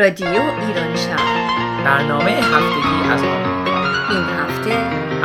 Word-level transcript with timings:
رادیو 0.00 0.28
ایران 0.28 0.96
شهر 0.96 1.84
برنامه 1.84 2.30
هفتگی 2.30 3.10
از 3.10 3.22
آمریکا 3.22 3.82
این 4.10 4.24
هفته 4.24 4.76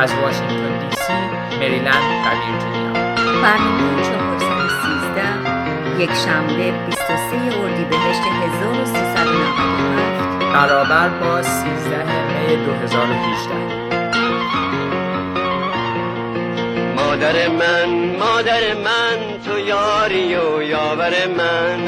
از 0.02 0.14
واشنگتن 0.14 0.80
دی 0.80 0.96
سی، 0.96 1.14
مریلند 1.60 1.96
و 1.96 2.30
ویرجینیا. 2.30 2.94
برنامه 3.44 4.04
413 4.04 6.04
یک 6.04 6.14
شنبه 6.14 6.72
23 6.86 7.62
اردیبهشت 7.62 8.22
1397 8.22 10.54
برابر 10.54 11.10
با 11.10 11.42
13 11.42 12.04
می 12.04 12.66
2018 12.66 13.54
مادر 16.96 17.48
من 17.48 18.18
مادر 18.20 18.74
من 18.74 19.40
تو 19.46 19.60
یاری 19.60 20.36
و 20.36 20.62
یاور 20.62 21.14
من. 21.38 21.80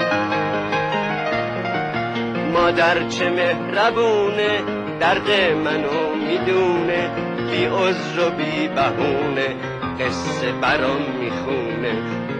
مادر 2.65 3.09
چه 3.09 3.29
مهربونه 3.29 4.63
درد 4.99 5.29
منو 5.65 6.15
می‌دونه 6.27 7.09
بی 7.51 7.65
عذر 7.65 8.27
و 8.27 8.29
بی 8.29 8.67
بهونه 8.67 9.55
قصه 9.99 10.51
برام 10.61 11.01
می‌خونه. 11.19 11.93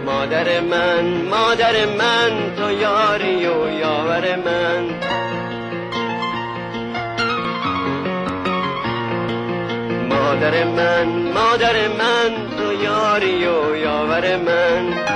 مادر 0.06 0.60
من 0.60 1.04
مادر 1.30 1.86
من 1.98 2.56
تو 2.56 2.72
یاری 2.72 3.46
و 3.46 3.68
یاور 3.80 4.36
من. 4.36 4.84
مادر 10.08 10.64
من 10.64 11.08
مادر 11.34 11.88
من 11.88 12.32
تو 12.58 12.72
یاری 12.72 13.46
و 13.46 13.76
یاور 13.76 14.36
من. 14.36 15.15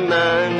من. 0.00 0.52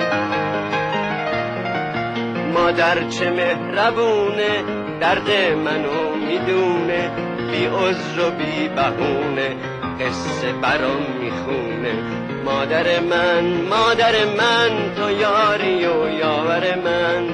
مادر 2.55 3.09
چه 3.09 3.31
مهربونه 3.31 4.63
درد 5.01 5.31
منو 5.65 6.15
می‌دونه 6.15 7.11
بی 7.51 7.67
عذر 7.67 8.27
و 8.27 8.31
بی 8.31 8.69
بهونه 8.69 9.57
قصه 10.01 10.53
برام 10.53 11.03
می‌خونه. 11.21 11.95
مادر 12.45 13.01
من 13.01 13.45
مادر 13.45 14.25
من 14.25 14.95
تو 14.97 15.11
یاری 15.11 15.87
و 15.87 16.19
یاور 16.19 16.75
من. 16.75 17.29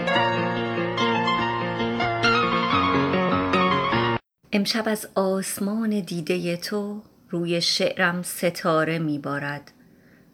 امشب 4.52 4.82
از 4.86 5.08
آسمان 5.14 6.00
دیده 6.00 6.56
تو 6.56 7.02
روی 7.30 7.60
شعرم 7.60 8.22
ستاره 8.22 8.98
میبارد. 8.98 9.72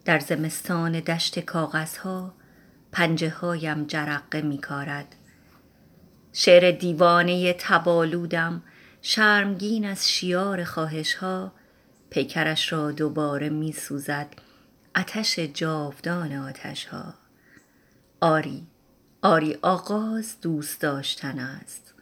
در 0.05 0.19
زمستان 0.19 0.92
دشت 1.00 1.39
کاغذها 1.41 2.34
پنجه 2.92 3.31
هایم 3.31 3.84
جرقه 3.84 4.42
میکارد. 4.42 5.14
شعر 6.33 6.70
دیوانه 6.70 7.53
تبالودم 7.53 8.62
شرمگین 9.03 9.84
از 9.84 10.11
شیار 10.11 10.64
خواهش 10.64 11.14
ها 11.14 11.52
پیکرش 12.11 12.73
را 12.73 12.92
دوباره 12.92 13.48
میسوزد 13.48 14.27
آتش 14.96 15.39
جاودان 15.39 16.33
آتش 16.33 16.84
ها 16.84 17.14
آری 18.20 18.67
آری 19.23 19.58
آغاز 19.63 20.40
دوست 20.40 20.80
داشتن 20.80 21.39
است. 21.39 21.95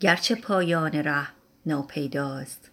گرچه 0.00 0.34
پایان 0.34 0.92
ره 0.92 1.28
ناپیداست. 1.66 2.70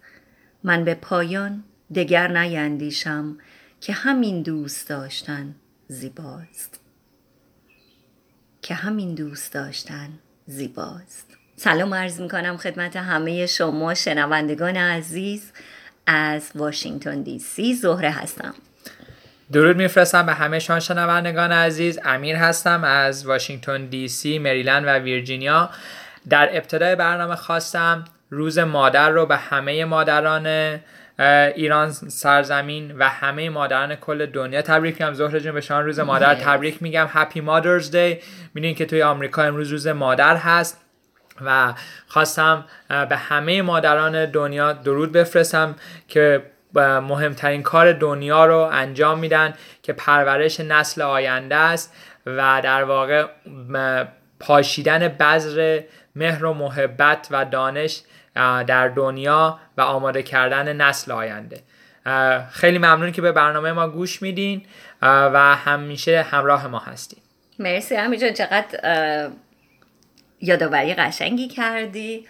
من 0.64 0.84
به 0.84 0.94
پایان 0.94 1.64
دگر 1.94 2.38
نیندیشم. 2.38 3.38
که 3.80 3.92
همین 3.92 4.42
دوست 4.42 4.88
داشتن 4.88 5.54
زیباست. 5.88 6.80
که 8.62 8.74
همین 8.74 9.14
دوست 9.14 9.52
داشتن 9.52 10.08
زیباست. 10.46 11.36
سلام 11.56 11.94
عرض 11.94 12.20
می 12.20 12.28
کنم 12.28 12.56
خدمت 12.56 12.96
همه 12.96 13.46
شما 13.46 13.94
شنوندگان 13.94 14.76
عزیز 14.76 15.52
از 16.06 16.50
واشنگتن 16.54 17.22
دی 17.22 17.38
سی. 17.38 17.74
زهره 17.74 18.10
هستم. 18.10 18.54
درود 19.52 19.76
میفرستم 19.76 20.26
به 20.26 20.34
همه 20.34 20.58
شما 20.58 20.80
شنوندگان 20.80 21.52
عزیز. 21.52 21.98
امیر 22.04 22.36
هستم 22.36 22.84
از 22.84 23.26
واشنگتن 23.26 23.86
دی 23.86 24.08
سی 24.08 24.38
مریلند 24.38 24.84
و 24.86 24.90
ویرجینیا. 24.90 25.70
در 26.28 26.48
ابتدای 26.52 26.96
برنامه 26.96 27.36
خواستم 27.36 28.04
روز 28.30 28.58
مادر 28.58 29.10
رو 29.10 29.26
به 29.26 29.36
همه 29.36 29.84
مادران 29.84 30.78
ایران 31.18 31.90
سرزمین 31.90 32.96
و 32.98 33.08
همه 33.08 33.50
مادران 33.50 33.94
کل 33.94 34.26
دنیا 34.26 34.62
تبریک 34.62 35.00
میگم. 35.00 35.14
زهره 35.14 35.40
جون 35.40 35.52
به 35.52 35.60
شما 35.60 35.80
روز 35.80 36.00
مادر 36.00 36.34
تبریک 36.34 36.82
میگم. 36.82 37.06
هپی 37.08 37.40
مادرز 37.40 37.90
دی 37.90 38.18
می‌دونین 38.54 38.74
که 38.74 38.86
توی 38.86 39.02
آمریکا 39.02 39.42
امروز 39.42 39.70
روز 39.70 39.86
مادر 39.86 40.36
هست 40.36 40.80
و 41.44 41.74
خواستم 42.06 42.64
به 42.88 43.16
همه 43.16 43.62
مادران 43.62 44.30
دنیا 44.30 44.72
درود 44.72 45.12
بفرستم 45.12 45.74
که 46.08 46.42
مهمترین 46.74 47.62
کار 47.62 47.92
دنیا 47.92 48.46
رو 48.46 48.58
انجام 48.58 49.18
میدن 49.18 49.54
که 49.82 49.92
پرورش 49.92 50.60
نسل 50.60 51.02
آینده 51.02 51.56
است 51.56 51.94
و 52.26 52.60
در 52.64 52.84
واقع 52.84 53.26
پاشیدن 54.40 55.08
بذر 55.08 55.80
مهر 56.14 56.44
و 56.44 56.54
محبت 56.54 57.28
و 57.30 57.44
دانش 57.44 58.02
در 58.66 58.88
دنیا 58.88 59.58
و 59.76 59.80
آماده 59.80 60.22
کردن 60.22 60.76
نسل 60.76 61.12
آینده. 61.12 61.62
خیلی 62.50 62.78
ممنون 62.78 63.12
که 63.12 63.22
به 63.22 63.32
برنامه 63.32 63.72
ما 63.72 63.88
گوش 63.88 64.22
میدین 64.22 64.62
و 65.02 65.56
همیشه 65.56 66.22
همراه 66.22 66.66
ما 66.66 66.78
هستین. 66.78 67.18
مرسی 67.58 67.94
همین 67.94 68.20
جان 68.20 68.32
چقدر 68.32 69.30
یادآوری 70.40 70.94
قشنگی 70.94 71.48
کردی. 71.48 72.26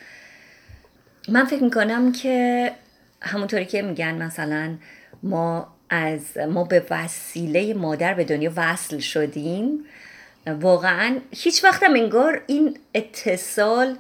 من 1.28 1.44
فکر 1.44 1.62
می‌کنم 1.62 2.12
که 2.12 2.70
همونطوری 3.22 3.64
که 3.64 3.82
میگن 3.82 4.22
مثلا 4.22 4.76
ما 5.22 5.74
از 5.90 6.38
ما 6.38 6.64
به 6.64 6.86
وسیله 6.90 7.74
مادر 7.74 8.14
به 8.14 8.24
دنیا 8.24 8.52
وصل 8.56 8.98
شدیم 8.98 9.84
واقعا 10.46 11.16
هیچ 11.30 11.64
وقتم 11.64 11.94
انگار 11.94 12.40
این 12.46 12.78
اتصال 12.94 13.96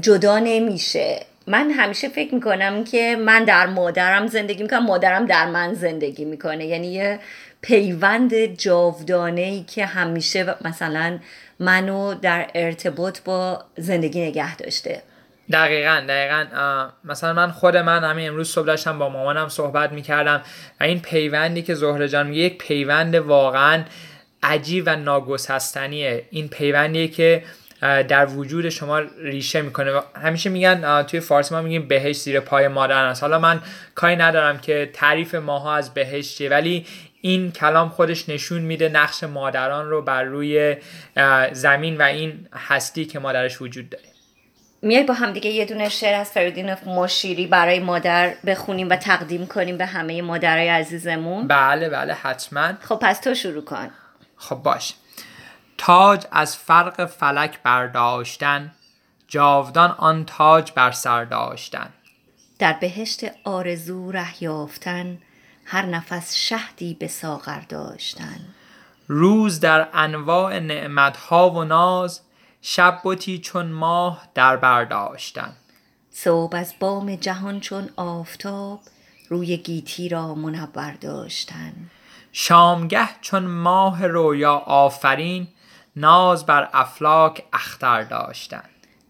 جدا 0.00 0.38
نمیشه. 0.38 1.20
من 1.46 1.70
همیشه 1.70 2.08
فکر 2.08 2.34
می‌کنم 2.34 2.84
که 2.84 3.16
من 3.16 3.44
در 3.44 3.66
مادرم 3.66 4.26
زندگی 4.26 4.62
می‌کنم 4.62 4.86
مادرم 4.86 5.26
در 5.26 5.46
من 5.46 5.74
زندگی 5.74 6.24
می‌کنه. 6.24 6.66
یعنی 6.66 6.92
یه 6.92 7.18
پیوند 7.60 8.44
جاودانه 8.46 9.40
ای 9.40 9.62
که 9.62 9.86
همیشه 9.86 10.54
مثلا 10.64 11.18
منو 11.60 12.14
در 12.14 12.46
ارتباط 12.54 13.20
با 13.24 13.64
زندگی 13.76 14.20
نگه 14.20 14.56
داشته. 14.56 15.02
دقیقا 15.52 16.02
دقیقا. 16.08 16.44
مثلا 17.04 17.32
من 17.32 17.50
خود 17.50 17.76
من 17.76 18.04
همین 18.04 18.28
امروز 18.28 18.50
صبح 18.50 18.66
داشتم 18.66 18.98
با 18.98 19.08
مامانم 19.08 19.48
صحبت 19.48 19.92
می‌کردم 19.92 20.42
و 20.80 20.84
این 20.84 21.00
پیوندی 21.00 21.62
که 21.62 21.74
زهره 21.74 22.08
جان 22.08 22.26
میگه 22.26 22.42
یک 22.42 22.58
پیوند 22.58 23.14
واقعا 23.14 23.84
عجیب 24.42 24.84
و 24.86 24.96
ناگسستنیه. 24.96 26.22
این 26.30 26.48
پیوندیه 26.48 27.08
که 27.08 27.42
در 27.80 28.26
وجود 28.26 28.68
شما 28.68 28.98
ریشه 28.98 29.62
می‌کنه 29.62 30.00
همیشه 30.22 30.50
میگن 30.50 31.02
توی 31.02 31.20
فارسی 31.20 31.54
ما 31.54 31.62
میگیم 31.62 31.88
بهش 31.88 32.16
زیر 32.16 32.40
پای 32.40 32.68
مادر 32.68 33.04
است. 33.04 33.22
حالا 33.22 33.38
من 33.38 33.60
کاری 33.94 34.16
ندارم 34.16 34.58
که 34.58 34.90
تعریف 34.92 35.34
ماها 35.34 35.76
از 35.76 35.94
بهش 35.94 36.36
چیه 36.36 36.50
ولی 36.50 36.86
این 37.20 37.52
کلام 37.52 37.88
خودش 37.88 38.28
نشون 38.28 38.60
میده 38.62 38.88
نقش 38.88 39.24
مادران 39.24 39.90
رو 39.90 40.02
بر 40.02 40.22
روی 40.22 40.76
زمین 41.52 41.96
و 41.96 42.02
این 42.02 42.48
هستی 42.54 43.04
که 43.04 43.18
مادرش 43.18 43.62
وجود 43.62 43.90
داره. 43.90 44.04
میای 44.82 45.04
با 45.04 45.14
هم 45.14 45.32
دیگه 45.32 45.50
یه 45.50 45.64
دونه 45.64 45.88
شعر 45.88 46.14
از 46.14 46.30
فرودین 46.30 46.74
مشیری 46.86 47.46
برای 47.46 47.80
مادر 47.80 48.34
بخونیم 48.46 48.88
و 48.90 48.96
تقدیم 48.96 49.46
کنیم 49.46 49.78
به 49.78 49.86
همه 49.86 50.22
مادرای 50.22 50.68
عزیزمون. 50.68 51.46
بله 51.46 51.88
بله 51.88 52.14
حتما. 52.14 52.72
خب 52.80 52.98
پس 53.02 53.20
تو 53.20 53.34
شروع 53.34 53.64
کن. 53.64 53.90
خب 54.36 54.56
باش. 54.56 54.94
تاج 55.78 56.26
از 56.30 56.56
فرق 56.56 57.04
فلک 57.04 57.62
برداشتن 57.62 58.72
جاودان 59.28 59.90
آن 59.90 60.24
تاج 60.24 60.72
بر 60.72 60.90
سر 60.90 61.24
داشتن. 61.24 61.88
در 62.58 62.72
بهشت 62.72 63.24
آرزو 63.44 64.12
ره 64.12 64.42
یافتن 64.42 65.18
هر 65.64 65.86
نفس 65.86 66.34
شهدی 66.34 66.94
به 66.94 67.08
ساغر 67.08 67.60
داشتن. 67.60 68.40
روز 69.08 69.60
در 69.60 69.88
انواع 69.94 70.58
نعمتها 70.58 71.50
و 71.50 71.64
ناز 71.64 72.20
شب 72.62 73.00
بتی 73.04 73.38
چون 73.38 73.66
ماه 73.66 74.28
در 74.34 74.56
برداشتن 74.56 75.56
صبح 76.10 76.56
از 76.56 76.74
بام 76.80 77.16
جهان 77.16 77.60
چون 77.60 77.88
آفتاب 77.96 78.80
روی 79.28 79.56
گیتی 79.56 80.08
را 80.08 80.34
منور 80.34 80.92
داشتن. 81.00 81.72
شامگه 82.32 83.08
چون 83.20 83.46
ماه 83.46 84.06
رویا 84.06 84.54
آفرین 84.54 85.48
ناز 85.96 86.46
بر 86.46 86.68
افلاک 86.72 87.44
اختر 87.52 88.02
داشتن 88.02 88.64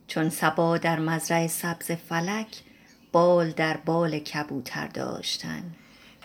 چون 0.06 0.31
سبا 0.31 0.79
در 0.79 0.99
مزرع 0.99 1.47
سبز 1.47 1.91
فلک 1.91 2.47
بال 3.12 3.50
در 3.50 3.77
بال 3.77 4.19
کبوتر 4.19 4.87
داشتن 4.87 5.62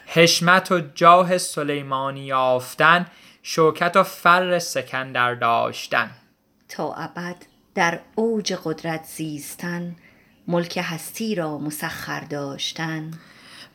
حشمت 0.06 0.72
و 0.72 0.80
جاه 0.80 1.38
سلیمانی 1.38 2.22
یافتن 2.22 3.06
شوکت 3.44 3.96
و 3.96 4.04
فر 4.04 4.60
سکندر 4.60 5.36
داشتن. 5.36 6.12
تا 6.70 6.94
ابد 6.94 7.36
در 7.76 8.00
اوج 8.16 8.54
قدرت 8.64 9.04
زیستن 9.04 9.96
ملک 10.48 10.80
هستی 10.84 11.36
را 11.36 11.58
مسخر 11.58 12.20
داشتن. 12.20 13.12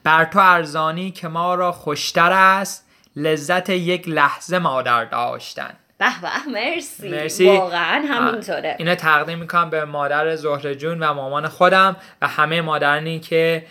بر 0.03 0.25
تو 0.25 0.39
ارزانی 0.39 1.11
که 1.11 1.27
ما 1.27 1.55
را 1.55 1.71
خوشتر 1.71 2.31
است 2.31 2.85
لذت 3.15 3.69
یک 3.69 4.07
لحظه 4.07 4.59
مادر 4.59 5.05
داشتن. 5.05 5.73
به 5.97 6.21
به 6.21 6.51
مرسی. 6.51 7.09
مرسی. 7.09 7.47
واقعا 7.47 8.05
همینطوره 8.07 8.75
اینو 8.79 8.95
تقدیم 8.95 9.39
می‌کنم 9.39 9.69
به 9.69 9.85
مادر 9.85 10.35
زهره 10.35 10.75
جون 10.75 10.99
و 10.99 11.13
مامان 11.13 11.47
خودم 11.47 11.95
و 12.21 12.27
همه 12.27 12.61
مادرانی 12.61 13.19
که 13.19 13.65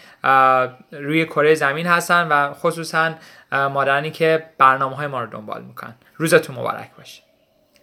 روی 0.93 1.25
کره 1.25 1.55
زمین 1.55 1.87
هستن 1.87 2.29
و 2.29 2.55
خصوصا 2.55 3.15
مادرانی 3.53 4.11
که 4.11 4.45
برنامه 4.59 4.97
های 4.97 5.07
ما 5.07 5.21
رو 5.21 5.31
دنبال 5.31 5.63
می‌کنن 5.63 5.95
روزتون 6.17 6.57
مبارک 6.57 6.91
باشه 6.99 7.23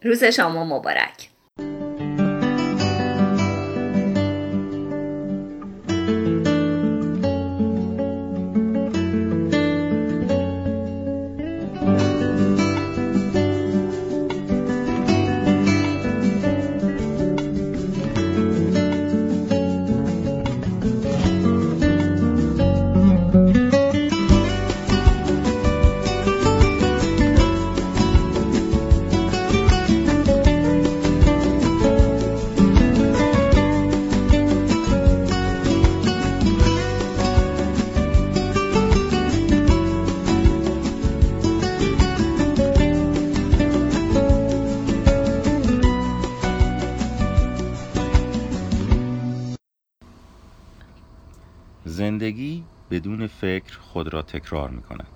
روز 0.03 0.23
شما 0.23 0.63
مبارک 0.63 1.29
خود 54.03 54.13
را 54.13 54.21
تکرار 54.21 54.69
می 54.69 54.81
کند 54.81 55.07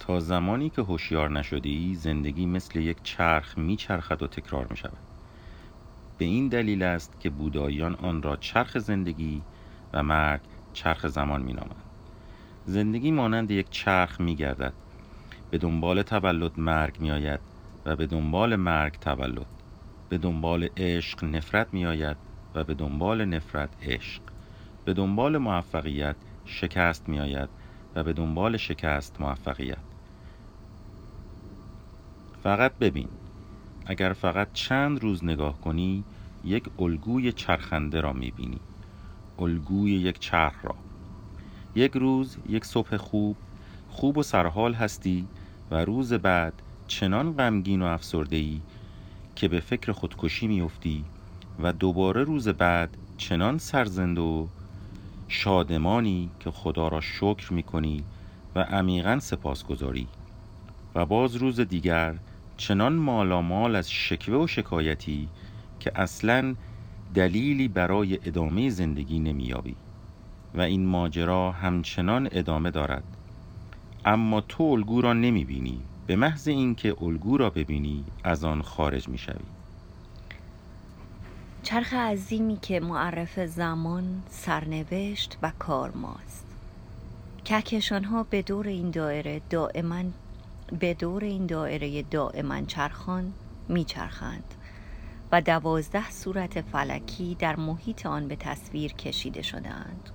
تا 0.00 0.20
زمانی 0.20 0.70
که 0.70 0.82
هوشیار 0.82 1.30
نشده 1.30 1.94
زندگی 1.94 2.46
مثل 2.46 2.78
یک 2.80 2.96
چرخ 3.02 3.58
می 3.58 3.76
چرخد 3.76 4.22
و 4.22 4.26
تکرار 4.26 4.66
می 4.70 4.76
شود 4.76 4.98
به 6.18 6.24
این 6.24 6.48
دلیل 6.48 6.82
است 6.82 7.20
که 7.20 7.30
بوداییان 7.30 7.94
آن 7.94 8.22
را 8.22 8.36
چرخ 8.36 8.78
زندگی 8.78 9.42
و 9.92 10.02
مرگ 10.02 10.40
چرخ 10.72 11.06
زمان 11.06 11.42
می 11.42 11.52
نامند 11.52 11.82
زندگی 12.64 13.10
مانند 13.10 13.50
یک 13.50 13.70
چرخ 13.70 14.20
می 14.20 14.36
گردد 14.36 14.74
به 15.50 15.58
دنبال 15.58 16.02
تولد 16.02 16.60
مرگ 16.60 17.00
می 17.00 17.10
آید 17.10 17.40
و 17.86 17.96
به 17.96 18.06
دنبال 18.06 18.56
مرگ 18.56 18.92
تولد. 18.92 19.46
به 20.08 20.18
دنبال 20.18 20.68
عشق 20.76 21.24
نفرت 21.24 21.68
می 21.72 21.86
آید 21.86 22.16
و 22.54 22.64
به 22.64 22.74
دنبال 22.74 23.24
نفرت 23.24 23.70
عشق. 23.82 24.22
به 24.84 24.94
دنبال 24.94 25.38
موفقیت 25.38 26.16
شکست 26.44 27.08
می 27.08 27.20
آید 27.20 27.48
و 27.96 28.02
به 28.02 28.12
دنبال 28.12 28.56
شکست 28.56 29.20
موفقیت. 29.20 29.78
فقط 32.42 32.72
ببین 32.72 33.08
اگر 33.86 34.12
فقط 34.12 34.48
چند 34.52 35.02
روز 35.02 35.24
نگاه 35.24 35.60
کنی 35.60 36.04
یک 36.44 36.64
الگوی 36.78 37.32
چرخنده 37.32 38.00
را 38.00 38.12
می 38.12 38.30
بینی 38.30 38.60
الگوی 39.38 39.92
یک 39.92 40.18
چرخ 40.18 40.64
را. 40.64 40.74
یک 41.74 41.92
روز 41.92 42.36
یک 42.48 42.64
صبح 42.64 42.96
خوب 42.96 43.36
خوب 43.90 44.18
و 44.18 44.22
سرحال 44.22 44.74
هستی 44.74 45.26
و 45.70 45.84
روز 45.84 46.12
بعد 46.12 46.52
چنان 46.88 47.32
غمگین 47.32 47.82
و 47.82 47.84
افسرده 47.84 48.36
ای 48.36 48.60
که 49.36 49.48
به 49.48 49.60
فکر 49.60 49.92
خودکشی 49.92 50.46
میافتی 50.46 51.04
و 51.62 51.72
دوباره 51.72 52.24
روز 52.24 52.48
بعد 52.48 52.96
چنان 53.16 53.58
سرزنده 53.58 54.20
و 54.20 54.46
شادمانی 55.28 56.30
که 56.40 56.50
خدا 56.50 56.88
را 56.88 57.00
شکر 57.00 57.52
می 57.52 57.62
کنی 57.62 58.04
و 58.54 58.60
عمیقا 58.60 59.18
سپاسگزاری. 59.18 60.08
و 60.94 61.06
باز 61.06 61.36
روز 61.36 61.60
دیگر 61.60 62.14
چنان 62.56 62.92
مالامال 62.92 63.76
از 63.76 63.90
شکوه 63.92 64.44
و 64.44 64.46
شکایتی 64.46 65.28
که 65.80 65.92
اصلا 65.94 66.54
دلیلی 67.14 67.68
برای 67.68 68.18
ادامه 68.24 68.70
زندگی 68.70 69.18
نمییابی. 69.18 69.76
و 70.54 70.60
این 70.60 70.86
ماجرا 70.86 71.52
همچنان 71.52 72.28
ادامه 72.32 72.70
دارد. 72.70 73.04
اما 74.04 74.40
تو 74.40 74.62
الگو 74.64 75.00
را 75.00 75.12
نمی 75.12 75.44
بینی 75.44 75.80
به 76.06 76.16
محض 76.16 76.48
اینکه 76.48 76.96
الگو 77.02 77.36
را 77.36 77.50
ببینی 77.50 78.04
از 78.24 78.44
آن 78.44 78.62
خارج 78.62 79.08
می 79.08 79.18
شوی 79.18 79.55
چرخ 81.66 81.94
عظیمی 81.94 82.56
که 82.62 82.80
معرف 82.80 83.40
زمان 83.40 84.22
سرنوشت 84.30 85.38
و 85.42 85.52
کارماست 85.58 86.46
کهکشان 87.44 88.04
ها 88.04 88.22
به 88.22 88.42
دور 88.42 88.66
این 88.66 88.90
دایره 88.90 89.40
دائما 89.50 90.02
به 90.78 90.94
دور 90.94 91.24
این 91.24 91.46
دایره 91.46 92.02
دائما 92.02 92.62
چرخان 92.62 93.32
میچرخند 93.68 94.54
و 95.32 95.40
دوازده 95.40 96.10
صورت 96.10 96.60
فلکی 96.60 97.36
در 97.38 97.56
محیط 97.56 98.06
آن 98.06 98.28
به 98.28 98.36
تصویر 98.36 98.92
کشیده 98.92 99.42
شدهاند. 99.42 100.10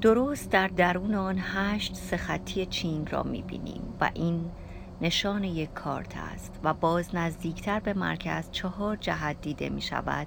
درست 0.00 0.50
در 0.50 0.68
درون 0.68 1.14
آن 1.14 1.38
هشت 1.38 1.94
سخطی 1.94 2.66
چین 2.66 3.06
را 3.06 3.22
می‌بینیم 3.22 3.82
و 4.00 4.10
این 4.14 4.50
نشان 5.00 5.44
یک 5.44 5.74
کارت 5.74 6.16
است 6.16 6.60
و 6.64 6.74
باز 6.74 7.14
نزدیکتر 7.14 7.80
به 7.80 7.94
مرکز 7.94 8.50
چهار 8.50 8.96
جهت 8.96 9.40
دیده 9.40 9.68
می 9.68 9.82
شود 9.82 10.26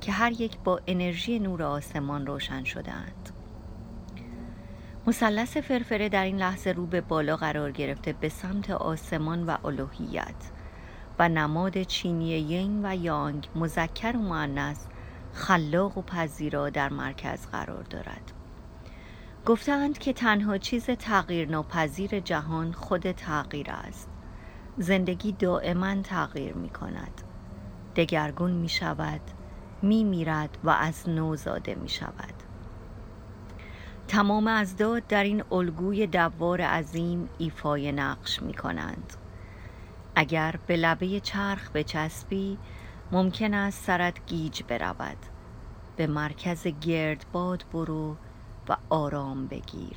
که 0.00 0.12
هر 0.12 0.32
یک 0.40 0.58
با 0.64 0.80
انرژی 0.86 1.38
نور 1.38 1.62
آسمان 1.62 2.26
روشن 2.26 2.64
شدهاند. 2.64 3.30
مثلث 5.06 5.56
فرفره 5.56 6.08
در 6.08 6.24
این 6.24 6.36
لحظه 6.36 6.72
رو 6.72 6.86
به 6.86 7.00
بالا 7.00 7.36
قرار 7.36 7.72
گرفته 7.72 8.12
به 8.12 8.28
سمت 8.28 8.70
آسمان 8.70 9.46
و 9.46 9.56
الوهیت 9.64 10.50
و 11.18 11.28
نماد 11.28 11.82
چینی 11.82 12.28
ین 12.28 12.80
و 12.86 12.96
یانگ 12.96 13.48
مذکر 13.54 14.16
و 14.16 14.20
مؤنث 14.20 14.78
خلاق 15.32 15.98
و 15.98 16.02
پذیرا 16.02 16.70
در 16.70 16.88
مرکز 16.88 17.46
قرار 17.46 17.82
دارد 17.82 18.32
گفتند 19.46 19.98
که 19.98 20.12
تنها 20.12 20.58
چیز 20.58 20.84
تغییر 20.86 21.48
ناپذیر 21.48 22.20
جهان 22.20 22.72
خود 22.72 23.12
تغییر 23.12 23.70
است. 23.70 24.08
زندگی 24.78 25.32
دائما 25.32 26.02
تغییر 26.02 26.54
می 26.54 26.68
کند 26.68 27.22
دگرگون 27.96 28.50
می 28.50 28.68
شود 28.68 29.20
می 29.82 30.04
میرد 30.04 30.58
و 30.64 30.70
از 30.70 31.08
نو 31.08 31.36
زاده 31.36 31.74
می 31.74 31.88
شود 31.88 32.34
تمام 34.08 34.46
ازداد 34.46 35.06
در 35.06 35.24
این 35.24 35.44
الگوی 35.52 36.06
دوار 36.06 36.60
عظیم 36.60 37.28
ایفای 37.38 37.92
نقش 37.92 38.42
می 38.42 38.54
کنند 38.54 39.12
اگر 40.14 40.54
به 40.66 40.76
لبه 40.76 41.20
چرخ 41.20 41.70
بچسبی 41.70 42.58
ممکن 43.12 43.54
است 43.54 43.84
سرت 43.84 44.26
گیج 44.26 44.62
برود. 44.68 45.16
به 45.96 46.06
مرکز 46.06 46.66
گردباد 46.66 47.64
برو 47.72 48.16
و 48.68 48.76
آرام 48.90 49.46
بگیر. 49.46 49.96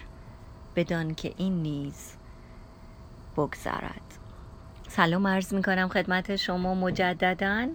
بدان 0.75 1.15
که 1.15 1.33
این 1.37 1.61
نیز 1.61 2.17
بگذرد. 3.37 4.01
سلام 4.87 5.27
عرض 5.27 5.53
می 5.53 5.63
کنم 5.63 5.87
خدمت 5.87 6.35
شما 6.35 6.75
مجددا. 6.75 7.67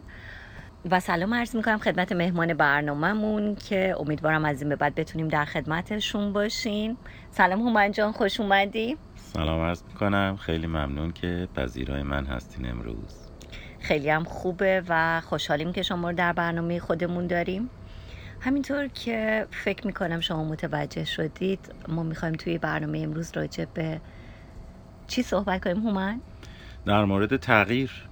و 0.91 1.01
سلام 1.01 1.35
عرض 1.35 1.57
می 1.57 1.63
کنم 1.63 1.79
خدمت 1.79 2.13
مهمان 2.13 2.55
برنامهمون 2.55 3.55
که 3.55 3.95
امیدوارم 3.99 4.45
از 4.45 4.61
این 4.63 4.69
به 4.69 4.77
بعد 4.77 4.95
بتونیم 4.95 5.29
در 5.29 5.45
خدمتشون 5.45 6.33
باشین 6.33 6.97
سلام 7.31 7.61
هومن 7.61 7.93
جان 7.93 8.13
خوش 8.13 8.41
اومدی؟ 8.41 8.97
سلام 9.15 9.61
عرض 9.61 9.83
می‌کنم. 9.83 10.37
خیلی 10.41 10.67
ممنون 10.67 11.13
که 11.13 11.49
پذیرای 11.55 12.03
من 12.03 12.27
هستین 12.27 12.71
امروز. 12.71 13.31
خیلی 13.81 14.11
هم 14.11 14.25
خوبه 14.25 14.83
و 14.89 15.21
خوشحالیم 15.21 15.73
که 15.73 15.83
شما 15.83 16.11
رو 16.11 16.17
در 16.17 16.33
برنامه 16.33 16.81
خودمون 16.81 17.27
داریم. 17.27 17.71
همینطور 18.41 18.89
که 18.89 19.47
فکر 19.51 19.87
می‌کنم 19.87 20.21
شما 20.21 20.45
متوجه 20.45 21.05
شدید 21.05 21.75
ما 21.89 22.03
می‌خوایم 22.03 22.35
توی 22.35 22.59
برنامه 22.59 22.99
امروز 22.99 23.33
راجع 23.35 23.65
به 23.65 24.01
چی 25.07 25.23
صحبت 25.23 25.65
کنیم 25.65 25.87
هومن؟ 25.87 26.21
در 26.87 27.05
مورد 27.05 27.37
تغییر. 27.37 28.09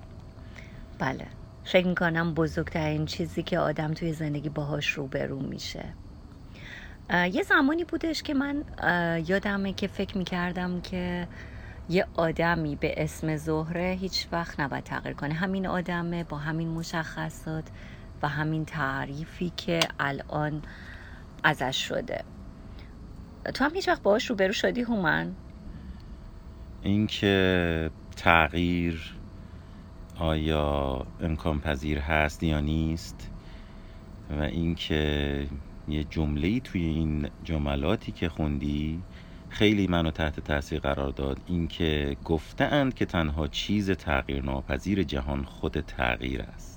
بله. 0.99 1.26
فکر 1.64 1.87
می‌کنم 1.87 2.35
بزرگترین 2.35 3.06
چیزی 3.06 3.42
که 3.42 3.59
آدم 3.59 3.95
توی 3.95 4.12
زندگی 4.12 4.49
باهاش 4.49 4.88
روبرو 4.88 5.40
میشه. 5.40 5.85
یه 7.11 7.42
زمانی 7.42 7.85
بودش 7.85 8.23
که 8.23 8.35
من 8.35 8.64
یادمه 9.26 9.73
که 9.73 9.87
فکر 9.87 10.18
می‌کردم 10.18 10.80
که 10.80 11.28
یه 11.88 12.06
آدمی 12.14 12.76
به 12.76 13.04
اسم 13.04 13.37
زهره 13.37 13.97
هیچ 14.00 14.28
وقت 14.33 14.61
نباید 14.61 14.85
تغییر 14.85 15.14
کنه. 15.14 15.35
همین 15.35 15.66
آدمه 15.66 16.25
با 16.25 16.37
همین 16.37 16.68
مشخصات. 16.68 17.64
و 18.23 18.29
همین 18.29 18.65
تعریفی 18.65 19.53
که 19.57 19.81
الان 20.01 20.63
ازش 21.45 21.89
شده. 21.89 22.25
تو 23.55 23.65
هم 23.65 23.75
هیچ 23.75 23.89
وقت 23.89 24.03
باهاش 24.03 24.31
روبرو 24.31 24.53
شدی 24.53 24.83
هومن؟ 24.83 25.35
اینکه 26.83 27.91
تغییر 28.17 29.17
آیا 30.19 31.07
امکان 31.21 31.61
پذیر 31.61 31.99
هست 31.99 32.43
یا 32.43 32.61
نیست 32.61 33.31
و 34.31 34.43
اینکه 34.43 35.47
یه 35.89 36.05
جمله 36.05 36.61
توی 36.61 36.83
این 36.85 37.29
جملاتی 37.45 38.13
که 38.13 38.29
خوندی 38.29 39.03
خیلی 39.49 39.87
منو 39.87 40.11
تحت 40.11 40.41
تاثیر 40.41 40.81
قرار 40.81 41.11
داد. 41.11 41.41
اینکه 41.47 42.17
گفتند 42.25 42.95
که 42.95 43.07
تنها 43.07 43.47
چیز 43.47 43.91
تغییر 43.91 44.45
ناپذیر 44.45 45.03
جهان 45.03 45.45
خود 45.45 45.81
تغییر 45.81 46.43
است. 46.43 46.75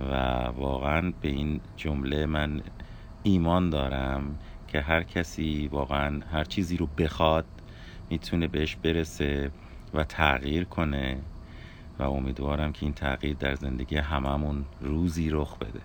و 0.00 0.14
واقعا 0.56 1.12
به 1.20 1.28
این 1.28 1.60
جمله 1.76 2.26
من 2.26 2.62
ایمان 3.22 3.70
دارم 3.70 4.38
که 4.68 4.80
هر 4.80 5.02
کسی 5.02 5.68
واقعا 5.72 6.20
هر 6.32 6.44
چیزی 6.44 6.76
رو 6.76 6.86
بخواد 6.98 7.44
می‌تونه 8.10 8.46
بهش 8.46 8.76
برسه 8.76 9.50
و 9.94 10.04
تغییر 10.04 10.64
کنه 10.64 11.18
و 11.98 12.02
امیدوارم 12.02 12.72
که 12.72 12.82
این 12.82 12.94
تغییر 12.94 13.36
در 13.36 13.54
زندگی 13.54 13.96
هممون 13.96 14.64
روزی 14.80 15.30
رخ 15.30 15.56
بده. 15.58 15.80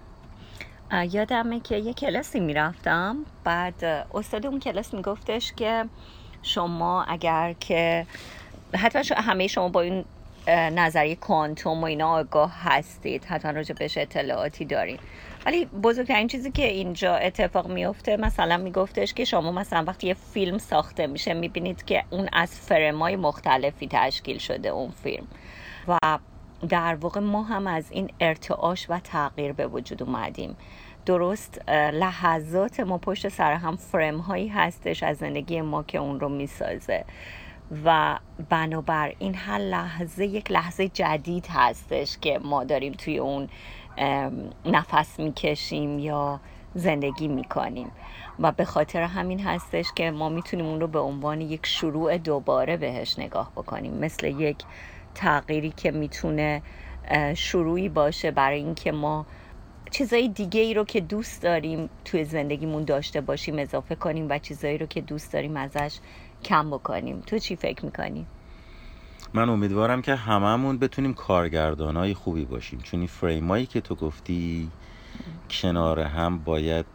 یادمه 1.12 1.60
که 1.60 1.77
یه 1.77 1.94
کلاسی 1.94 2.39
می‌رفتم. 2.39 3.18
بعد 3.44 4.08
استاد 4.13 4.46
اون 4.46 4.60
کلاس 4.60 4.94
میگفتش 4.94 5.53
که 5.53 5.86
شما 6.41 7.03
اگر 7.03 7.53
که 7.60 8.06
حتما 8.75 9.03
همه 9.18 9.48
شما 9.48 9.70
با 9.70 9.82
این 9.82 10.06
نظریه 10.51 11.15
کوانتوم 11.15 11.81
و 11.81 11.86
اینا 11.86 12.10
آگاه 12.10 12.51
هستید. 12.63 13.25
حتما 13.25 13.51
راجع 13.51 13.75
بهش 13.75 13.98
اطلاعاتی 13.98 14.65
دارین. 14.65 14.98
ولی 15.46 15.65
بزرگترین 15.65 16.27
چیزی 16.27 16.51
که 16.51 16.67
اینجا 16.67 17.15
اتفاق 17.15 17.67
میفته 17.67 18.17
مثلا 18.17 18.58
میگفتش 18.58 19.13
که 19.13 19.25
شما 19.25 19.51
مثلا 19.51 19.84
وقتی 19.88 20.08
یه 20.08 20.13
فیلم 20.13 20.58
ساخته 20.58 21.08
میشه 21.08 21.34
می‌بینید 21.34 21.86
که 21.86 22.03
اون 22.10 22.29
از 22.34 22.60
فرمای 22.60 23.15
مختلفی 23.15 23.88
تشکیل 23.91 24.38
شده 24.38 24.70
اون 24.70 24.91
فیلم. 24.91 25.27
و 25.88 25.98
در 26.70 26.96
واقع 26.96 27.20
ما 27.20 27.43
هم 27.43 27.67
از 27.67 27.91
این 27.91 28.10
ارتعاش 28.20 28.86
و 28.89 29.00
تغییر 29.00 29.53
به 29.53 29.67
وجود 29.67 30.03
اومدیم. 30.03 30.58
درست 31.05 31.62
لحظات 31.70 32.79
ما 32.79 32.98
پشت 32.98 33.27
سر 33.27 33.53
هم 33.53 33.75
فرم 33.75 34.17
هایی 34.17 34.48
هستش 34.48 35.03
از 35.03 35.17
زندگی 35.17 35.62
ما 35.62 35.84
که 35.84 35.98
اون 35.98 36.20
رو 36.20 36.29
می‌سازه. 36.29 37.05
و 37.86 38.20
بنابر 38.50 39.13
این 39.20 39.36
هر 39.36 39.58
لحظه 39.58 40.25
یک 40.25 40.51
لحظه 40.51 40.88
جدید 40.88 41.48
هستش 41.50 42.18
که 42.18 42.40
ما 42.44 42.63
داریم 42.63 42.94
توی 42.94 43.18
اون 43.18 43.50
نفس 44.66 45.20
می‌کشیم 45.20 46.00
یا 46.00 46.40
زندگی 46.74 47.28
می‌کنیم. 47.28 47.92
و 48.40 48.51
به 48.51 48.66
خاطر 48.66 49.01
همین 49.01 49.40
هستش 49.40 49.86
که 49.96 50.12
ما 50.12 50.30
می‌تونیم 50.30 50.66
اون 50.66 50.80
رو 50.80 50.88
به 50.88 51.00
عنوان 51.00 51.42
یک 51.42 51.66
شروع 51.66 52.18
دوباره 52.18 52.78
بهش 52.78 53.20
نگاه 53.20 53.51
بکنیم. 53.51 53.94
مثل 53.94 54.28
یک 54.28 54.58
تغییری 55.16 55.74
که 55.78 55.92
می‌تونه 55.92 56.62
شروعی 57.36 57.90
باشه 57.90 58.32
برای 58.32 58.60
اینکه 58.60 58.92
ما 58.92 59.25
چیزای 59.92 60.28
دیگه 60.28 60.62
ای 60.62 60.74
رو 60.74 60.84
که 60.84 61.01
دوست 61.01 61.44
داریم 61.44 61.90
توی 62.06 62.24
زندگیمون 62.24 62.84
داشته 62.84 63.22
باشیم 63.22 63.60
اضافه 63.60 63.96
کنیم 63.96 64.28
و 64.30 64.38
چیزایی 64.38 64.78
رو 64.78 64.86
که 64.86 65.01
دوست 65.01 65.34
داریم 65.34 65.58
ازش 65.58 65.98
کم 66.43 66.69
بکنیم. 66.69 67.24
تو 67.25 67.39
چی 67.39 67.55
فکر 67.55 67.86
می‌کنی؟ 67.86 68.25
من 69.33 69.50
امیدوارم 69.50 70.01
که 70.01 70.15
هممون 70.15 70.77
بتونیم 70.77 71.13
کارگردانای 71.13 72.13
خوبی 72.13 72.45
باشیم. 72.45 72.79
چون 72.79 73.00
این 73.00 73.07
فریمایی 73.07 73.65
که 73.65 73.81
تو 73.81 73.95
گفتی 73.95 74.71
کنار 75.50 76.00
هم 76.00 76.38
باید 76.38 76.86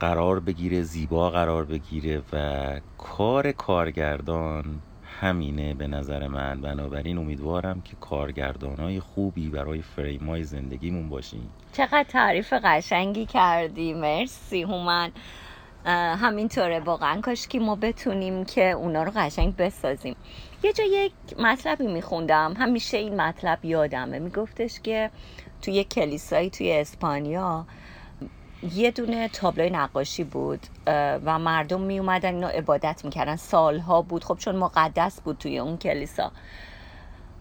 قرار 0.00 0.40
بگیره 0.40 0.82
زیبا 0.82 1.30
قرار 1.30 1.64
بگیره 1.64 2.22
و 2.32 2.80
کار 2.98 3.52
کارگردان 3.52 4.64
همینه 5.20 5.74
به 5.74 5.86
نظر 5.86 6.28
من. 6.28 6.60
بنابراین 6.60 7.18
امیدوارم 7.18 7.80
که 7.80 7.96
کارگردان 8.00 8.76
های 8.76 9.00
خوبی 9.00 9.48
برای 9.48 9.82
فریم 9.82 10.30
های 10.30 10.44
زندگیمون 10.44 11.08
باشیم. 11.08 11.50
چقدر 11.72 12.06
تعریف 12.08 12.52
قشنگی 12.52 13.26
کردی. 13.26 13.94
مرسی. 13.94 14.62
هومن. 14.62 15.12
همینطوره. 15.90 16.80
واقعا 16.80 17.20
کاش 17.20 17.48
که 17.48 17.60
ما 17.60 17.76
بتونیم 17.76 18.44
که 18.44 18.70
اونا 18.70 19.02
رو 19.02 19.12
قشنگ 19.16 19.56
بسازیم. 19.56 20.16
یه 20.62 20.72
جا 20.72 20.84
یک 20.84 21.12
مطلبی 21.38 21.86
میخوندم. 21.86 22.54
همیشه 22.58 22.98
این 22.98 23.20
مطلب 23.20 23.64
یادمه. 23.64 24.18
میگفتش 24.18 24.80
که 24.80 25.10
توی 25.62 25.84
کلیسایی 25.84 26.50
توی 26.50 26.72
اسپانیا 26.72 27.66
یه 28.74 28.90
دونه 28.90 29.28
تابلوی 29.28 29.70
نقاشی 29.70 30.24
بود 30.24 30.60
و 31.24 31.38
مردم 31.38 31.80
می 31.80 31.98
اومدن 31.98 32.34
اینو 32.34 32.46
عبادت 32.46 33.04
می‌کردن. 33.04 33.36
سالها 33.36 34.02
بود. 34.02 34.24
خب 34.24 34.36
چون 34.38 34.56
مقدس 34.56 35.20
بود 35.20 35.38
توی 35.38 35.58
اون 35.58 35.78
کلیسا. 35.78 36.32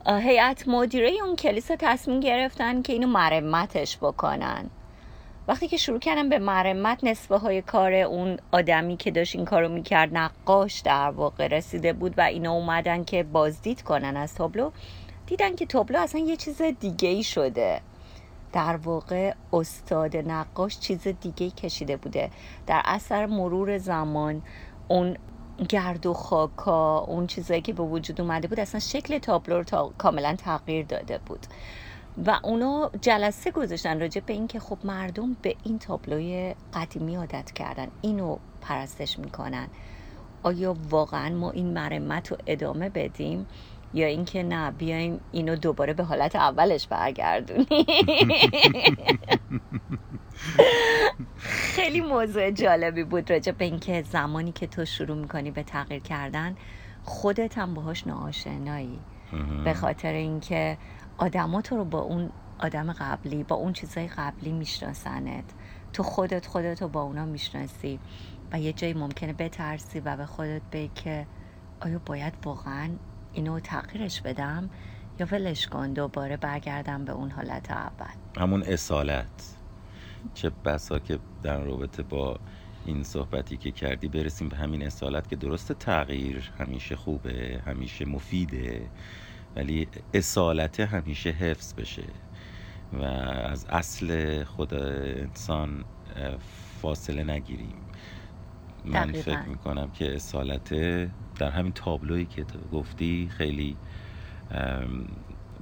هیئت 0.06 0.68
مدیره 0.68 1.12
اون 1.26 1.36
کلیسا 1.36 1.76
تصمیم 1.80 2.20
گرفتن 2.20 2.82
که 2.82 2.94
اینو 2.94 3.08
مرمتش 3.08 3.98
بکنن. 3.98 4.70
وقتی 5.48 5.68
که 5.68 5.78
شروع 5.78 6.00
کردن 6.00 6.30
به 6.30 6.40
مرمت 6.40 7.04
نصفه 7.04 7.36
های 7.36 7.62
کار 7.62 7.94
اون 7.94 8.38
آدمی 8.52 8.98
که 8.98 9.12
داشت 9.12 9.36
این 9.36 9.46
کارو 9.46 9.70
می‌کرد 9.70 10.18
نقاش 10.18 10.80
در 10.80 11.10
واقع 11.10 11.48
رسیده 11.48 11.94
بود 11.94 12.14
و 12.18 12.22
اینا 12.22 12.52
اومدن 12.52 13.04
که 13.04 13.24
بازدید 13.24 13.82
کنن 13.82 14.18
از 14.18 14.36
تابلو. 14.36 14.72
دیدن 15.26 15.56
که 15.56 15.66
تابلو 15.66 16.00
اصلا 16.00 16.22
یه 16.22 16.36
چیز 16.36 16.62
دیگه 16.62 17.10
ای 17.10 17.24
شده. 17.24 17.82
در 18.54 18.76
واقع 18.76 19.34
استاد 19.54 20.18
نقاش 20.18 20.80
چیز 20.80 21.08
دیگه 21.08 21.50
کشیده 21.50 21.98
بوده. 21.98 22.30
در 22.68 22.82
اثر 22.86 23.26
مرور 23.26 23.78
زمان 23.78 24.42
اون 24.88 25.18
گرد 25.70 26.06
و 26.06 26.14
خاکا 26.14 27.00
اون 27.00 27.28
چیزایی 27.28 27.62
که 27.62 27.74
به 27.74 27.84
وجود 27.84 28.22
اومده 28.22 28.48
بود 28.48 28.60
اصلا 28.60 28.80
شکل 28.80 29.18
تابلو 29.18 29.58
رو 29.58 29.64
تا 29.64 29.94
کاملا 29.98 30.36
تغییر 30.36 30.86
داده 30.86 31.18
بود. 31.18 31.48
و 32.28 32.40
اونا 32.44 32.92
جلسه 33.02 33.52
گذاشتن 33.52 34.00
راجع 34.00 34.22
به 34.22 34.34
اینکه 34.34 34.60
خب 34.60 34.78
مردم 34.84 35.38
به 35.42 35.56
این 35.64 35.80
تابلوی 35.80 36.56
قدیمی 36.74 37.16
عادت 37.16 37.52
کردن 37.52 37.88
اینو 38.02 38.38
پرستش 38.62 39.20
می‌کنن. 39.20 39.68
آیا 40.44 40.76
واقعا 40.90 41.30
ما 41.36 41.52
این 41.52 41.74
مرمت 41.74 42.32
رو 42.32 42.38
ادامه 42.48 42.90
بدیم 42.90 43.48
یا 43.94 44.08
اینکه 44.08 44.44
نه 44.44 44.72
بیایم 44.72 45.20
اینو 45.32 45.56
دوباره 45.56 45.94
به 45.94 46.04
حالت 46.04 46.36
اولش 46.36 46.88
برگردونیم؟ 46.88 47.68
خیلی 51.76 52.02
موضوع 52.02 52.52
جالبی 52.52 53.04
بود 53.04 53.32
راجع 53.32 53.52
به 53.52 53.66
اینکه 53.66 54.02
زمانی 54.02 54.52
که 54.52 54.68
تو 54.68 54.86
شروع 54.86 55.18
می‌کنی 55.18 55.52
به 55.52 55.64
تغییر 55.64 56.02
کردن 56.02 56.56
خودت 57.04 57.58
هم 57.58 57.74
باهاش 57.74 58.08
ناآشنایی. 58.08 59.00
به 59.64 59.74
خاطر 59.74 60.14
اینکه 60.14 60.78
آدما 61.18 61.62
تو 61.62 61.78
رو 61.78 61.86
با 61.86 62.00
اون 62.00 62.30
آدم 62.60 62.94
قبلی 62.94 63.44
با 63.44 63.56
اون 63.56 63.74
چیزای 63.74 64.08
قبلی 64.08 64.52
میشناسنت. 64.52 65.44
تو 65.94 66.04
خودت 66.04 66.46
خودت 66.46 66.82
رو 66.82 66.88
با 66.88 67.02
اونا 67.02 67.26
می‌شناسی 67.26 68.00
و 68.52 68.60
یه 68.60 68.74
جایی 68.74 68.94
ممکنه 68.94 69.34
بترسی 69.34 70.00
و 70.00 70.18
به 70.18 70.26
خودت 70.26 70.62
بگی 70.72 70.92
که 70.96 71.28
آیا 71.80 72.02
باید 72.06 72.34
واقعا 72.44 72.90
اینو 73.34 73.60
تغییرش 73.60 74.22
بدم 74.22 74.70
یا 75.20 75.28
ولش 75.32 75.68
کن 75.68 75.94
دوباره 75.94 76.38
برگردم 76.38 77.06
به 77.06 77.12
اون 77.12 77.32
حالت 77.32 77.72
اول. 77.72 78.16
همون 78.38 78.64
اصالت. 78.64 79.56
چه 80.34 80.52
بسا 80.66 81.00
که 81.00 81.20
در 81.44 81.60
رابطه 81.60 82.04
با 82.04 82.40
این 82.86 83.04
صحبتی 83.04 83.58
که 83.58 83.72
کردی 83.72 84.08
برسیم 84.08 84.50
به 84.50 84.56
همین 84.56 84.84
اصالت 84.84 85.30
که 85.30 85.36
درست 85.36 85.74
تغییر 85.74 86.52
همیشه 86.60 86.96
خوبه 86.96 87.62
همیشه 87.66 88.06
مفیده. 88.06 88.82
ولی 89.56 89.88
اصالت 90.14 90.80
همیشه 90.80 91.30
حفظ 91.30 91.74
بشه 91.74 92.04
و 92.94 93.04
از 93.04 93.66
اصل 93.66 94.44
خود 94.44 94.74
انسان 94.74 95.86
فاصله 96.82 97.24
نگیریم. 97.24 97.76
من 98.86 99.12
فکر 99.12 99.50
می‌کنم 99.50 99.92
که 99.92 100.16
اصالت 100.16 100.74
در 101.36 101.50
همین 101.50 101.72
تابلویی 101.72 102.26
که 102.26 102.44
تو 102.44 102.60
گفتی 102.72 103.30
خیلی 103.38 103.78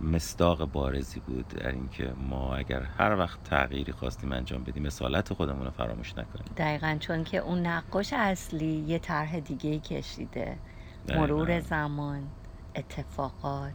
مصداق 0.03 0.71
بارزی 0.71 1.19
بود 1.19 1.47
در 1.47 1.71
اینکه 1.71 2.13
ما 2.29 2.55
اگر 2.55 2.81
هر 2.81 3.15
وقت 3.15 3.43
تغییری 3.43 3.91
خواستیم 3.91 4.31
انجام 4.31 4.63
بدیم 4.63 4.85
اصالت 4.85 5.33
خودمون 5.33 5.65
رو 5.65 5.71
فراموش 5.71 6.11
نکنیم. 6.11 6.45
دقیقا 6.57 6.97
چون 6.99 7.23
که 7.23 7.37
اون 7.37 7.65
نقاش 7.65 8.13
اصلی 8.13 8.83
یه 8.87 8.99
طرح 8.99 9.39
دیگه 9.39 9.79
کشیده. 9.79 10.57
مرور 11.15 11.59
زمان. 11.59 12.23
اتفاقات 12.79 13.73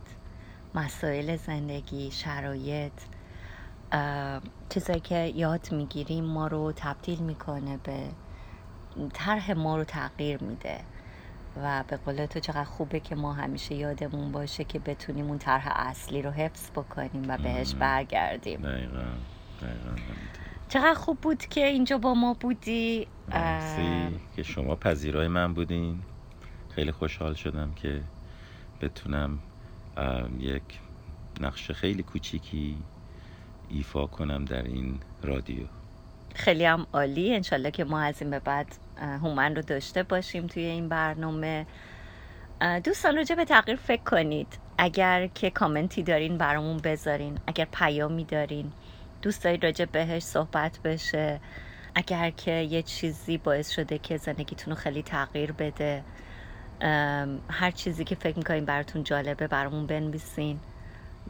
مسائل 0.74 1.36
زندگی 1.36 2.10
شرایط 2.10 2.92
چیزایی 4.68 5.00
که 5.00 5.32
یاد 5.34 5.72
می‌گیریم 5.72 6.24
ما 6.24 6.46
رو 6.46 6.72
تبدیل 6.76 7.18
می‌کنه 7.18 7.76
به 7.76 7.98
طرح 9.12 9.52
ما 9.52 9.76
رو 9.76 9.84
تغییر 9.84 10.42
میده 10.42 10.80
و 11.62 11.84
به 11.88 11.96
قول 11.96 12.26
تو 12.26 12.40
چقدر 12.40 12.64
خوبه 12.64 13.00
که 13.00 13.14
ما 13.14 13.32
همیشه 13.32 13.74
یادمون 13.74 14.32
باشه 14.32 14.64
که 14.64 14.78
بتونیم 14.78 15.28
اون 15.28 15.38
طرح 15.38 15.68
اصلی 15.76 16.22
رو 16.22 16.30
حفظ 16.30 16.70
بکنیم 16.70 17.24
و 17.28 17.38
بهش 17.38 17.74
برگردیم. 17.74 18.60
دقیقا. 18.60 19.04
چقدر 20.68 20.94
خوب 20.94 21.20
بود 21.20 21.46
که 21.46 21.66
اینجا 21.66 21.98
با 21.98 22.14
ما 22.14 22.34
بودی. 22.34 23.06
مرسی 23.28 24.20
که 24.36 24.42
شما 24.42 24.76
پذیرای 24.76 25.28
من 25.28 25.54
بودین. 25.54 25.98
خیلی 26.70 26.92
خوشحال 26.92 27.34
شدم 27.34 27.72
که 27.74 28.02
بتونم 28.84 29.38
یک 30.38 30.62
نقش 31.40 31.70
خیلی 31.70 32.02
کوچیکی 32.02 32.76
ایفا 33.68 34.06
کنم 34.06 34.44
در 34.44 34.62
این 34.62 35.00
رادیو. 35.22 35.64
خیلی 36.34 36.64
هم 36.64 36.86
عالی. 36.92 37.34
انشالله 37.34 37.70
که 37.70 37.84
ما 37.84 38.00
از 38.00 38.22
این 38.22 38.30
به 38.30 38.38
بعد 38.38 38.66
هومن 38.98 39.56
رو 39.56 39.62
داشته 39.62 40.02
باشیم 40.02 40.46
توی 40.46 40.62
این 40.62 40.88
برنامه. 40.88 41.66
دوستان 42.84 43.16
راجع 43.16 43.34
به 43.34 43.44
تغییر 43.44 43.76
فکر 43.76 44.02
کنید. 44.02 44.58
اگر 44.78 45.26
که 45.26 45.50
کامنتی 45.50 46.02
دارین 46.02 46.38
برامون 46.38 46.76
بذارین. 46.76 47.38
اگر 47.46 47.66
پیامی 47.72 48.24
دارین. 48.24 48.72
دوست 49.22 49.44
دارید 49.44 49.64
راجع 49.64 49.84
بهش 49.84 50.22
صحبت 50.22 50.78
بشه. 50.84 51.40
اگر 51.94 52.30
که 52.30 52.50
یه 52.50 52.82
چیزی 52.82 53.38
باعث 53.38 53.70
شده 53.70 53.98
که 53.98 54.16
زندگیتون 54.16 54.74
رو 54.74 54.80
خیلی 54.80 55.02
تغییر 55.02 55.52
بده. 55.52 56.04
هر 57.50 57.70
چیزی 57.74 58.04
که 58.04 58.14
فکر 58.14 58.38
می‌کنین 58.38 58.64
براتون 58.64 59.02
جالبه 59.02 59.46
برامون 59.46 59.86
بنویسین 59.86 60.60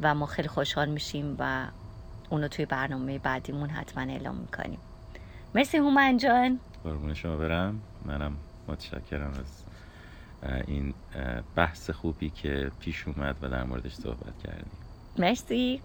و 0.00 0.14
ما 0.14 0.26
خیلی 0.26 0.48
خوشحال 0.48 0.88
میشیم 0.88 1.36
و 1.38 1.66
اونو 2.30 2.48
توی 2.48 2.66
برنامه 2.66 3.18
بعدیمون 3.18 3.70
حتما 3.70 4.12
اعلام 4.12 4.36
می‌کنیم. 4.36 4.78
مرسی 5.54 5.78
هومن 5.78 6.16
جان. 6.16 6.60
قربون 6.84 7.14
شما 7.14 7.36
برم. 7.36 7.80
منم 8.04 8.36
متشکرم 8.68 9.30
از 9.30 9.64
این 10.66 10.94
بحث 11.56 11.90
خوبی 11.90 12.30
که 12.30 12.70
پیش 12.80 13.08
اومد 13.08 13.36
و 13.42 13.48
در 13.48 13.64
موردش 13.64 13.94
صحبت 13.94 14.38
کردیم. 14.44 14.78
مرسی. 15.18 15.82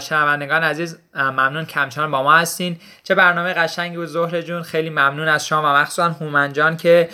شنوندگان 0.00 0.62
عزیز 0.62 0.98
ممنون 1.14 1.64
کمچان 1.64 2.10
با 2.10 2.22
ما 2.22 2.36
هستین. 2.36 2.76
چه 3.02 3.14
برنامه 3.14 3.54
قشنگی 3.54 3.96
بود 3.96 4.06
زهر 4.06 4.40
جون. 4.40 4.62
خیلی 4.62 4.90
ممنون 4.90 5.28
از 5.28 5.46
شما 5.46 5.62
و 5.62 5.66
مخصوصا 5.66 6.08
هومن 6.08 6.52
جان 6.52 6.76
که 6.76 7.08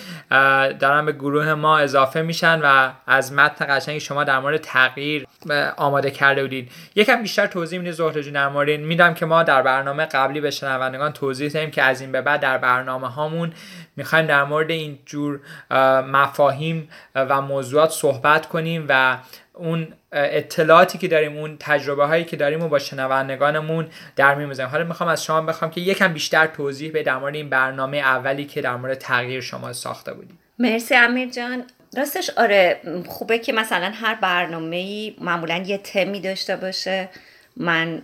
دارن 0.81 1.07
به 1.07 1.13
گروه 1.13 1.55
ما 1.55 1.79
اضافه 1.79 2.23
میشن 2.23 2.61
و 2.63 2.91
از 3.07 3.33
متن 3.33 3.67
قشنگی 3.69 4.01
شما 4.01 4.25
در 4.25 4.39
مورد 4.39 4.61
تغییر 4.61 5.27
آماده 5.77 6.11
کرده 6.11 6.43
بودید 6.43 6.73
یکم 6.95 7.23
بیشتر 7.23 7.47
توضیح 7.47 7.79
می‌دید 7.79 7.95
زهر 7.95 8.23
جون 8.23 8.33
در 8.33 8.77
میدم 8.81 9.15
که 9.15 9.27
ما 9.27 9.43
در 9.43 9.63
برنامه 9.63 10.07
قبلی 10.07 10.41
به 10.41 10.51
شنوندگان 10.51 11.13
توضیح 11.13 11.49
دادیم 11.49 11.71
که 11.71 11.83
از 11.83 12.01
این 12.01 12.13
به 12.13 12.21
بعد 12.21 12.41
در 12.41 12.59
برنامه 12.59 13.09
هامون 13.09 13.53
می‌خوایم 13.97 14.27
در 14.27 14.45
مورد 14.45 14.71
این 14.71 14.99
جور 15.07 15.41
مفاهیم 16.07 16.89
و 17.15 17.41
موضوعات 17.41 17.91
صحبت 17.91 18.47
کنیم 18.47 18.87
و 18.89 19.19
اون 19.55 19.89
اطلاعاتی 20.13 20.99
که 20.99 21.09
داریم 21.09 21.37
اون 21.37 21.57
تجربه 21.61 22.07
هایی 22.07 22.25
که 22.25 22.37
داریم 22.37 22.63
و 22.63 22.69
با 22.69 22.79
شنوندگانمون 22.79 23.89
در 24.17 24.35
میون 24.35 24.61
حالا 24.61 24.85
می‌خوام 24.85 25.09
از 25.09 25.25
شما 25.25 25.41
بخوام 25.41 25.71
که 25.71 25.81
یکم 25.81 26.13
بیشتر 26.13 26.47
توضیح 26.47 26.93
به 26.93 27.03
در 27.03 27.19
مورد 27.19 27.35
این 27.35 27.51
برنامه 27.51 27.97
اولی 27.97 28.45
که 28.45 28.63
در 28.63 28.77
مورد 28.77 28.99
تغییر 28.99 29.41
شما 29.41 29.73
ساخته 29.73 30.13
بودیم 30.13 30.39
مرسی 30.59 30.95
امیر 30.95 31.31
جان. 31.31 31.65
راستش 31.97 32.31
آره 32.31 32.81
خوبه 33.09 33.39
که 33.39 33.53
مثلا 33.53 33.93
هر 33.95 34.15
برنامه 34.15 34.77
ای 34.77 35.17
معمولا 35.21 35.57
یه 35.67 35.79
تمی 35.79 36.21
داشته 36.21 36.57
باشه. 36.57 37.09
من 37.57 38.03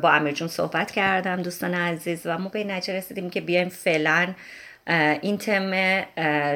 با 0.00 0.10
امیر 0.10 0.32
جون 0.32 0.48
صحبت 0.48 0.90
کردم 0.90 1.42
دوستان 1.42 1.74
عزیز 1.74 2.22
و 2.24 2.38
ما 2.38 2.48
به 2.48 2.64
نتیجه 2.64 2.98
رسیدیم 2.98 3.30
که 3.30 3.40
بیایم 3.40 3.68
فعلا 3.68 4.34
این 5.20 5.38
تم 5.38 6.02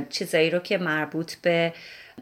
چیزایی 0.08 0.50
رو 0.50 0.58
که 0.58 0.78
مربوط 0.78 1.34
به 1.34 1.72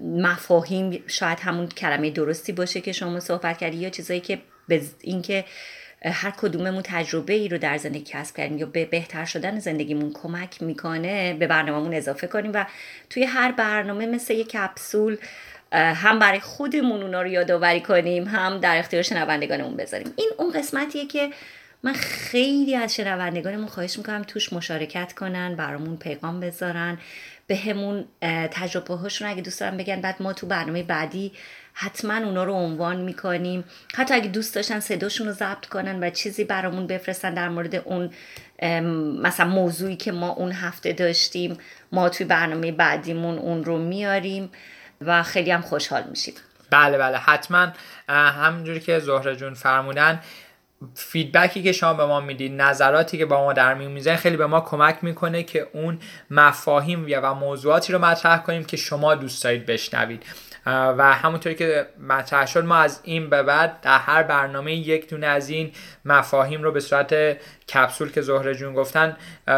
مفاهیم 0.01 1.05
شاید 1.07 1.41
همون 1.41 1.69
کلمه 1.69 2.11
درستی 2.11 2.53
باشه 2.53 2.81
که 2.81 2.93
شما 2.93 3.21
صحبت 3.21 3.59
کردی 3.59 3.77
یا 3.77 3.91
چیزایی 3.91 4.21
که 4.21 4.39
به 4.69 4.83
اینکه 5.01 5.45
هر 6.05 6.31
کدوممون 6.31 6.83
تجربه 6.83 7.33
ای 7.33 7.49
رو 7.49 7.59
در 7.59 7.79
زندگی 7.79 8.05
کسب 8.05 8.37
کردیم 8.37 8.59
یا 8.59 8.67
به 8.67 8.85
بهتر 8.85 9.25
شدن 9.25 9.59
زندگیمون 9.59 10.13
کمک 10.13 10.63
می‌کنه 10.63 11.35
به 11.35 11.47
برنامهمون 11.47 11.95
اضافه 11.95 12.27
کنیم 12.27 12.51
و 12.55 12.65
توی 13.11 13.25
هر 13.25 13.53
برنامه 13.53 14.07
مثل 14.07 14.35
یک 14.35 14.49
کپسول 14.49 15.17
هم 15.73 16.19
برای 16.19 16.41
خودمون 16.41 17.03
اونا 17.03 17.23
رو 17.23 17.29
یادآوری 17.29 17.81
کنیم 17.81 18.25
هم 18.25 18.59
در 18.59 18.79
اختیار 18.79 19.03
شنوندگانمون 19.03 19.77
بذاریم. 19.77 20.13
این 20.17 20.31
اون 20.39 20.53
قسمتیه 20.53 21.07
که 21.07 21.31
من 21.83 21.93
خیلی 21.93 22.75
از 22.75 22.95
شنوندگانمون 22.95 23.67
خواهش 23.67 23.99
می‌کنم 23.99 24.23
توش 24.23 24.53
مشارکت 24.53 25.13
کنن 25.13 25.57
برامون 25.57 25.97
پیغام 25.97 26.41
بذارن. 26.41 26.99
به 27.47 27.57
همون 27.57 28.05
تجربه 28.51 28.95
هاشون 28.95 29.29
اگه 29.29 29.43
دوست 29.43 29.61
دارن 29.61 29.77
بگن 29.77 30.01
بعد 30.01 30.23
ما 30.23 30.33
تو 30.33 30.47
برنامه 30.47 30.83
بعدی 30.83 31.33
حتما 31.73 32.17
اونا 32.17 32.45
رو 32.45 32.53
عنوان 32.53 32.97
می‌کنیم. 32.97 33.65
حتی 33.95 34.15
اگه 34.15 34.29
دوست 34.29 34.55
داشتن 34.55 34.81
صداشون 34.81 35.27
رو 35.27 35.33
ضبط 35.33 35.67
کنن 35.67 36.05
و 36.05 36.11
چیزی 36.11 36.45
برامون 36.45 36.87
بفرستن 36.87 37.35
در 37.35 37.49
مورد 37.49 37.75
اون 37.75 38.11
مثلا 39.23 39.47
موضوعی 39.47 39.97
که 39.97 40.13
ما 40.13 40.29
اون 40.29 40.53
هفته 40.53 40.93
داشتیم 40.93 41.59
ما 41.93 42.09
توی 42.09 42.27
برنامه 42.27 42.73
بعدیمون 42.73 43.39
اون 43.39 43.65
رو 43.65 43.79
میاریم 43.79 44.51
و 45.01 45.23
خیلی 45.23 45.51
هم 45.51 45.61
خوشحال 45.61 46.05
میشیم. 46.11 46.35
بله 46.71 46.99
بله 46.99 47.17
حتما 47.17 47.73
همونجوری 48.09 48.81
که 48.81 48.99
زهره 48.99 49.37
جون 49.37 49.55
فرمودن 49.55 50.21
فیدبکی 50.95 51.63
که 51.63 51.73
شما 51.73 51.95
به 51.95 52.07
ما 52.07 52.21
می‌دید 52.21 52.63
نظراتی 52.63 53.19
که 53.19 53.27
با 53.27 53.45
ما 53.45 53.53
در 53.53 53.75
میون 53.75 53.93
می‌زنید 53.93 54.19
خیلی 54.19 54.37
به 54.37 54.47
ما 54.47 54.61
کمک 54.61 54.99
می‌کنه 55.03 55.43
که 55.43 55.69
اون 55.73 55.99
مفاهیم 56.31 57.07
و 57.23 57.35
موضوعاتی 57.35 57.93
رو 57.93 57.99
مطرح 57.99 58.39
کنیم 58.43 58.65
که 58.65 58.77
شما 58.77 59.15
دوست 59.15 59.45
دارید 59.45 59.67
بشنوید. 59.67 60.23
و 60.67 61.15
همونطوری 61.15 61.55
که 61.55 61.87
مطرح 62.09 62.47
شد 62.47 62.65
ما 62.65 62.77
از 62.77 63.01
این 63.05 63.31
به 63.31 63.43
بعد 63.43 63.81
در 63.81 63.99
هر 63.99 64.23
برنامه 64.23 64.75
یک 64.75 65.11
دونه 65.11 65.27
از 65.27 65.49
این 65.49 65.73
مفاهیم 66.05 66.63
رو 66.63 66.73
به 66.73 66.81
صورت 66.81 67.37
کپسول 67.69 68.13
که 68.13 68.21
زهره 68.21 68.55
جون 68.55 68.75
گفتن 68.75 69.17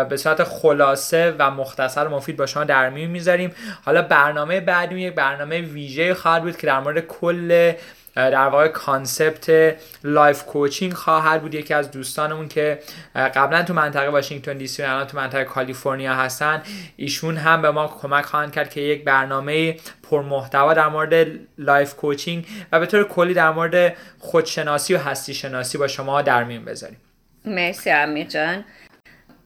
به 0.09 0.17
صورت 0.17 0.45
خلاصه 0.45 1.35
و 1.39 1.51
مختصر 1.51 2.07
و 2.07 2.11
مفید 2.11 2.37
با 2.37 2.47
شما 2.47 2.65
در 2.65 2.91
میون 2.91 3.11
می‌ذاریم. 3.11 3.55
حالا 3.85 4.03
برنامه 4.03 4.61
بعدی 4.61 5.01
یک 5.01 5.15
برنامه 5.15 5.61
ویژه 5.61 6.15
خواهد 6.15 6.43
بود 6.43 6.57
که 6.57 6.67
در 6.67 6.81
مورد 6.81 7.07
کل 7.07 7.73
در 8.19 8.49
واقع 8.49 8.69
concept 8.69 9.77
life 10.05 10.45
coaching 10.45 10.93
خواهد 10.93 11.43
بود. 11.43 11.55
یکی 11.55 11.75
از 11.75 11.91
دوستانمون 11.91 12.49
که 12.49 12.79
قبلا 13.15 13.63
تو 13.63 13.75
منطقه 13.75 14.09
واشنگتن 14.09 14.59
دی 14.59 14.67
سی 14.67 14.83
و 14.83 14.87
الان 14.87 15.07
تو 15.07 15.17
منطقه 15.17 15.45
کالیفرنیا 15.45 16.15
هستن 16.15 16.63
ایشون 16.97 17.37
هم 17.37 17.63
به 17.63 17.71
ما 17.71 17.99
کمک 18.03 18.25
خواهند 18.25 18.53
کرد 18.53 18.71
که 18.71 18.81
یک 18.81 19.05
برنامه 19.05 19.77
پرمحتوا 20.11 20.75
در 20.75 20.89
مورد 20.89 21.27
life 21.59 21.95
coaching 21.95 22.47
و 22.73 22.81
به 22.81 22.87
طور 22.87 23.05
کلی 23.05 23.35
در 23.35 23.51
مورد 23.51 23.97
خودشناسی 24.19 24.95
و 24.95 24.99
هستی 24.99 25.35
شناسی 25.35 25.79
با 25.79 25.89
شما 25.89 26.23
در 26.23 26.45
میون 26.45 26.65
بذاریم. 26.65 26.99
مرسی 27.45 27.91
امیر 27.91 28.27
جان. 28.27 28.65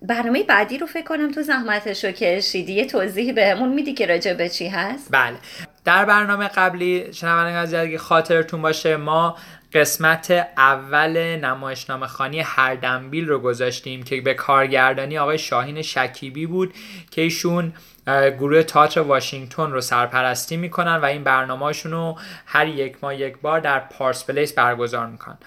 برنامه 0.02 0.42
بعدی 0.42 0.78
رو 0.78 0.86
فکر 0.86 1.04
کنم 1.04 1.30
تو 1.30 1.42
زحمتش 1.42 2.04
رو 2.04 2.10
کشیدی 2.10 2.72
یه 2.72 2.86
توضیح 2.86 3.32
بهمون 3.32 3.68
میدی 3.68 3.92
که 3.92 4.06
راجع 4.06 4.34
به 4.34 4.48
چی 4.48 4.68
هست؟ 4.68 5.08
بله. 5.10 5.36
در 5.84 6.04
برنامه 6.04 6.48
قبلی 6.48 7.12
شنوندگان 7.12 7.62
از 7.62 7.74
اگه 7.74 7.98
خاطرتون 7.98 8.62
باشه 8.62 8.96
ما 8.96 9.36
قسمت 9.72 10.30
اول 10.56 11.36
نمایشنامه 11.36 12.06
خانی 12.06 12.40
هردنبیل 12.40 13.28
رو 13.28 13.38
گذاشتیم 13.38 14.02
که 14.02 14.20
به 14.20 14.34
کارگردانی 14.34 15.18
آقای 15.18 15.38
شاهین 15.38 15.82
شکیبی 15.82 16.46
بود 16.46 16.74
که 17.10 17.22
ایشون 17.22 17.72
گروه 18.06 18.62
تئاتر 18.62 19.00
واشنگتن 19.00 19.70
رو 19.70 19.80
سرپرستی 19.80 20.56
می‌کنن 20.56 20.96
و 20.96 21.04
این 21.04 21.24
برنامه 21.24 21.72
رو 21.84 22.18
هر 22.46 22.66
یک 22.66 22.96
ماه 23.02 23.16
یک 23.16 23.38
بار 23.38 23.60
در 23.60 23.78
پارس 23.78 24.26
پلیس 24.26 24.52
برگزار 24.52 25.06
می‌کنن. 25.06 25.38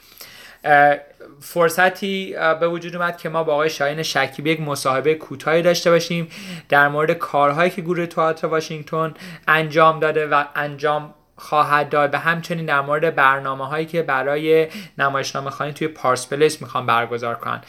فرصتی 1.45 2.35
به 2.59 2.67
وجود 2.67 2.95
اومد 2.95 3.17
که 3.17 3.29
ما 3.29 3.43
با 3.43 3.53
آقای 3.53 3.69
شاهین 3.69 4.03
شکیبی 4.03 4.51
یک 4.51 4.61
مصاحبه 4.61 5.15
کوتاهی 5.15 5.61
داشته 5.61 5.91
باشیم 5.91 6.27
در 6.69 6.87
مورد 6.87 7.11
کارهایی 7.11 7.69
که 7.69 7.81
گروه 7.81 8.05
تئاتر 8.05 8.47
واشنگتن 8.47 9.13
انجام 9.47 9.99
داده 9.99 10.27
و 10.27 10.43
انجام 10.55 11.13
خواهد 11.37 11.89
داد 11.89 12.13
و 12.13 12.17
همچنین 12.17 12.65
در 12.65 12.81
مورد 12.81 13.15
برنامه 13.15 13.67
هایی 13.67 13.85
که 13.85 14.01
برای 14.01 14.67
نمایشنامه 14.97 15.49
خانی 15.49 15.73
توی 15.73 15.87
پارس 15.87 16.29
پلیس 16.29 16.61
می‌خوام 16.61 16.85
برگزار 16.85 17.35
کنن. 17.35 17.61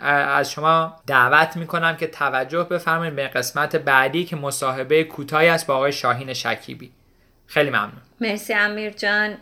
از 0.00 0.50
شما 0.50 0.96
دعوت 1.06 1.56
می‌کنم 1.56 1.96
که 1.96 2.06
توجه 2.06 2.64
بفرمایید 2.64 3.16
به 3.16 3.28
قسمت 3.28 3.76
بعدی 3.76 4.24
که 4.24 4.36
مصاحبه 4.36 5.04
کوتاهی 5.04 5.48
است 5.48 5.66
با 5.66 5.74
آقای 5.74 5.92
شاهین 5.92 6.32
شکیبی. 6.32 6.92
خیلی 7.52 7.70
ممنون. 7.70 7.92
مرسی 8.20 8.54
امیر 8.54 8.90
جان. 8.90 9.34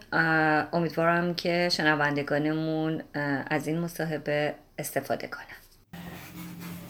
امیدوارم 0.73 1.35
که 1.35 1.69
شنوندگانمون 1.73 3.03
از 3.51 3.67
این 3.67 3.79
مصاحبه 3.79 4.55
استفاده 4.79 5.27
کنن. 5.27 5.45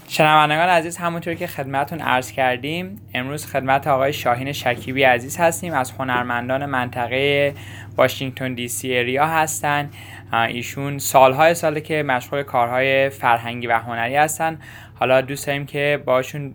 شنوندگان 0.09 0.69
عزیز 0.69 0.97
همونطور 0.97 1.35
که 1.35 1.47
خدمتون 1.47 2.01
عرض 2.01 2.33
کردیم 2.33 3.01
امروز 3.15 3.47
خدمت 3.47 3.87
آقای 3.87 4.13
شاهین 4.13 4.53
شکیبی 4.53 5.03
عزیز 5.03 5.37
هستیم. 5.37 5.75
از 5.75 5.91
هنرمندان 5.91 6.67
منطقه 6.67 7.55
واشنگتن 7.97 8.55
دی 8.55 8.69
سی 8.69 8.99
اریا 8.99 9.27
هستن. 9.27 9.91
ایشون 10.33 10.99
سالهای 10.99 11.55
ساله 11.55 11.81
که 11.81 12.03
مشغول 12.03 12.43
کارهای 12.43 13.11
فرهنگی 13.11 13.67
و 13.67 13.79
هنری 13.79 14.17
هستن. 14.17 14.59
حالا 14.95 15.21
دوست 15.21 15.47
داریم 15.47 15.67
که 15.67 16.03
باشون 16.05 16.55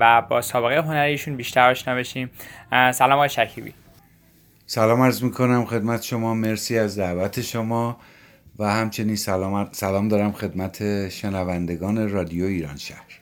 و 0.00 0.22
با 0.22 0.40
سابقه 0.40 0.80
هنریشون 0.80 1.36
بیشتر 1.36 1.70
آشنا 1.70 1.94
بشیم. 1.94 2.30
سلام 2.70 3.12
آقای 3.12 3.28
شکیبی. 3.28 3.74
سلام 4.70 5.02
عرض 5.02 5.22
می‌کنم 5.22 5.64
خدمت 5.64 6.02
شما. 6.02 6.34
مرسی 6.34 6.78
از 6.78 6.98
دعوت 6.98 7.40
شما. 7.40 7.96
و 8.58 8.64
همچنین 8.64 9.16
سلام, 9.16 9.68
سلام 9.72 10.08
دارم 10.08 10.32
خدمت 10.32 11.08
شنوندگان 11.08 12.10
رادیو 12.10 12.44
ایران 12.44 12.76
شهر. 12.76 13.20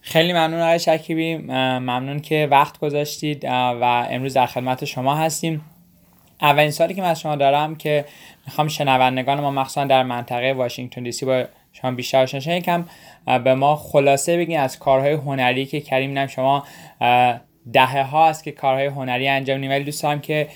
خیلی 0.00 0.32
ممنون 0.32 0.60
آقای 0.60 0.78
شکیبی. 0.78 1.36
ممنون 1.36 2.20
که 2.20 2.48
وقت 2.50 2.78
گذاشتید 2.78 3.44
و 3.44 4.06
امروز 4.10 4.34
در 4.34 4.46
خدمت 4.46 4.84
شما 4.84 5.14
هستیم. 5.14 5.64
اولین 6.42 6.70
سالی 6.70 6.94
که 6.94 7.02
من 7.02 7.08
از 7.08 7.20
شما 7.20 7.36
دارم 7.36 7.74
که 7.74 8.04
می‌خوام 8.46 8.68
شنوندگان 8.68 9.40
ما 9.40 9.50
مخصوصا 9.50 9.84
در 9.84 10.02
منطقه 10.02 10.52
واشنگتن 10.52 11.02
دی 11.02 11.12
سی 11.12 11.26
با 11.26 11.44
شما 11.72 11.90
بیشتر 11.90 12.22
آشنا 12.22 12.56
یکم 12.56 12.84
به 13.44 13.54
ما 13.54 13.76
خلاصه 13.76 14.36
بگین 14.36 14.58
از 14.58 14.78
کارهای 14.78 15.12
هنری 15.12 15.66
که 15.66 15.80
کریم 15.80 16.18
نم 16.18 16.26
شما 16.26 16.64
دهه 17.72 18.02
ها 18.02 18.28
است 18.28 18.44
که 18.44 18.52
کارهای 18.52 18.86
هنری 18.86 19.28
انجام 19.28 19.56
میدیم 19.56 19.70
ولی 19.70 19.84
دوست 19.84 20.02
دارم 20.02 20.20
که 20.20 20.48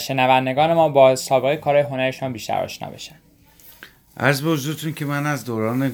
شنوندگان 0.00 0.74
ما 0.74 0.88
با 0.88 1.16
سابقه 1.16 1.56
کارهای 1.56 1.84
هنریشان 1.84 2.32
بیشتر 2.32 2.64
آشنا 2.64 2.90
بشن. 2.90 3.14
عرض 4.16 4.42
به 4.42 4.50
حضورتون 4.50 4.92
که 4.92 5.04
من 5.04 5.26
از 5.26 5.44
دوران 5.44 5.92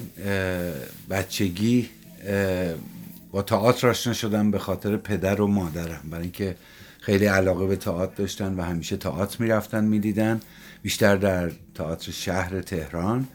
بچگی 1.09 1.89
با 3.31 3.41
تئاتر 3.41 3.87
آشنا 3.87 4.13
شدم 4.13 4.51
به 4.51 4.59
خاطر 4.59 4.97
پدر 4.97 5.41
و 5.41 5.47
مادرم. 5.47 6.01
برای 6.11 6.23
اینکه 6.23 6.55
خیلی 6.99 7.25
علاقه 7.25 7.67
به 7.67 7.75
تئاتر 7.75 8.15
داشتن 8.15 8.53
و 8.53 8.61
همیشه 8.63 8.97
تئاتر 8.97 9.37
می‌رفتن 9.39 9.83
می‌دیدن. 9.83 10.41
بیشتر 10.81 11.15
در 11.15 11.51
تئاتر 11.75 12.11
شهر 12.11 12.61
تهران 12.61 13.27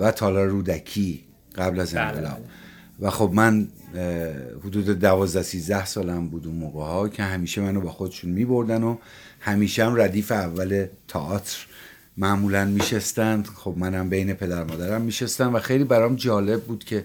و 0.00 0.10
تالار 0.10 0.46
رودکی 0.46 1.24
قبل 1.56 1.80
از 1.80 1.94
بله، 1.94 2.02
انقلاب. 2.02 2.32
بله. 2.32 2.44
و 3.00 3.10
خب 3.10 3.30
من 3.32 3.68
حدود 4.64 4.98
دوازده 4.98 5.42
سیزده 5.42 5.84
سالم 5.84 6.28
بود 6.28 6.46
اون 6.46 6.56
موقع 6.56 6.84
ها 6.84 7.08
که 7.08 7.22
همیشه 7.22 7.60
منو 7.60 7.80
با 7.80 7.90
خودشون 7.90 8.30
می 8.30 8.44
بردن 8.44 8.82
و 8.82 8.96
همیشه 9.40 9.84
هم 9.84 10.00
ردیف 10.00 10.32
اول 10.32 10.86
تئاتر 11.08 11.56
معمولا 12.16 12.64
میشستند. 12.64 13.46
خب 13.46 13.74
منم 13.76 14.08
بین 14.08 14.34
پدر 14.34 14.64
مادرم 14.64 15.02
میشستم 15.02 15.54
و 15.54 15.58
خیلی 15.58 15.84
برام 15.84 16.16
جالب 16.16 16.62
بود 16.62 16.84
که 16.84 17.04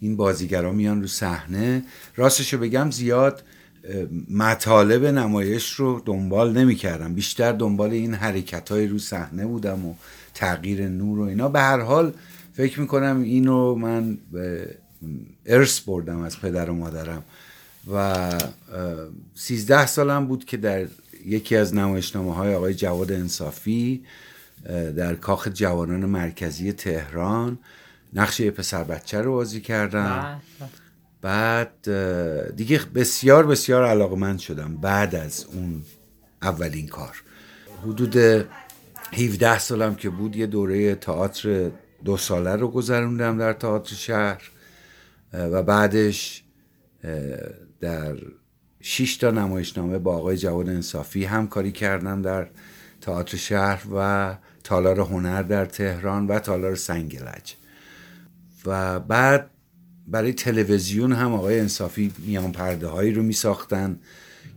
این 0.00 0.16
بازیگرا 0.16 0.72
میان 0.72 1.00
رو 1.00 1.06
صحنه. 1.06 1.82
راستشو 2.16 2.58
بگم 2.58 2.90
زیاد 2.90 3.42
مطالب 4.30 5.04
نمایش 5.04 5.70
رو 5.72 6.02
دنبال 6.04 6.58
نمی‌کردم. 6.58 7.14
بیشتر 7.14 7.52
دنبال 7.52 7.90
این 7.90 8.14
حرکت 8.14 8.68
های 8.68 8.86
رو 8.86 8.98
صحنه 8.98 9.46
بودم 9.46 9.86
و 9.86 9.94
تغییر 10.34 10.88
نور 10.88 11.18
و 11.18 11.22
اینا. 11.22 11.48
به 11.48 11.60
هر 11.60 11.80
حال 11.80 12.12
فکر 12.52 12.80
می‌کنم 12.80 13.22
اینو 13.22 13.74
من 13.74 14.18
ارث 15.46 15.80
بردم 15.80 16.20
از 16.20 16.40
پدر 16.40 16.70
و 16.70 16.74
مادرم 16.74 17.24
و 17.92 18.32
سیزده 19.34 19.86
سالم 19.86 20.26
بود 20.26 20.44
که 20.44 20.56
در 20.56 20.86
یکی 21.26 21.56
از 21.56 21.74
نمایشنامه 21.74 22.34
های 22.34 22.54
آقای 22.54 22.74
جواد 22.74 23.12
انصافی 23.12 24.04
در 24.96 25.14
کاخ 25.14 25.48
جوانان 25.48 26.04
مرکزی 26.04 26.72
تهران 26.72 27.58
نقش 28.14 28.40
یه 28.40 28.50
پسر 28.50 28.84
بچه 28.84 29.20
رو 29.20 29.32
بازی 29.32 29.60
کردم. 29.60 30.40
بعد 31.22 31.90
دیگه 32.56 32.80
بسیار 32.94 33.46
بسیار 33.46 33.84
علاقمند 33.84 34.38
شدم 34.38 34.76
بعد 34.76 35.14
از 35.14 35.46
اون 35.52 35.82
اولین 36.42 36.86
کار. 36.86 37.22
حدود 37.82 38.16
17 39.12 39.58
سالم 39.58 39.94
که 39.94 40.10
بود 40.10 40.36
یه 40.36 40.46
دوره 40.46 40.94
تئاتر 40.94 41.70
دو 42.04 42.16
ساله 42.16 42.56
رو 42.56 42.68
گذروندم 42.68 43.38
در 43.38 43.52
تئاتر 43.52 43.94
شهر. 43.94 44.50
و 45.34 45.62
بعدش 45.62 46.44
در 47.80 48.16
شش 48.80 49.16
تا 49.16 49.30
نمایشنامه 49.30 49.98
با 49.98 50.16
آقای 50.16 50.36
جواد 50.36 50.68
انصافی 50.68 51.24
همکاری 51.24 51.72
کردم 51.72 52.22
در 52.22 52.46
تئاتر 53.00 53.36
شهر 53.36 53.86
و 53.96 54.34
تالار 54.64 55.00
هنر 55.00 55.42
در 55.42 55.66
تهران 55.66 56.26
و 56.26 56.38
تالار 56.38 56.74
سنگلج. 56.74 57.54
و 58.66 59.00
بعد 59.00 59.50
برای 60.06 60.32
تلویزیون 60.32 61.12
هم 61.12 61.32
آقای 61.32 61.60
انصافی 61.60 62.12
میان 62.18 62.52
پرده 62.52 62.86
هایی 62.86 63.12
رو 63.12 63.22
می 63.22 63.32
ساختن 63.32 63.98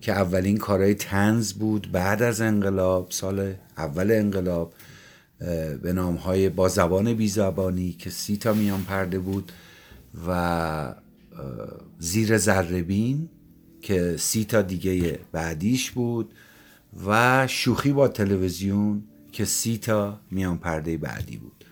که 0.02 0.12
اولین 0.12 0.58
کارهای 0.58 0.94
تنز 0.94 1.54
بود 1.54 1.92
بعد 1.92 2.22
از 2.22 2.42
انقلاب 2.42 3.12
سال 3.12 3.54
اول 3.78 4.12
انقلاب 4.12 4.74
به 5.82 5.94
نام 5.94 6.16
های 6.16 6.50
با 6.50 6.68
زبان 6.68 7.14
بی 7.14 7.28
زبانی 7.28 7.94
که 7.94 8.10
سی 8.10 8.38
تا 8.38 8.54
میان 8.54 8.84
پرده 8.84 9.20
بود 9.20 9.52
و 10.28 10.96
زیر 12.00 12.38
زربین 12.38 13.30
که 13.82 14.16
سی 14.18 14.46
تا 14.46 14.62
دیگه 14.62 15.20
بعدیش 15.32 15.92
بود 15.92 16.34
و 17.08 17.48
شوخی 17.48 17.92
با 17.92 18.08
تلویزیون 18.08 19.04
که 19.32 19.46
سی 19.46 19.78
تا 19.78 20.20
میان 20.32 20.58
پرده 20.58 20.98
بعدی 20.98 21.38
بود. 21.38 21.66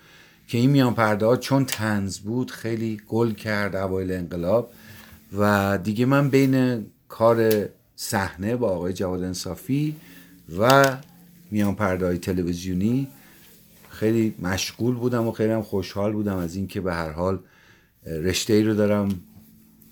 که 0.47 0.57
این 0.57 0.69
میان 0.69 0.93
پرده 0.93 1.25
ها 1.25 1.37
چون 1.37 1.65
تنز 1.65 2.19
بود 2.19 2.51
خیلی 2.51 3.01
گل 3.07 3.31
کرد 3.31 3.75
اوایل 3.75 4.11
انقلاب 4.11 4.71
و 5.37 5.77
دیگه 5.83 6.05
من 6.05 6.29
بین 6.29 6.85
کار 7.07 7.69
صحنه 7.95 8.55
با 8.55 8.69
آقای 8.69 8.93
جواد 8.93 9.23
انصافی 9.23 9.95
و 10.59 10.97
میان 11.51 11.75
پرده 11.75 12.05
های 12.05 12.17
تلویزیونی 12.17 13.07
خیلی 13.89 14.35
مشغول 14.39 14.95
بودم 14.95 15.27
و 15.27 15.31
خیلی 15.31 15.51
هم 15.51 15.61
خوشحال 15.61 16.13
بودم 16.13 16.37
از 16.37 16.55
اینکه 16.55 16.81
به 16.81 16.93
هر 16.93 17.09
حال 17.09 17.39
رشته 18.05 18.53
ای 18.53 18.63
رو 18.63 18.73
دارم 18.73 19.09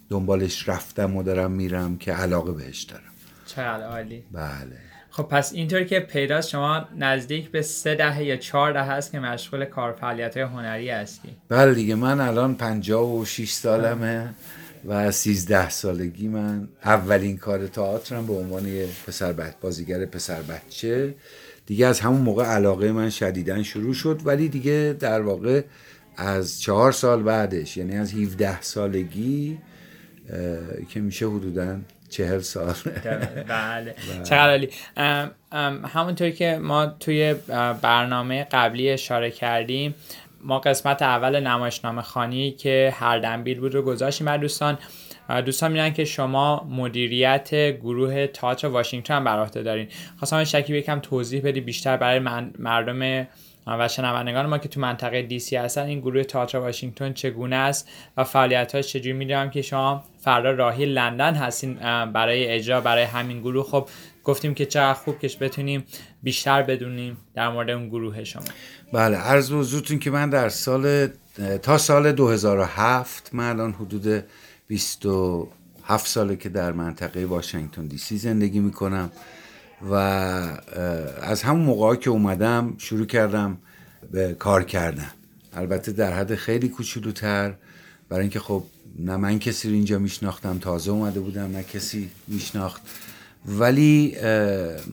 دنبالش 0.09 0.69
رفتم 0.69 1.15
و 1.15 1.23
دارم 1.23 1.51
میرم 1.51 1.97
که 1.97 2.13
علاقه 2.13 2.51
بهش 2.51 2.83
دارم. 2.83 3.03
چقدر 3.45 3.85
عالی. 3.85 4.23
بله. 4.31 4.77
خب 5.09 5.23
پس 5.23 5.53
اینطور 5.53 5.83
که 5.83 5.99
پیداست 5.99 6.49
شما 6.49 6.87
نزدیک 6.97 7.49
به 7.51 7.61
سه 7.61 7.95
دهه 7.95 8.23
یا 8.23 8.37
چهار 8.37 8.73
دهه 8.73 8.91
هست 8.91 9.11
که 9.11 9.19
مشغول 9.19 9.65
کار 9.65 9.91
فعالیت 9.91 10.37
هنری 10.37 10.89
هستی. 10.89 11.29
بله 11.49 11.73
دیگه 11.73 11.95
من 11.95 12.21
الان 12.21 12.55
پنجاه 12.55 13.15
و 13.15 13.25
شیش 13.25 13.51
سالمه 13.51 14.29
و 14.85 15.11
سیزده 15.11 15.69
سالگی 15.69 16.27
من. 16.27 16.67
اولین 16.85 17.37
کار 17.37 17.67
تئاترم 17.67 18.27
به 18.27 18.33
عنوان 18.33 18.65
پسر 19.07 19.33
بچه 19.33 19.55
بازیگر 19.61 20.05
پسر 20.05 20.41
بچه. 20.41 21.15
دیگه 21.65 21.87
از 21.87 21.99
همون 21.99 22.21
موقع 22.21 22.45
علاقه 22.45 22.91
من 22.91 23.09
شدیدن 23.09 23.63
شروع 23.63 23.93
شد 23.93 24.21
ولی 24.25 24.49
دیگه 24.49 24.95
در 24.99 25.21
واقع 25.21 25.63
از 26.17 26.61
چهار 26.61 26.91
سال 26.91 27.23
بعدش 27.23 27.77
یعنی 27.77 27.97
از 27.97 28.13
17 28.13 28.61
سالگی 28.61 29.57
که 30.89 30.99
میشه 30.99 31.27
حدودا 31.27 31.77
چهل 32.09 32.39
سال. 32.39 32.73
بله. 33.47 33.95
چقدر 34.23 34.49
عالی. 34.49 34.69
همونطور 35.87 36.29
که 36.29 36.59
ما 36.61 36.85
توی 36.85 37.35
برنامه 37.81 38.47
قبلی 38.51 38.89
اشاره 38.89 39.31
کردیم 39.31 39.95
ما 40.41 40.59
قسمت 40.59 41.01
اول 41.01 41.39
نمایشنامه 41.39 42.01
خانی 42.01 42.51
که 42.51 42.93
هر 42.95 43.19
دنبیل 43.19 43.59
بود 43.59 43.73
رو 43.73 43.81
گذاشتیم 43.81 44.27
بر 44.27 44.37
دوستان. 44.37 44.77
دوستان 45.45 45.71
می‌دونن 45.71 45.93
که 45.93 46.05
شما 46.05 46.67
مدیریت 46.69 47.49
گروه 47.71 48.27
تئاتر 48.27 48.67
واشنگتن 48.67 49.23
بر 49.23 49.39
عهده 49.39 49.63
دارین. 49.63 49.87
خواستم 50.17 50.43
شکیب 50.43 50.75
یکم 50.75 50.99
توضیح 50.99 51.41
بدی 51.41 51.61
بیشتر 51.61 51.97
برای 51.97 52.19
مردم 52.59 53.27
و 53.67 53.87
شنوندگان 53.87 54.45
ما 54.45 54.57
که 54.57 54.69
تو 54.69 54.79
منطقه 54.79 55.21
دی 55.21 55.39
سی 55.39 55.55
هستن 55.55 55.81
این 55.81 55.99
گروه 55.99 56.23
تئاتر 56.23 56.57
واشنگتن 56.57 57.13
چگونه 57.13 57.55
است 57.55 57.89
و 58.17 58.23
فعالیت 58.23 58.71
های 58.71 58.83
چجوری 58.83 59.13
می‌دونم 59.13 59.49
که 59.49 59.61
شما 59.61 60.03
فردا 60.21 60.51
راهی 60.51 60.85
لندن 60.85 61.33
هستین 61.35 61.73
برای 62.05 62.47
اجرا 62.47 62.81
برای 62.81 63.03
همین 63.03 63.39
گروه. 63.39 63.65
خب 63.65 63.89
گفتیم 64.23 64.53
که 64.53 64.65
چقدر 64.65 64.93
خوب 64.93 65.19
که 65.19 65.31
بتونیم 65.39 65.85
بیشتر 66.23 66.63
بدونیم 66.63 67.17
در 67.35 67.49
مورد 67.49 67.69
اون 67.69 67.89
گروه 67.89 68.23
شما. 68.23 68.43
بله 68.93 69.17
عرض 69.17 69.51
حضورتون 69.51 69.99
که 69.99 70.11
من 70.11 70.29
در 70.29 70.49
سال 70.49 71.07
تا 71.61 71.77
سال 71.77 72.11
2007 72.11 73.29
من 73.33 73.49
الان 73.49 73.71
حدود 73.73 74.23
27 74.67 76.07
ساله 76.07 76.35
که 76.35 76.49
در 76.49 76.71
منطقه 76.71 77.25
واشنگتن 77.25 77.87
دی 77.87 77.97
سی 77.97 78.17
زندگی 78.17 78.59
می‌کنم. 78.59 79.11
و 79.81 79.93
از 81.21 81.43
همون 81.43 81.65
موقع 81.65 81.95
که 81.95 82.09
اومدم 82.09 82.73
شروع 82.77 83.05
کردم 83.05 83.57
به 84.11 84.35
کار 84.39 84.63
کردن. 84.63 85.11
البته 85.53 85.91
در 85.91 86.13
حد 86.13 86.35
خیلی 86.35 86.69
کوچولوتر. 86.69 87.53
برای 88.09 88.21
اینکه 88.21 88.39
خب 88.39 88.63
نه 88.99 89.17
من 89.17 89.39
کسی 89.39 89.67
رو 89.67 89.73
اینجا 89.73 89.99
میشناختم 89.99 90.57
تازه 90.57 90.91
اومده 90.91 91.19
بودم 91.19 91.51
نه 91.51 91.63
کسی 91.63 92.09
میشناخت. 92.27 92.81
ولی 93.45 94.17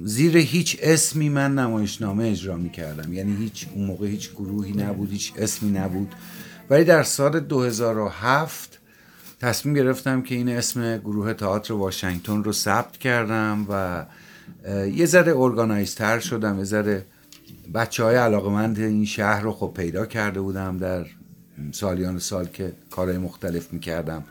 زیر 0.04 0.36
هیچ 0.36 0.78
اسمی 0.82 1.28
من 1.28 1.54
نمایشنامه 1.54 2.28
اجرا 2.28 2.56
می‌کردم. 2.56 3.12
یعنی 3.12 3.36
هیچ 3.36 3.66
اون 3.74 3.86
موقع 3.86 4.06
هیچ 4.06 4.30
گروهی 4.30 4.72
نبود 4.72 5.10
هیچ 5.12 5.32
اسمی 5.36 5.70
نبود. 5.70 6.14
ولی 6.70 6.84
در 6.84 7.02
سال 7.02 7.40
2007 7.40 8.78
تصمیم 9.40 9.74
گرفتم 9.74 10.22
که 10.22 10.34
این 10.34 10.48
اسم 10.48 10.98
گروه 10.98 11.32
تئاتر 11.32 11.74
واشنگتن 11.74 12.44
رو 12.44 12.52
ثبت 12.52 12.96
کردم 12.96 13.66
و 13.68 14.04
یه 14.94 15.06
ذره 15.06 15.36
ارگانایزتر 15.36 16.18
شدم 16.18 16.58
یه 16.58 16.64
ذره 16.64 17.04
بچه 17.74 18.04
های 18.04 18.16
علاقمند 18.16 18.78
این 18.78 19.04
شهر 19.04 19.40
رو 19.40 19.52
خب 19.52 19.72
پیدا 19.76 20.06
کرده 20.06 20.40
بودم 20.40 20.78
در 20.78 21.06
سالیان 21.72 22.18
سال 22.18 22.46
که 22.46 22.72
کارهای 22.90 23.18
مختلف 23.18 23.72
می‌کردم. 23.72 24.24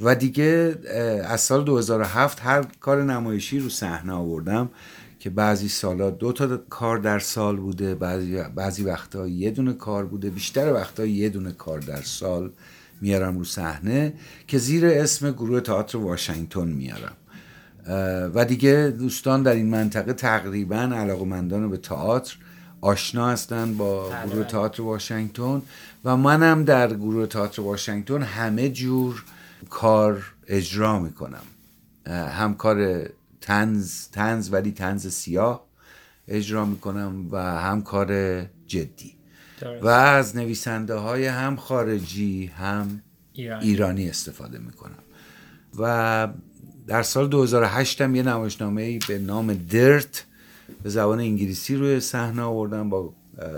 و 0.00 0.14
دیگه 0.14 0.74
از 1.24 1.40
سال 1.40 1.64
2007 1.64 2.40
هر 2.40 2.64
کار 2.80 3.02
نمایشی 3.02 3.58
رو 3.58 3.68
صحنه 3.68 4.12
آوردم 4.12 4.70
که 5.18 5.30
بعضی 5.30 5.68
سالا 5.68 6.10
دو 6.10 6.32
تا 6.32 6.56
کار 6.56 6.98
در 6.98 7.18
سال 7.18 7.56
بوده 7.56 7.94
بعضی, 7.94 8.42
بعضی 8.54 8.84
وقتا 8.84 9.26
یه 9.26 9.50
دونه 9.50 9.72
کار 9.72 10.06
بوده 10.06 10.30
بیشتر 10.30 10.72
وقتا 10.72 11.06
یه 11.06 11.28
دونه 11.28 11.52
کار 11.52 11.78
در 11.78 12.02
سال 12.02 12.50
میارم 13.00 13.38
رو 13.38 13.44
صحنه 13.44 14.12
که 14.46 14.58
زیر 14.58 14.86
اسم 14.86 15.30
گروه 15.30 15.60
تئاتر 15.60 15.98
واشنگتن 15.98 16.68
میارم. 16.68 17.16
و 18.34 18.44
دیگه 18.44 18.94
دوستان 18.98 19.42
در 19.42 19.52
این 19.52 19.70
منطقه 19.70 20.12
تقریبا 20.12 20.76
علاقمندان 20.76 21.70
به 21.70 21.76
تئاتر 21.76 22.36
آشنا 22.80 23.30
هستن 23.30 23.76
با 23.76 24.08
بله، 24.08 24.24
گروه 24.26 24.34
بله. 24.34 24.44
تئاتر 24.44 24.82
واشنگتن 24.82 25.62
و 26.04 26.16
منم 26.16 26.64
در 26.64 26.94
گروه 26.94 27.26
تئاتر 27.26 27.62
واشنگتن 27.62 28.22
همه 28.22 28.68
جور 28.68 29.24
کار 29.70 30.24
اجرا 30.46 30.98
می‌کنم 30.98 31.42
هم 32.06 32.54
کار 32.54 33.08
تنز 33.40 34.08
تنز 34.08 34.52
ولی 34.52 34.72
تنز 34.72 35.06
سیاه 35.06 35.66
اجرا 36.28 36.64
می‌کنم 36.64 37.28
و 37.30 37.42
هم 37.42 37.82
کار 37.82 38.40
جدی. 38.66 39.16
و 39.82 39.88
از 39.88 40.36
نویسنده 40.36 40.94
های 40.94 41.26
هم 41.26 41.56
خارجی 41.56 42.46
هم 42.46 43.02
ایرانی. 43.32 43.64
ایرانی 43.64 44.08
استفاده 44.08 44.58
می‌کنم 44.58 45.02
و 45.78 46.28
در 46.86 47.02
سال 47.02 47.28
2008 47.28 48.00
هم 48.00 48.14
یه 48.14 48.22
نمایشنامه 48.22 48.98
به 49.08 49.18
نام 49.18 49.54
درت 49.54 50.24
به 50.82 50.90
زبان 50.90 51.18
انگلیسی 51.18 51.76
روی 51.76 52.00
صحنه 52.00 52.42
آوردم 52.42 52.90
با 52.90 53.12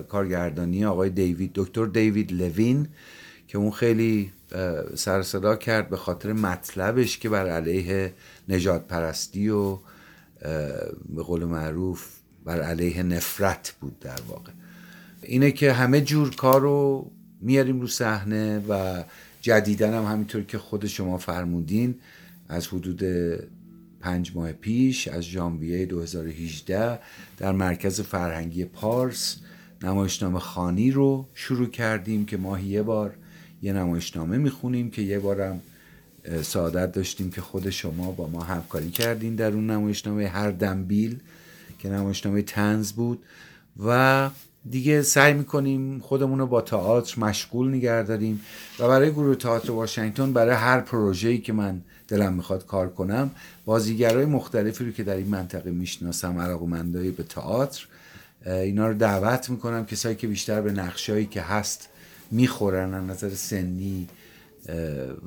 کارگردانی 0.08 0.84
آقای 0.84 1.10
دیوید 1.10 1.50
دکتر 1.54 1.86
دیوید 1.86 2.32
لوین 2.32 2.88
که 3.48 3.58
اون 3.58 3.70
خیلی 3.70 4.32
سر 4.94 5.22
صدا 5.22 5.56
کرد 5.56 5.88
به 5.88 5.96
خاطر 5.96 6.32
مطلبش 6.32 7.18
که 7.18 7.28
بر 7.28 7.48
علیه 7.48 8.12
نجات 8.48 8.86
پرستی 8.86 9.48
و 9.48 9.78
به 11.08 11.22
قول 11.22 11.44
معروف 11.44 12.06
بر 12.44 12.62
علیه 12.62 13.02
نفرت 13.02 13.74
بود 13.80 13.98
در 14.00 14.20
واقع. 14.28 14.52
اینه 15.22 15.50
که 15.50 15.72
همه 15.72 16.00
جور 16.00 16.36
کار 16.36 16.60
رو 16.60 17.10
میاریم 17.40 17.80
رو 17.80 17.86
صحنه 17.86 18.58
و 18.68 19.02
جدیدن 19.40 19.94
هم 19.94 20.04
همینطور 20.04 20.42
که 20.42 20.58
خود 20.58 20.86
شما 20.86 21.18
فرمودین. 21.18 21.94
از 22.48 22.66
حدود 22.66 23.02
پنج 24.00 24.32
ماه 24.34 24.52
پیش 24.52 25.08
از 25.08 25.22
ژانویه 25.22 25.86
2018 25.86 26.98
در 27.38 27.52
مرکز 27.52 28.00
فرهنگی 28.00 28.64
پارس 28.64 29.36
نمایشنامه 29.82 30.38
خانی 30.38 30.90
رو 30.90 31.26
شروع 31.34 31.68
کردیم 31.70 32.26
که 32.26 32.36
ماهی 32.36 32.66
یه 32.66 32.82
بار 32.82 33.14
یه 33.62 33.72
نمایشنامه 33.72 34.38
می‌خونیم 34.38 34.90
که 34.90 35.02
یه 35.02 35.18
بارم 35.18 35.60
سعادت 36.42 36.92
داشتیم 36.92 37.30
که 37.30 37.40
خود 37.40 37.70
شما 37.70 38.12
با 38.12 38.28
ما 38.28 38.42
همکاری 38.42 38.90
کردین 38.90 39.34
در 39.34 39.52
اون 39.52 39.70
نمایشنامه 39.70 40.28
هر 40.28 40.50
دنبیل 40.50 41.18
که 41.78 41.88
نمایشنامه 41.88 42.42
تنز 42.42 42.92
بود. 42.92 43.22
و 43.86 44.30
دیگه 44.70 45.02
سعی 45.02 45.34
می‌کنیم 45.34 45.98
خودمون 45.98 46.38
رو 46.38 46.46
با 46.46 46.60
تئاتر 46.60 47.20
مشغول 47.20 47.68
نگه 47.68 48.02
داریم. 48.02 48.40
و 48.78 48.88
برای 48.88 49.10
گروه 49.10 49.34
تئاتر 49.34 49.70
واشنگتن 49.70 50.32
برای 50.32 50.54
هر 50.54 50.80
پروژه‌ای 50.80 51.38
که 51.38 51.52
من 51.52 51.80
دلم 52.08 52.32
می‌خواد 52.32 52.66
کار 52.66 52.88
کنم 52.88 53.30
بازیگرای 53.64 54.24
مختلفی 54.24 54.84
رو 54.84 54.92
که 54.92 55.02
در 55.02 55.16
این 55.16 55.28
منطقه 55.28 55.70
می‌شناسم 55.70 56.38
علاقمندای 56.38 57.10
به 57.10 57.22
تئاتر 57.22 57.86
اینا 58.46 58.88
رو 58.88 58.94
دعوت 58.94 59.50
می‌کنم 59.50 59.86
کسایی 59.86 60.16
که 60.16 60.26
بیشتر 60.26 60.60
به 60.60 60.72
نقشایی 60.72 61.26
که 61.26 61.42
هست 61.42 61.88
می‌خورن 62.30 62.94
از 62.94 63.04
نظر 63.04 63.34
سنی 63.34 64.08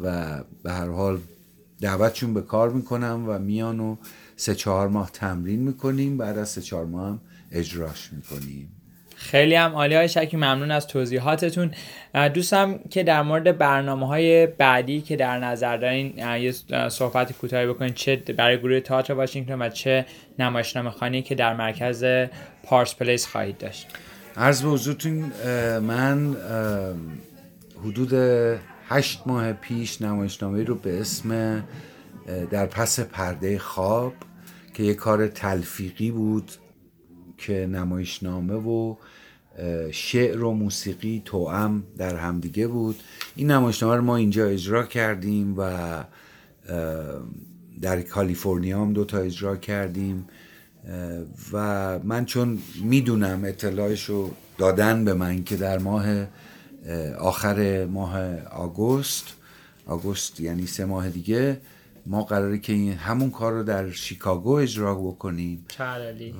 و 0.04 0.40
به 0.64 0.72
هر 0.72 0.88
حال 0.88 1.20
دعوتشون 1.82 2.34
به 2.34 2.42
کار 2.42 2.70
می‌کنم 2.70 3.24
و 3.28 3.40
میان 3.40 3.80
و 3.80 3.96
سه 4.36 4.56
چهار 4.56 4.88
ماه 4.88 5.10
تمرین 5.14 5.60
می‌کنیم 5.60 6.18
بعد 6.18 6.38
از 6.38 6.50
سه 6.50 6.62
چهار 6.62 6.86
ماه 6.86 7.08
هم 7.10 7.22
اجراش 7.52 8.14
می‌کنیم. 8.14 8.70
خیلی 9.22 9.56
هم 9.56 9.72
عالی 9.72 9.96
های 9.96 10.10
شکی 10.10 10.38
ممنون 10.38 10.72
از 10.72 10.88
توضیحاتتون. 10.88 11.72
دوستم 12.34 12.80
که 12.90 13.04
در 13.04 13.22
مورد 13.22 13.58
برنامه 13.58 14.08
های 14.08 14.48
بعدی 14.48 15.02
که 15.02 15.16
در 15.16 15.40
نظر 15.40 15.78
دارین 15.78 16.18
یه 16.18 16.52
صحبت 16.90 17.34
کوتاهی 17.34 17.68
بکنین 17.68 17.94
چه 17.94 18.16
برای 18.16 18.58
گروه 18.58 18.80
تئاتر 18.80 19.14
واشنگتن 19.14 19.62
و 19.62 19.70
چه 19.70 20.06
نمایشنامه 20.40 20.90
خانی 20.90 21.22
که 21.22 21.36
در 21.36 21.54
مرکز 21.54 22.06
پارس 22.64 22.96
پلیس 22.96 23.28
خواهید 23.28 23.58
داشت. 23.58 23.88
عرض 24.38 24.62
به 24.62 24.70
حضورتون 24.70 25.32
من 25.80 26.36
حدود 27.86 28.14
هشت 28.90 29.22
ماه 29.26 29.54
پیش 29.54 30.02
نمایشنامه 30.02 30.64
رو 30.64 30.76
به 30.76 31.02
اسم 31.02 31.64
در 32.52 32.66
پس 32.66 33.00
پرده 33.00 33.60
خواب 33.60 34.14
که 34.74 34.84
یه 34.84 34.94
کار 34.94 35.28
تلفیقی 35.28 36.12
بود 36.12 36.52
که 37.42 37.68
نمایشنامه 37.68 38.54
و 38.54 38.96
شعر 39.92 40.44
و 40.44 40.54
موسیقی 40.54 41.22
توأم 41.26 41.84
در 41.98 42.16
همدیگه 42.16 42.68
بود. 42.68 42.96
این 43.36 43.52
نمایشنامه 43.52 43.96
رو 43.96 44.02
ما 44.02 44.16
اینجا 44.16 44.46
اجرا 44.46 44.84
کردیم 44.84 45.56
و 45.58 46.04
در 47.82 48.02
کالیفرنیا 48.02 48.82
هم 48.82 48.94
دوتا 48.94 49.18
اجرا 49.18 49.56
کردیم. 49.56 50.28
و 51.54 52.00
من 52.00 52.26
چون 52.26 52.60
می‌دونم 52.84 53.46
اطلاعش 53.46 54.04
رو 54.06 54.32
دادن 54.58 55.06
به 55.06 55.14
من 55.14 55.44
که 55.44 55.56
در 55.56 55.78
ماه 55.78 56.08
اه، 56.08 56.28
آخر 57.14 57.86
ماه 57.86 58.42
آگوست 58.46 59.26
آگوست 59.86 60.40
یعنی 60.40 60.68
سه 60.68 60.86
ماه 60.86 61.10
دیگه 61.10 61.62
ما 62.06 62.24
قراره 62.24 62.58
که 62.58 62.74
این 62.74 62.94
همون 62.94 63.32
کار 63.32 63.54
رو 63.54 63.64
در 63.64 63.92
شیکاگو 63.92 64.52
اجرا 64.52 64.96
بکنیم. 64.96 65.66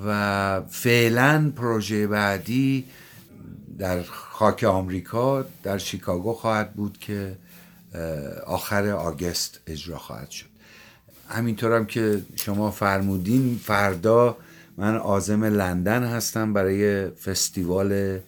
و 0.06 0.62
فعلا 0.68 1.52
پروژه 1.56 2.06
بعدی 2.06 2.84
در 3.78 4.02
خاک 4.02 4.64
آمریکا 4.64 5.44
در 5.62 5.78
شیکاگو 5.78 6.32
خواهد 6.32 6.72
بود 6.72 6.98
که 6.98 7.36
آخر 8.46 8.88
آگست 8.88 9.60
اجرا 9.66 9.98
خواهد 9.98 10.30
شد. 10.30 10.46
همینطورم 11.28 11.86
که 11.86 12.22
شما 12.36 12.70
فرمودین 12.70 13.60
فردا 13.64 14.36
من 14.76 14.96
عازم 14.96 15.44
لندن 15.44 16.02
هستم 16.02 16.52
برای 16.52 17.08
فستیوال 17.10 18.18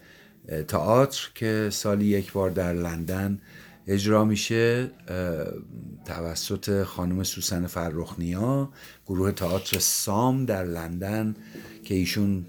تئاتر 0.68 1.30
که 1.34 1.68
سالی 1.72 2.04
یک 2.04 2.32
بار 2.32 2.50
در 2.50 2.72
لندن 2.72 3.38
اجرا 3.86 4.24
میشه 4.24 4.90
توسط 6.04 6.82
خانم 6.82 7.22
سوسن 7.22 7.66
فرخنیا 7.66 8.68
گروه 9.06 9.32
تئاتر 9.32 9.78
سام 9.78 10.44
در 10.44 10.64
لندن 10.64 11.34
که 11.84 11.94
ایشون 11.94 12.46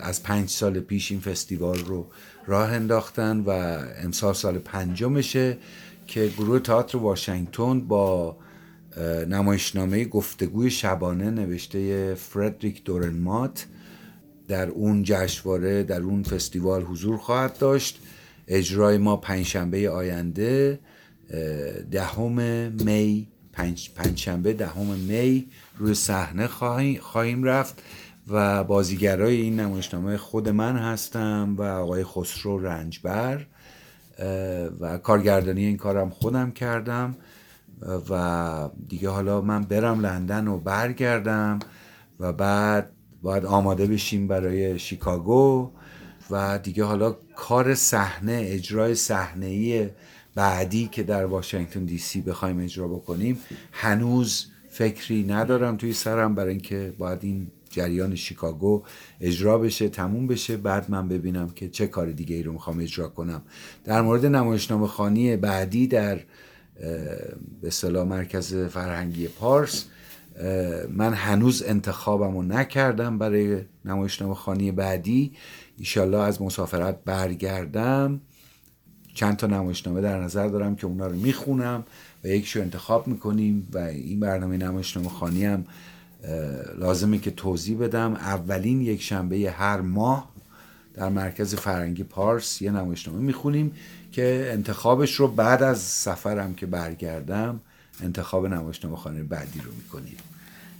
از 0.00 0.22
پنج 0.22 0.48
سال 0.48 0.80
پیش 0.80 1.10
این 1.10 1.20
فستیوال 1.20 1.78
رو 1.78 2.06
راه 2.46 2.72
انداختن 2.72 3.40
و 3.40 3.50
امسال 4.02 4.34
سال 4.34 4.58
پنجمشه 4.58 5.58
که 6.06 6.32
گروه 6.38 6.58
تئاتر 6.58 6.98
واشنگتن 6.98 7.80
با 7.80 8.36
نمایشنامه 9.28 10.04
گفتگوی 10.04 10.70
شبانه 10.70 11.30
نوشته 11.30 12.14
فردریک 12.14 12.84
دورنمات 12.84 13.66
در 14.48 14.68
اون 14.68 15.02
جشنواره 15.02 15.82
در 15.82 16.00
اون 16.00 16.22
فستیوال 16.22 16.82
حضور 16.82 17.16
خواهد 17.16 17.58
داشت. 17.58 18.00
اجرای 18.48 18.98
ما 18.98 19.16
پنجشنبه 19.16 19.90
آینده 19.90 20.80
دهم 21.90 22.32
می 22.84 23.28
پنج 23.52 23.90
پنجشنبه 23.94 24.52
دهم 24.52 24.86
می 24.86 25.46
روی 25.78 25.94
صحنه 25.94 26.46
خواهیم 27.00 27.44
رفت 27.44 27.82
و 28.28 28.64
بازیگرای 28.64 29.36
این 29.36 29.60
نمایشنامه 29.60 30.16
خود 30.16 30.48
من 30.48 30.76
هستم 30.76 31.54
و 31.58 31.62
آقای 31.62 32.04
خسرو 32.04 32.58
رنجبر 32.58 33.46
و 34.80 34.98
کارگردانی 34.98 35.64
این 35.64 35.76
کارم 35.76 36.10
خودم 36.10 36.50
کردم 36.50 37.16
و 38.10 38.70
دیگه 38.88 39.08
حالا 39.08 39.40
من 39.40 39.62
برم 39.62 40.00
لندن 40.00 40.48
و 40.48 40.58
برگردم 40.58 41.58
و 42.20 42.32
بعد 42.32 42.90
باید 43.22 43.44
آماده 43.44 43.86
بشیم 43.86 44.28
برای 44.28 44.78
شیکاگو. 44.78 45.70
و 46.30 46.58
دیگه 46.58 46.84
حالا 46.84 47.16
کار 47.36 47.74
صحنه 47.74 48.42
اجرای 48.46 48.94
صحنه 48.94 49.90
بعدی 50.34 50.88
که 50.92 51.02
در 51.02 51.24
واشنگتن 51.24 51.84
دی 51.84 51.98
سی 51.98 52.20
بخوایم 52.20 52.60
اجرا 52.60 52.88
بکنیم 52.88 53.40
هنوز 53.72 54.46
فکری 54.70 55.24
ندارم 55.24 55.76
توی 55.76 55.92
سرم 55.92 56.34
برای 56.34 56.50
اینکه 56.50 56.92
باید 56.98 57.18
این 57.22 57.50
جریان 57.70 58.14
شیکاگو 58.14 58.82
اجرا 59.20 59.58
بشه 59.58 59.88
تموم 59.88 60.26
بشه. 60.26 60.56
بعد 60.56 60.90
من 60.90 61.08
ببینم 61.08 61.50
که 61.50 61.68
چه 61.68 61.86
کار 61.86 62.10
دیگه 62.10 62.36
ای 62.36 62.42
رو 62.42 62.52
می‌خوام 62.52 62.80
اجرا 62.80 63.08
کنم. 63.08 63.42
در 63.84 64.02
مورد 64.02 64.26
نمایشنامه 64.26 64.86
خانی 64.86 65.36
بعدی 65.36 65.86
در 65.86 66.20
به 67.62 67.70
صلاح 67.70 68.06
مرکز 68.06 68.54
فرهنگی 68.54 69.28
پارس 69.28 69.84
من 70.90 71.14
هنوز 71.14 71.62
انتخابم 71.62 72.36
رو 72.36 72.42
نکردم 72.42 73.18
برای 73.18 73.62
نمایشنامه 73.84 74.34
خانی 74.34 74.72
بعدی. 74.72 75.32
ایشالله 75.78 76.18
از 76.18 76.42
مسافرت 76.42 77.04
برگردم. 77.04 78.20
چند 79.14 79.36
تا 79.36 79.46
نمایشنامه 79.46 80.00
در 80.00 80.20
نظر 80.20 80.48
دارم 80.48 80.76
که 80.76 80.86
اونا 80.86 81.06
رو 81.06 81.16
می‌خونم 81.16 81.84
و 82.24 82.28
یکیشو 82.28 82.60
انتخاب 82.60 83.06
می‌کنیم 83.06 83.68
و 83.72 83.78
این 83.78 84.20
برنامه 84.20 84.56
نمایشنامه 84.56 85.08
خانی 85.08 85.44
هم 85.44 85.64
لازمه 86.78 87.18
که 87.18 87.30
توضیح 87.30 87.78
بدم. 87.78 88.14
اولین 88.14 88.80
یک 88.80 89.02
شنبه 89.02 89.50
هر 89.50 89.80
ماه 89.80 90.28
در 90.94 91.08
مرکز 91.08 91.54
فرنگی 91.54 92.04
پارس 92.04 92.62
یه 92.62 92.70
نمایشنامه 92.70 93.20
می‌خونیم 93.20 93.72
که 94.12 94.50
انتخابش 94.52 95.14
رو 95.14 95.28
بعد 95.28 95.62
از 95.62 95.78
سفرم 95.78 96.54
که 96.54 96.66
برگردم 96.66 97.60
انتخاب 98.02 98.46
نمایشنامه 98.46 98.96
خانه 98.96 99.22
بعدی 99.22 99.60
رو 99.60 99.72
می‌کنیم. 99.76 100.16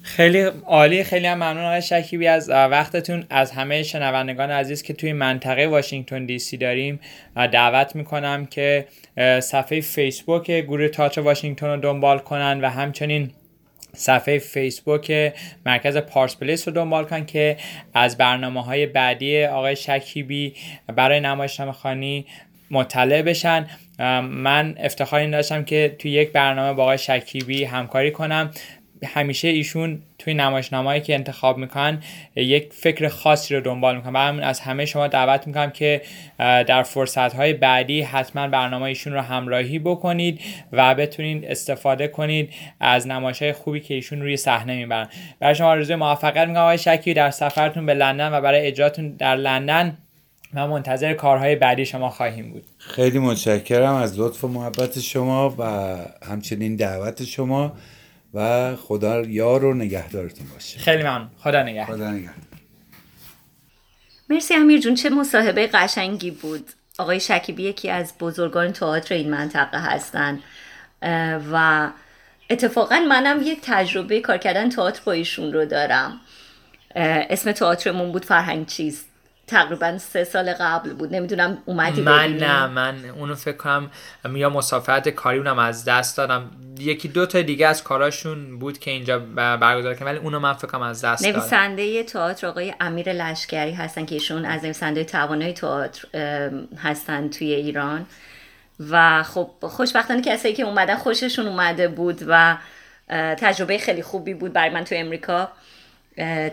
خیلی 0.07 0.43
عالی 0.67 1.05
خیلی 1.05 1.27
هم 1.27 1.37
ممنون 1.37 1.65
آقای 1.65 1.83
شکیبی 1.83 2.27
از 2.27 2.51
وقتتون. 2.51 3.27
از 3.31 3.51
همه 3.51 3.83
شنوندگان 3.83 4.51
عزیز 4.51 4.83
که 4.83 4.93
توی 4.93 5.13
منطقه 5.13 5.67
واشنگتن 5.67 6.27
دی 6.27 6.39
سی 6.39 6.57
داریم 6.57 7.01
دعوت 7.53 7.97
می‌کنم 7.97 8.47
که 8.47 8.87
صفحه 9.41 9.81
فیسبوک 9.81 10.51
گروه 10.51 10.89
تئاتر 10.89 11.21
واشنگتن 11.21 11.67
رو 11.67 11.77
دنبال 11.77 12.19
کنن 12.19 12.61
و 12.61 12.71
همچنین 12.71 13.31
صفحه 13.93 14.39
فیسبوک 14.39 15.33
مرکز 15.67 15.97
پارس 15.97 16.37
پلیس 16.37 16.69
رو 16.69 16.75
دنبال 16.75 17.05
کن 17.05 17.27
که 17.27 17.57
از 17.95 18.19
برنامه 18.19 18.65
های 18.65 18.87
بعدی 18.87 19.45
آقای 19.45 19.77
شکیبی 19.77 20.55
برای 20.97 21.21
نمایشنامه 21.21 21.73
خانی 21.73 22.27
مطلع 22.71 23.23
بشن. 23.23 23.67
من 24.23 24.75
افتخاری 24.79 25.31
داشتم 25.31 25.65
که 25.65 25.97
توی 25.99 26.11
یک 26.11 26.33
برنامه 26.33 26.73
با 26.73 26.83
آقای 26.83 26.99
شکیبی 26.99 27.65
همکاری 27.65 28.11
کنم. 28.11 28.51
همیشه 29.05 29.49
ایشون 29.49 30.03
توی 30.19 30.35
نمایشنامه‌ای 30.35 31.01
که 31.01 31.15
انتخاب 31.15 31.59
می‌کنن 31.59 32.03
یک 32.37 32.73
فکر 32.73 33.09
خاصی 33.09 33.55
رو 33.55 33.61
دنبال 33.61 33.97
می‌کنن. 33.97 34.13
و 34.13 34.45
از 34.45 34.61
همه 34.61 34.85
شما 34.85 35.09
دعوت 35.09 35.47
می‌کنم 35.47 35.71
که 35.71 36.03
در 36.39 36.83
فرصتهای 36.83 37.53
بعدی 37.53 38.03
حتما 38.03 38.49
برنامه 38.49 38.83
ایشون 38.83 39.13
رو 39.13 39.21
همراهی 39.21 39.79
بکنید 39.79 40.41
و 40.73 40.95
بتونید 40.95 41.45
استفاده 41.45 42.09
کنید 42.09 42.51
از 42.81 43.07
نمایش 43.07 43.43
های 43.43 43.53
خوبی 43.53 43.81
که 43.81 43.95
ایشون 43.95 44.21
روی 44.23 44.37
صحنه 44.37 44.77
می‌برن. 44.77 45.09
برای 45.41 45.55
شما 45.55 45.69
آرزوی 45.69 45.97
موفقیت 45.97 46.49
می‌کنم 46.49 46.63
آقای 46.63 46.79
شکی 46.79 47.15
در 47.15 47.31
سفرتون 47.31 47.87
به 47.87 47.95
لندن 47.95 48.33
و 48.33 48.41
برای 48.41 48.67
اجراتون 48.67 49.17
در 49.17 49.37
لندن 49.37 49.99
و 50.55 50.67
منتظر 50.69 51.15
کارهای 51.15 51.57
بعدی 51.57 51.87
شما 51.87 52.11
خواهیم 52.11 52.53
بود. 52.53 52.65
خیلی 52.79 53.19
متشکرم 53.19 53.95
از 53.95 54.19
لطف 54.19 54.45
و 54.45 54.49
محبت 54.49 55.01
شما 55.01 55.55
و 55.59 55.65
همچنین 56.27 56.77
دعوت 56.77 57.25
شما. 57.25 57.73
و 58.37 58.77
خدا 58.77 59.21
یار 59.21 59.65
و 59.65 59.75
نگهدارتون 59.75 60.47
باشه. 60.55 60.79
خیلی 60.79 61.03
ممنون. 61.03 61.31
خدا 61.39 61.63
نگهدار. 61.63 61.97
خدا 61.97 62.11
نگهدار. 62.11 62.35
مرسی 64.29 64.55
امیر 64.55 64.81
جون. 64.81 64.95
چه 64.95 65.11
مصاحبه 65.11 65.67
قشنگی 65.67 66.31
بود. 66.31 66.71
آقای 66.99 67.21
شکیبی 67.21 67.63
یکی 67.63 67.91
از 67.91 68.13
بزرگان 68.21 68.73
تئاتر 68.73 69.15
این 69.15 69.31
منطقه 69.31 69.79
هستن. 69.79 70.41
و 71.53 71.89
اتفاقا 72.51 73.01
منم 73.09 73.43
یک 73.43 73.59
تجربه 73.63 74.21
کار 74.21 74.39
کردن 74.39 74.69
تئاتر 74.69 75.01
با 75.05 75.13
ایشون 75.13 75.53
رو 75.53 75.65
دارم. 75.65 76.21
اسم 76.95 77.53
تئاترمون 77.53 78.13
بود 78.13 78.25
فرهنگ 78.25 78.67
چیست. 78.67 79.07
تقریبا 79.47 79.99
سه 79.99 80.25
سال 80.25 80.53
قبل 80.53 80.93
بود. 80.93 81.15
نمی‌دونم 81.15 81.59
اومدی 81.65 82.01
من 82.01 82.37
نه 82.37 82.67
من 82.67 83.05
اونو 83.05 83.35
فکر 83.35 83.57
کنم 83.57 83.91
یا 84.35 84.51
مسافرت 84.51 85.09
کاری 85.09 85.39
اونم 85.39 85.59
از 85.59 85.85
دست 85.85 86.17
دادم. 86.17 86.51
یکی 86.79 87.09
دو 87.09 87.27
تا 87.27 87.43
دیگه 87.43 87.67
از 87.67 87.83
کاراشون 87.83 88.59
بود 88.59 88.79
که 88.79 88.91
اینجا 88.91 89.19
برگزار 89.37 89.95
کردن 89.95 90.07
ولی 90.07 90.19
اونو 90.19 90.39
من 90.39 90.53
فکر 90.53 90.67
کنم 90.67 90.83
از 90.83 91.05
دست 91.05 91.25
دادم. 91.25 91.39
نویسنده 91.39 92.03
تئاتر 92.03 92.47
آقای 92.47 92.75
امیر 92.81 93.13
لشکری 93.13 93.73
هستن 93.73 94.07
که 94.07 94.15
ایشون 94.15 94.45
از 94.45 94.65
نویسنده 94.65 95.05
توانای 95.05 95.53
تئاتر 95.53 96.09
هستن 96.83 97.29
توی 97.29 97.55
ایران. 97.55 98.07
و 98.91 99.23
خب 99.23 99.51
خوشبختانه 99.63 100.23
کسایی 100.23 100.55
که 100.55 100.63
اومدن 100.63 100.97
خوششون 100.97 101.47
اومده 101.47 101.89
بود 101.89 102.21
و 102.29 102.57
تجربه 103.11 103.79
خیلی 103.79 104.03
خوبی 104.03 104.35
بود 104.35 104.53
برای 104.53 104.71
من 104.71 104.85
تو 104.85 104.95
امریکا. 104.99 105.49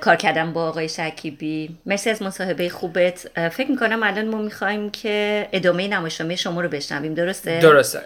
کار 0.02 0.16
کردم 0.16 0.54
با 0.54 0.68
آقای 0.68 0.90
شکیبی. 0.90 1.78
مرسی 1.86 2.10
از 2.10 2.22
مصاحبه 2.22 2.70
خوبت. 2.70 3.50
فکر 3.50 3.72
می‌کنم 3.72 4.04
الان 4.04 4.28
ما 4.28 4.42
می‌خوایم 4.42 4.92
که 4.92 5.48
ادامه 5.52 5.88
نمایشنامه 5.88 6.36
شما 6.36 6.62
رو 6.62 6.70
بشنویم. 6.70 7.14
درسته؟ 7.14 7.60
درسته. 7.60 8.00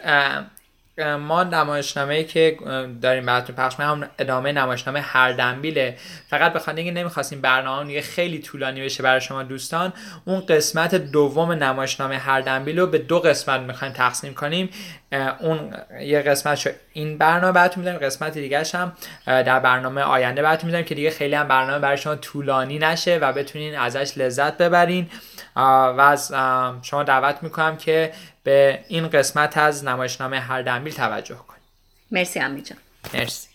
ما 1.05 1.43
نمایشنامه 1.43 2.13
ای 2.13 2.23
که 2.23 2.57
داریم 3.01 3.25
براتون 3.25 3.55
پخش 3.55 3.79
هم 3.79 4.09
ادامه 4.19 4.51
نمایشنامه 4.51 5.01
هر 5.01 5.31
دنبیله. 5.31 5.97
فقط 6.29 6.53
به 6.53 6.59
خاطر 6.59 6.77
اینکه 6.77 6.91
نمی‌خواستیم 6.91 7.41
برنامه 7.41 7.87
دیگه 7.87 8.01
خیلی 8.01 8.39
طولانی 8.39 8.81
بشه 8.81 9.03
برای 9.03 9.21
شما 9.21 9.43
دوستان 9.43 9.93
اون 10.25 10.39
قسمت 10.39 10.95
دوم 10.95 11.51
نمایشنامه 11.51 12.17
هر 12.17 12.41
دنبیل 12.41 12.79
رو 12.79 12.87
به 12.87 12.97
دو 12.97 13.19
قسمت 13.19 13.61
می‌خوایم 13.61 13.93
تقسیم 13.93 14.33
کنیم. 14.33 14.69
اون 15.39 15.73
یه 16.01 16.21
قسمت 16.21 16.75
این 16.93 17.17
برنامه 17.17 17.51
براتون 17.51 17.83
می‌ذاریم 17.83 18.05
قسمت 18.05 18.33
دیگه 18.33 18.63
هم 18.73 18.93
در 19.25 19.59
برنامه 19.59 20.01
آینده 20.01 20.41
براتون 20.41 20.65
می‌ذاریم 20.65 20.85
که 20.85 20.95
دیگه 20.95 21.09
خیلی 21.09 21.35
هم 21.35 21.47
برنامه 21.47 21.79
برای 21.79 21.97
شما 21.97 22.15
طولانی 22.15 22.79
نشه 22.79 23.17
و 23.17 23.33
بتونین 23.33 23.77
ازش 23.77 24.17
لذت 24.17 24.57
ببرین. 24.57 25.09
و 25.55 25.59
از 25.99 26.33
شما 26.81 27.03
دعوت 27.03 27.43
می‌کنم 27.43 27.77
که 27.77 28.11
به 28.47 28.79
این 28.87 29.07
قسمت 29.07 29.57
از 29.57 29.83
نمایشنامه 29.85 30.39
هر 30.39 30.61
دنبیل 30.61 30.93
توجه 30.93 31.35
کنید. 31.35 31.61
مرسی 32.11 32.39
امی 32.39 32.61
جان 32.61 32.77
مرسی. 33.13 33.47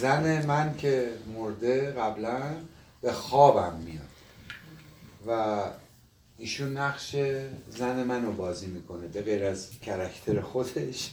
زن 0.00 0.46
من 0.46 0.76
که 0.76 1.12
مرده 1.34 1.90
قبلا 1.90 2.42
به 3.02 3.12
خوابم 3.12 3.76
میاد. 3.76 4.02
و 5.26 5.62
ایشون 6.38 6.76
نقش 6.76 7.16
زن 7.68 8.02
منو 8.02 8.32
بازی 8.32 8.66
می‌کنه 8.66 9.08
به 9.08 9.22
غیر 9.22 9.44
از 9.44 9.70
کرکتر 9.80 10.40
خودش. 10.40 11.10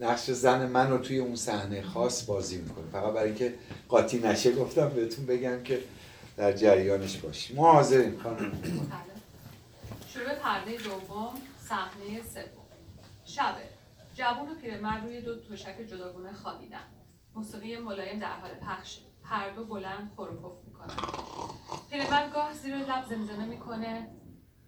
نقش 0.00 0.30
زن 0.30 0.66
منو 0.66 0.98
توی 0.98 1.18
اون 1.18 1.36
صحنه 1.36 1.82
خاص 1.82 2.24
بازی 2.24 2.56
می‌کنه. 2.56 2.84
فقط 2.92 3.12
برای 3.12 3.28
اینکه 3.28 3.54
قاطی 3.88 4.18
نشه 4.18 4.52
گفتم 4.52 4.88
بهتون 4.88 5.26
بگم 5.26 5.62
که 5.62 5.82
در 6.36 6.52
جریانش 6.52 7.16
باشیم 7.16 7.56
ما 7.56 7.72
حاضریم 7.72 8.20
خانم. 8.22 8.62
شروع 10.14 10.34
پرده 10.34 10.76
دوم 10.76 11.34
صحنه 11.68 12.22
سوم. 12.34 12.66
شبه 13.24 13.62
جوون 14.14 14.48
و 14.48 14.54
پیرمرد 14.54 15.04
روی 15.04 15.20
دو 15.20 15.40
تشک 15.40 15.76
جداگونه 15.90 16.32
خوابیدن. 16.32 16.99
موسیقی 17.40 17.76
ملایم 17.76 18.18
در 18.18 18.32
حال 18.32 18.50
پخش 18.54 19.00
هر 19.22 19.50
دو 19.50 19.64
بلند 19.64 20.14
پف 20.16 20.64
می‌کنن. 20.66 20.94
پیرمرد 21.90 22.32
گاه 22.32 22.52
زیر 22.52 22.76
لب 22.76 23.04
زمزمه 23.08 23.46
می‌کنه. 23.46 24.10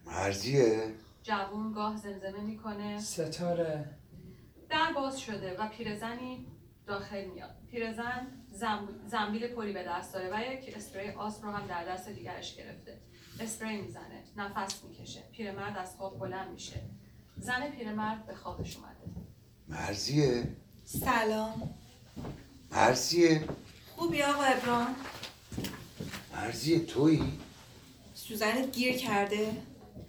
مرزیه 0.06 0.94
جوون 1.22 1.72
گاه 1.72 1.96
زمزمه 1.96 2.40
می‌کنه. 2.40 2.98
ستاره. 2.98 3.98
در 4.68 4.92
باز 4.92 5.20
شده 5.20 5.56
و 5.58 5.68
پیرزنی 5.68 6.46
داخل 6.86 7.24
میاد. 7.24 7.56
پیرزن 7.70 8.26
زنبیل 9.06 9.48
پلی 9.48 9.72
به 9.72 9.84
دست 9.84 10.14
داره 10.14 10.30
و 10.32 10.52
یک 10.52 10.76
اسپری 10.76 11.10
آسم 11.10 11.46
رو 11.46 11.52
هم 11.52 11.66
در 11.66 11.84
دست 11.84 12.08
دیگرش 12.08 12.56
گرفته. 12.56 13.00
اسپری 13.40 13.82
می‌زنه. 13.82 14.24
نفس 14.36 14.84
می‌کشه. 14.84 15.22
پیرمرد 15.32 15.78
از 15.78 15.96
خواب 15.96 16.18
بلند 16.18 16.50
میشه. 16.52 16.80
زن 17.36 17.70
پیرمرد 17.70 18.26
به 18.26 18.34
خوابش 18.34 18.76
اومده. 18.76 19.28
مرزیه 19.68 20.56
سلام. 20.84 21.74
مرزیه 22.72 23.44
خوبی 23.96 24.22
آقا 24.22 24.42
ابرام 24.42 24.94
مرزیه 26.32 26.78
تویی؟ 26.78 27.22
سوزنت 28.14 28.72
گیر 28.72 28.96
کرده. 28.96 29.56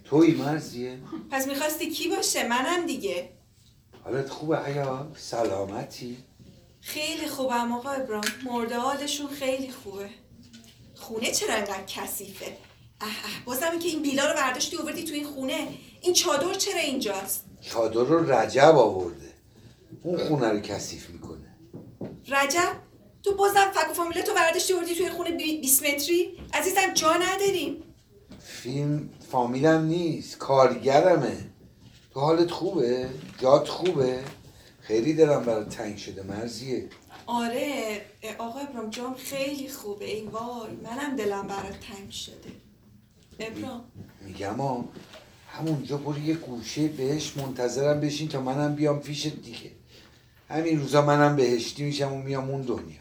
تویی 0.04 0.34
مرزیه 0.34 0.98
پس 1.30 1.46
می‌خواستی 1.46 1.90
کی 1.90 2.08
باشه؟ 2.08 2.48
منم 2.48 2.86
دیگه. 2.86 3.28
حالت 4.04 4.28
خوبه 4.30 4.58
حیا؟ 4.64 5.12
سلامتی؟ 5.16 6.16
خیلی 6.80 7.26
خوبم 7.26 7.72
آقا 7.72 7.90
ابرام 7.90 8.24
مرده 8.44 8.78
حالشون 8.78 9.28
خیلی 9.28 9.70
خوبه. 9.70 10.08
خونه 10.94 11.32
چرا 11.32 11.54
انقدر 11.54 11.84
کثیفه؟ 11.86 12.46
اه 13.00 13.08
اه 13.08 13.44
بازم 13.44 13.78
که 13.78 13.88
این 13.88 14.02
بیلا 14.02 14.26
رو 14.30 14.34
برداشتی 14.36 14.76
آوردی 14.76 15.04
تو 15.04 15.14
این 15.14 15.24
خونه. 15.26 15.68
این 16.00 16.14
چادر 16.14 16.54
چرا 16.54 16.80
اینجاست؟ 16.80 17.44
چادر 17.60 18.00
رو 18.00 18.32
رجب 18.32 18.76
آورده. 18.76 19.32
اون 20.02 20.18
خونه 20.18 20.48
رو 20.48 20.60
کثیف 20.60 21.10
می‌کنه. 21.10 21.43
رجب 22.28 22.76
تو 23.22 23.34
بازم 23.34 23.70
فک 23.74 23.90
و 23.90 23.94
فامیله 23.94 24.22
تو 24.22 24.34
برداشتی 24.34 24.74
آوردی 24.74 24.94
توی 24.94 25.10
خونه 25.10 25.30
20 25.30 25.86
متری؟ 25.86 26.38
عزیزم 26.54 26.94
جا 26.94 27.12
نداریم. 27.12 27.82
فیلم 28.38 29.10
فامیلم 29.30 29.84
نیست 29.84 30.38
کارگرمه. 30.38 31.36
تو 32.14 32.20
حالت 32.20 32.50
خوبه؟ 32.50 33.08
جات 33.38 33.68
خوبه؟ 33.68 34.20
خیلی 34.80 35.14
دلم 35.14 35.42
برای 35.44 35.64
تنگ 35.64 35.96
شده 35.96 36.22
مرزیه. 36.22 36.88
آره 37.26 38.00
آقا 38.38 38.60
ابرام 38.60 38.90
جام 38.90 39.14
خیلی 39.14 39.68
خوبه. 39.68 40.04
ای 40.04 40.22
وای 40.26 40.70
منم 40.82 41.16
دلم 41.16 41.46
برات 41.46 41.80
تنگ 41.80 42.10
شده. 42.10 42.52
ابرام. 43.38 43.84
میگم 44.20 44.54
ها 44.54 44.84
همونجا 45.48 45.96
برو 45.96 46.18
یه 46.18 46.34
گوشه 46.34 46.88
بهش 46.88 47.36
منتظرم 47.36 48.00
بشین 48.00 48.28
تا 48.28 48.40
منم 48.40 48.74
بیام 48.74 49.00
پیشت 49.00 49.36
دیگه. 49.42 49.70
همین 50.54 50.80
روزا 50.80 51.02
منم 51.02 51.36
بهشتی 51.36 51.84
میشم 51.84 52.12
و 52.12 52.22
میام 52.22 52.50
اون 52.50 52.62
دنیا. 52.62 53.00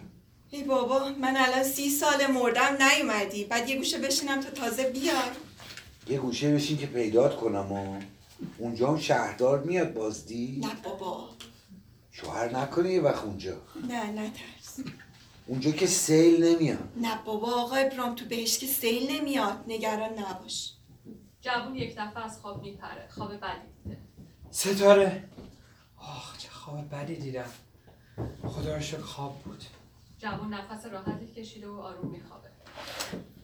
ای 0.50 0.64
بابا 0.64 1.10
من 1.10 1.38
الان 1.38 1.64
سی 1.64 1.90
سال 1.90 2.28
مردم 2.28 2.78
نیومدی. 2.80 3.44
بعد 3.44 3.70
یه 3.70 3.78
گوشه 3.78 3.98
بشینم 3.98 4.42
تا 4.42 4.50
تازه 4.50 4.84
بیای 4.90 5.16
یه 6.08 6.18
گوشه 6.18 6.56
بشین 6.56 6.78
که 6.78 6.86
پیدات 6.86 7.38
کنم 7.38 7.72
و 7.72 8.00
اونجا 8.58 8.88
هم 8.88 8.98
شهردار 8.98 9.64
میاد 9.64 9.94
بازدی. 9.94 10.62
نه 10.64 10.76
بابا. 10.84 11.30
شوهر 12.12 12.58
نکنی 12.58 12.90
یه 12.90 13.02
وقت 13.02 13.24
اونجا. 13.24 13.58
نه 13.90 14.12
نه 14.12 14.30
ترس 14.30 14.86
اونجا 15.48 15.72
که 15.72 15.88
سیل 15.88 16.44
نمیاد. 16.44 16.90
نه 17.02 17.20
بابا 17.26 17.48
آقا 17.48 17.76
ابرام 17.76 18.16
تو 18.16 18.26
بهش 18.26 18.58
که 18.58 18.68
سیل 18.68 19.12
نمیاد. 19.12 19.64
نگران 19.68 20.20
نباش. 20.20 20.74
جوون 21.42 21.76
یک 21.76 21.96
دفعه 21.96 22.26
از 22.26 22.40
خواب 22.40 22.62
میپره. 22.62 23.08
خواب 23.10 23.34
بدی 23.34 23.68
دیده 23.84 23.98
ستاره. 24.52 25.24
آخ. 25.98 26.33
خواب 26.66 26.96
بدی 26.96 27.16
دیدم. 27.16 27.50
خدا 28.48 28.76
رو 28.76 28.82
شکر 28.82 28.98
خواب 28.98 29.40
بود. 29.46 29.64
جوون 30.20 30.54
نفس 30.54 30.86
راحتی 30.86 31.28
کشیده 31.28 31.68
و 31.68 31.80
آروم 31.80 32.12
میخوابه. 32.12 32.48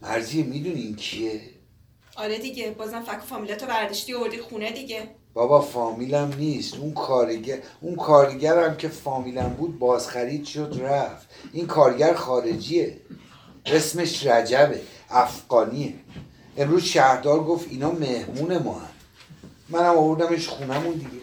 مرزی 0.02 0.44
می‌دونی 0.44 0.82
این 0.82 0.96
کیه؟ 0.96 1.42
آره 2.16 2.38
دیگه 2.38 2.72
بازم 2.72 3.02
فک 3.02 3.20
فامیلتو 3.20 3.66
برداشتی 3.66 4.14
و 4.14 4.44
خونه 4.50 4.72
دیگه. 4.72 5.10
بابا 5.34 5.62
فامیلم 5.62 6.34
نیست. 6.38 6.76
اون 6.76 6.94
کارگر 6.94 7.60
اون 7.82 7.96
کارگرم 7.96 8.78
که 8.78 8.88
فامیلم 8.88 9.50
بود 9.50 9.80
بازخرید 9.80 10.46
شد 10.46 10.80
رفت. 10.82 11.30
این 11.54 11.68
کارگر 11.68 12.14
خارجیه. 12.14 13.02
اسمش 13.66 14.28
رجبه 14.28 14.82
افغانیه. 15.10 15.94
امروز 16.58 16.84
شهردار 16.84 17.44
گفت 17.44 17.72
اینا 17.72 17.92
مهمون 17.92 18.58
ما 18.58 18.74
هم 18.74 18.90
منم 19.70 19.98
آوردمش 19.98 20.48
خونمون 20.48 20.94
دیگه. 20.94 21.19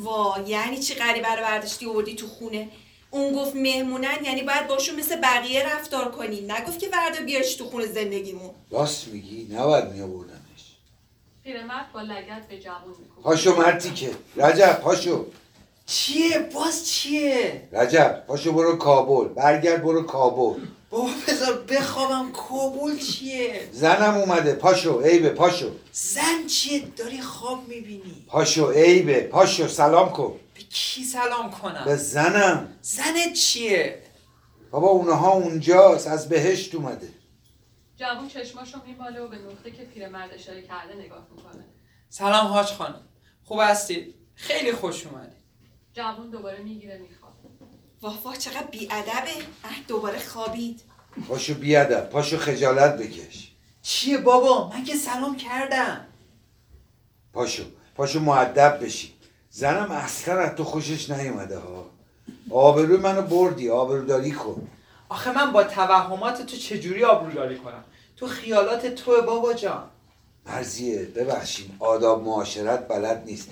وا 0.00 0.36
یعنی 0.46 0.78
چی 0.78 0.94
غریبه 0.94 1.28
رو 1.28 1.42
برداشتی 1.42 1.86
آوردی 1.86 2.14
تو 2.14 2.26
خونه؟ 2.26 2.68
اون 3.10 3.34
گفت 3.34 3.56
مهمونن 3.56 4.24
یعنی 4.24 4.42
باید 4.42 4.66
باشون 4.68 4.96
مثل 4.96 5.20
بقیه 5.20 5.76
رفتار 5.76 6.10
کنی. 6.10 6.40
نگفت 6.40 6.78
که 6.78 6.88
وردا 6.92 7.24
بیارش 7.24 7.54
تو 7.54 7.64
خونه 7.64 7.86
زندگیمون. 7.86 8.50
راست 8.70 9.08
میگی 9.08 9.54
نباید 9.54 9.92
می 9.92 10.00
آوردمش 10.00 10.36
پیرمرد 11.44 11.92
با 11.92 12.00
لگت 12.02 12.48
به 12.48 12.58
جوون 12.60 12.94
می‌کنه 12.98 13.22
پاشو 13.22 13.56
مرتی 13.56 13.90
که. 13.90 14.10
رجب 14.36 14.80
پاشو. 14.82 15.26
چیه؟ 15.86 16.38
باز 16.54 16.88
چیه؟ 16.88 17.68
رجب 17.72 18.24
پاشو 18.26 18.52
برو 18.52 18.76
کابل. 18.76 19.28
برگرد 19.28 19.82
برو 19.82 20.02
کابل. 20.02 20.60
بابا 20.90 21.10
بذار 21.28 21.62
بخوابم 21.62 22.32
کابل 22.32 22.98
چیه؟ 22.98 23.68
زنم 23.72 24.14
اومده 24.14 24.54
پاشو 24.54 25.00
عیبه 25.00 25.30
پاشو. 25.30 25.70
زن 25.92 26.46
چیه؟ 26.46 26.80
داری 26.96 27.20
خواب 27.20 27.68
می‌بینی. 27.68 28.24
پاشو 28.28 28.70
عیبه 28.70 29.20
پاشو 29.20 29.68
سلام 29.68 30.12
کن. 30.12 30.40
به 30.54 30.60
کی 30.60 31.04
سلام 31.04 31.50
کنم؟ 31.50 31.84
به 31.84 31.96
زنم. 31.96 32.68
زنت 32.82 33.32
چیه؟ 33.34 34.02
بابا 34.70 34.88
اونها 34.88 35.32
اونجاست 35.32 36.06
از 36.06 36.28
بهشت 36.28 36.74
اومده. 36.74 37.08
جوون 37.96 38.28
چشماشو 38.28 38.78
میماله 38.86 39.20
و 39.20 39.28
به 39.28 39.36
نقطه 39.36 39.70
که 39.70 39.84
پیرمرد 39.84 40.30
اشاره 40.34 40.62
کرده 40.62 40.94
نگاه 40.94 41.26
می‌کنه. 41.36 41.64
سلام 42.08 42.46
حاج 42.46 42.66
خانم. 42.66 43.00
خوب 43.44 43.58
هستید 43.62 44.14
خیلی 44.34 44.72
خوش 44.72 45.06
اومدید 45.06 45.36
جوون 45.92 46.30
دوباره 46.30 46.62
می‌گیره 46.62 46.98
می‌خواد 46.98 47.15
واه 48.02 48.22
واه 48.22 48.36
چقدر 48.36 48.66
بیادبه. 48.66 49.36
اه 49.64 49.76
دوباره 49.88 50.18
خوابید. 50.18 50.80
پاشو 51.28 51.54
بیادب 51.54 52.08
پاشو 52.10 52.36
خجالت 52.36 52.96
بکش. 52.96 53.52
چیه 53.82 54.18
بابا؟ 54.18 54.68
من 54.68 54.84
که 54.84 54.96
سلام 54.96 55.36
کردم. 55.36 56.06
پاشو 57.32 57.62
پاشو 57.94 58.20
معدب 58.20 58.84
بشی 58.84 59.12
زنم 59.50 59.90
اصلا 59.90 60.38
از 60.40 60.54
تو 60.54 60.64
خوشش 60.64 61.10
نیومده 61.10 61.58
ها. 61.58 61.90
آبروی 62.50 62.96
منو 62.96 63.22
بردی 63.22 63.70
آبروداری 63.70 64.32
کن. 64.32 64.68
آخه 65.08 65.32
من 65.32 65.52
با 65.52 65.64
توهمات 65.64 66.46
تو 66.46 66.56
چجوری 66.56 67.04
آبروداری 67.04 67.56
کنم؟ 67.58 67.84
تو 68.16 68.26
خیالات 68.26 68.86
تو 68.86 69.22
بابا 69.22 69.52
جان. 69.52 69.90
مرزیه 70.46 71.02
ببخشید 71.04 71.70
آداب 71.78 72.24
معاشرت 72.24 72.88
بلد 72.88 73.22
نیست. 73.26 73.50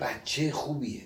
بچه 0.00 0.52
خوبیه. 0.52 1.02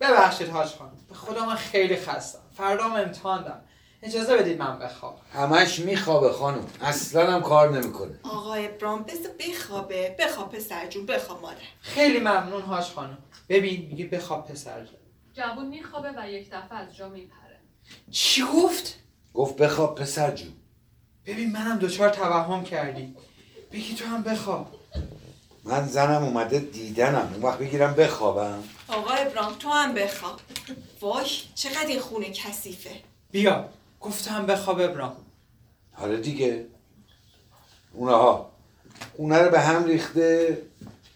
ببخشید 0.00 0.48
حاج 0.48 0.68
خانم 0.68 0.92
به 1.08 1.14
خدا 1.14 1.46
من 1.46 1.54
خیلی 1.54 1.96
خستم. 1.96 2.38
فردام 2.56 2.92
امتحان 2.92 3.42
دارم. 3.42 3.64
اجازه 4.02 4.36
بدید 4.36 4.58
من 4.58 4.78
بخوابم. 4.78 5.20
همش 5.32 5.78
میخوابه 5.78 6.32
خانم. 6.32 6.66
اصلا 6.80 7.32
هم 7.32 7.42
کار 7.42 7.70
نمی‌کنه. 7.70 8.20
آقا 8.22 8.54
ابرام 8.54 9.02
بذار 9.02 9.32
بخوابه. 9.38 10.16
بخواب 10.18 10.52
پسر 10.52 10.86
جون. 10.86 11.06
بخواب 11.06 11.42
مادر. 11.42 11.56
خیلی 11.80 12.20
ممنون 12.20 12.62
حاج 12.62 12.84
خانم. 12.84 13.18
ببین 13.48 13.86
میگه 13.86 14.06
بخواب 14.06 14.46
پسر 14.46 14.84
جان 14.84 14.94
جوون 15.34 15.66
میخوابه 15.66 16.08
و 16.16 16.30
یک 16.30 16.50
دفعه 16.50 16.78
از 16.78 16.96
جا 16.96 17.08
میپره. 17.08 17.60
چی 18.10 18.42
گفت؟ 18.54 18.98
گفت 19.34 19.56
بخواب 19.56 19.94
پسر 19.94 20.30
جون. 20.30 20.52
ببین 21.26 21.52
منم 21.52 21.78
دوچار 21.78 22.10
توهم 22.10 22.64
کردی. 22.64 23.14
بگی 23.72 23.94
تو 23.94 24.04
هم 24.04 24.22
بخواب. 24.22 24.74
من 25.64 25.86
زنم 25.86 26.24
اومده 26.24 26.58
دیدنم. 26.58 27.30
اون 27.34 27.42
وقت 27.42 27.58
بگیرم 27.58 27.94
بخوابم. 27.94 28.62
آقا 28.88 29.10
ابرام 29.10 29.54
تو 29.54 29.68
هم 29.68 29.94
بخواب. 29.94 30.40
وای 31.00 31.26
چقدر 31.54 31.86
این 31.86 32.00
خونه 32.00 32.30
کثیفه. 32.30 32.90
بیا 33.30 33.68
گفتم 34.00 34.46
بخواب 34.46 34.80
ابرام 34.80 35.16
حالا 35.92 36.16
دیگه. 36.16 36.66
اونها 37.92 38.50
خونه 39.16 39.38
رو 39.38 39.50
به 39.50 39.60
هم 39.60 39.84
ریخته 39.84 40.62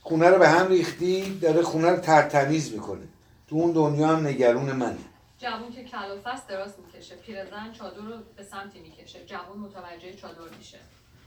خونه 0.02 0.28
رو 0.28 0.38
به 0.38 0.48
هم 0.48 0.68
ریختی 0.68 1.38
داره 1.38 1.62
خونه 1.62 1.90
رو 1.90 1.96
ترتمیز 1.96 2.72
می‌کنه. 2.72 3.08
تو 3.48 3.56
اون 3.56 3.72
دنیا 3.72 4.08
هم 4.08 4.26
نگرون 4.26 4.72
منه. 4.72 4.98
جوون 5.38 5.72
که 5.72 5.84
کلافه 5.84 6.30
است 6.30 6.48
دراز 6.48 6.72
می‌کشه. 6.86 7.14
پیرزن 7.14 7.72
چادر 7.72 7.96
رو 7.96 8.16
به 8.36 8.42
سمتی 8.44 8.80
می‌کشه. 8.80 9.24
جوون 9.26 9.58
متوجه 9.58 10.14
چادر 10.14 10.56
میشه. 10.58 10.78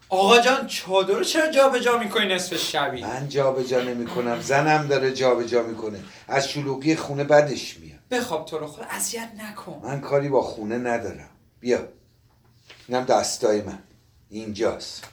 آقا 0.10 0.41
جان 0.41 0.68
چادر 0.68 1.14
رو 1.14 1.24
چرا 1.24 1.51
جابجا 1.51 1.97
می‌کنی 1.97 2.34
نصف 2.34 2.58
شبی؟ 2.58 3.01
من 3.03 3.30
جابجا 3.30 3.82
نمی‌کنم 3.82 4.41
زنم 4.41 4.88
داره 4.88 5.14
جابجا 5.14 5.64
می‌کنه. 5.64 6.03
از 6.28 6.49
شلوغی 6.49 6.95
خونه 6.95 7.24
بدش 7.24 7.78
میاد. 7.78 7.99
بخواب 8.12 8.45
تو 8.45 8.58
رو 8.58 8.68
خود 8.68 8.86
اذیت 8.89 9.30
نکن. 9.38 9.82
من 9.84 10.01
کاری 10.01 10.30
با 10.30 10.41
خونه 10.41 10.78
ندارم. 10.78 11.30
بیا. 11.60 11.88
اینم 12.88 13.03
دستای 13.03 13.62
من. 13.62 13.80
اینجاست. 14.30 15.03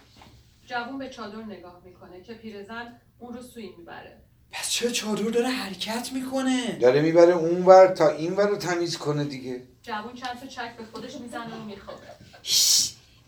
جوون 0.67 0.99
به 0.99 1.09
چادر 1.09 1.37
نگاه 1.37 1.81
می‌کنه 1.85 2.23
که 2.23 2.35
پیرزن 2.35 3.01
اون 3.19 3.35
رو 3.35 3.43
سوی 3.43 3.71
می‌بره. 3.79 4.19
پس 4.53 4.71
چرا 4.71 4.91
چادر 4.91 5.23
داره 5.23 5.49
حرکت 5.49 6.11
می‌کنه؟ 6.13 6.79
داره 6.81 7.01
می‌بره 7.01 7.33
اونور 7.33 7.87
تا 7.87 8.09
اینور 8.09 8.49
رو 8.49 8.57
تمیز 8.57 8.99
کنه 8.99 9.25
دیگه. 9.25 9.63
جوون 9.83 10.15
چند 10.15 10.41
تا 10.41 10.47
چک 10.47 10.77
به 10.77 10.85
خودش 10.93 11.15
می‌زنه 11.15 11.45
و 11.45 11.71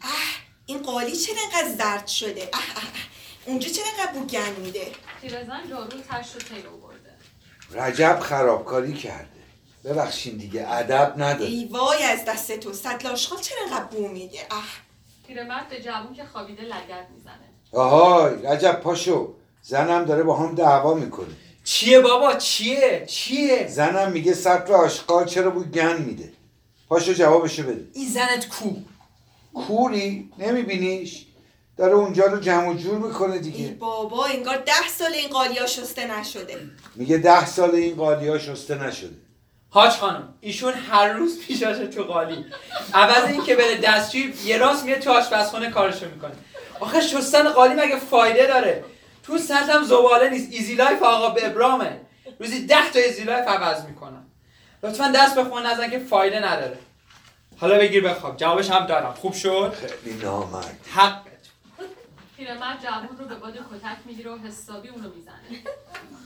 اه. 0.03 0.44
این 0.67 0.83
قالی 0.83 1.17
چرا 1.17 1.37
انقدر 1.45 1.75
زرد 1.77 2.07
شده؟ 2.07 2.49
اه 2.53 2.61
اه 2.61 2.83
اه. 2.83 2.91
اونجا 3.47 3.69
چرا 3.69 3.85
انقدر 3.99 4.13
بوگن 4.19 4.53
میده؟ 4.65 4.87
پیرزن 5.21 5.61
جارو 5.71 5.89
تشت 6.11 6.37
و 6.37 6.39
تی 6.39 6.67
آورده 6.69 7.15
رجب 7.73 8.21
خرابکاری 8.21 8.93
کرده. 8.93 9.29
ببخشین 9.85 10.37
دیگه 10.37 10.73
ادب 10.73 11.15
نداره. 11.19 11.51
ای 11.51 11.69
وای 11.73 12.03
از 12.03 12.25
دست 12.25 12.53
تو. 12.53 12.73
سطل 12.73 13.09
آشغال 13.09 13.41
چرا 13.41 13.59
انقدر 13.65 13.85
بو 13.85 14.09
میده؟ 14.09 14.39
اه. 14.51 14.65
پیرمرد 15.27 15.69
به 15.69 15.83
جوون 15.83 16.15
که 16.15 16.25
خوابیده 16.25 16.63
لگد 16.63 17.09
می‌زنه. 17.15 17.51
آهای 17.73 18.35
رجب 18.47 18.81
پاشو. 18.81 19.35
زنم 19.63 20.05
داره 20.05 20.23
با 20.23 20.37
هم 20.37 20.55
دعوا 20.55 20.95
می‌کنه. 20.95 21.35
چیه 21.65 22.01
بابا؟ 22.01 22.35
چیه؟ 22.35 23.05
چیه؟ 23.09 23.67
زنم 23.69 24.13
میگه 24.13 24.35
سطر 24.35 24.73
آشغال 24.73 25.27
چرا 25.27 25.51
بوی 25.51 25.65
گن 25.71 26.03
میده؟ 26.03 26.33
پاشو 26.89 27.13
جوابشو 27.13 27.63
بده. 27.63 27.89
این 27.95 28.09
زنت 28.09 28.49
کو؟ 28.49 28.71
کوری 29.55 30.31
نمیبینیش. 30.39 31.27
داره 31.77 31.95
اونجا 31.95 32.27
رو 32.27 32.41
جمع 32.41 32.69
و 32.69 32.75
جور 32.75 32.99
می‌کنه 32.99 33.33
ای 33.33 33.41
دیگه 33.41 33.69
بابا 33.69 34.27
انگار 34.27 34.57
ده 34.57 34.89
سال 34.89 35.13
این 35.13 35.29
قالیا 35.29 35.67
شسته 35.67 36.19
نشده. 36.19 36.57
میگه 36.95 37.19
ده 37.19 37.47
سال 37.47 37.71
این 37.71 37.97
قالیا 37.97 38.39
شسته 38.39 38.87
نشده. 38.87 39.17
حاج 39.71 39.91
خانم 39.91 40.35
ایشون 40.41 40.73
هر 40.73 41.13
روز 41.13 41.39
پیشاشه 41.39 41.87
تو 41.87 42.03
قالی. 42.03 42.45
عوض 42.95 43.25
این 43.25 43.45
که 43.45 43.57
بره 43.57 43.77
دستشویی 43.77 44.35
یه 44.45 44.59
راست 44.59 44.85
میره 44.85 44.99
تو 44.99 45.11
آشپزخونه 45.11 45.71
کارشو 45.71 46.07
می‌کنه. 46.07 46.33
آخه 46.81 47.01
شستن 47.01 47.49
قالی 47.49 47.75
مگه 47.75 47.99
فایده 47.99 48.47
داره؟ 48.47 48.85
تو 49.23 49.39
سطح 49.39 49.73
هم 49.73 49.85
زباله 49.85 50.31
نیست. 50.31 50.53
ایزی 50.53 50.75
لایف 50.75 51.03
آقا 51.03 51.31
به 51.31 51.47
ابرامه. 51.47 52.01
روزی 52.41 52.67
ده 52.67 52.91
تا 52.93 52.99
ایزی 52.99 53.25
لایف 53.25 53.49
عوض 53.49 53.85
می‌کنم 53.85 54.27
لطفا 54.83 55.13
دست 55.15 55.35
به 55.35 55.45
خون 55.45 55.67
نزن 55.67 55.91
که 55.91 55.99
فایده 55.99 56.53
نداره. 56.53 56.79
حالا 57.65 57.79
بگیر 57.79 58.09
بخواب. 58.09 58.37
جوابش 58.37 58.71
هم 58.71 58.87
دارم. 58.87 59.15
خوب 59.15 59.33
شد؟ 59.33 59.75
خیلی 59.75 60.23
نامرد. 60.23 60.79
حقت 60.91 61.23
پیرمرد 62.37 62.83
جوون 62.83 63.19
رو 63.19 63.25
به 63.25 63.35
باد 63.35 63.53
کتک 63.53 63.97
می‌گیره 64.05 64.31
و 64.31 64.39
حسابی 64.39 64.89
اونو 64.89 65.09
می‌زنه. 65.17 65.73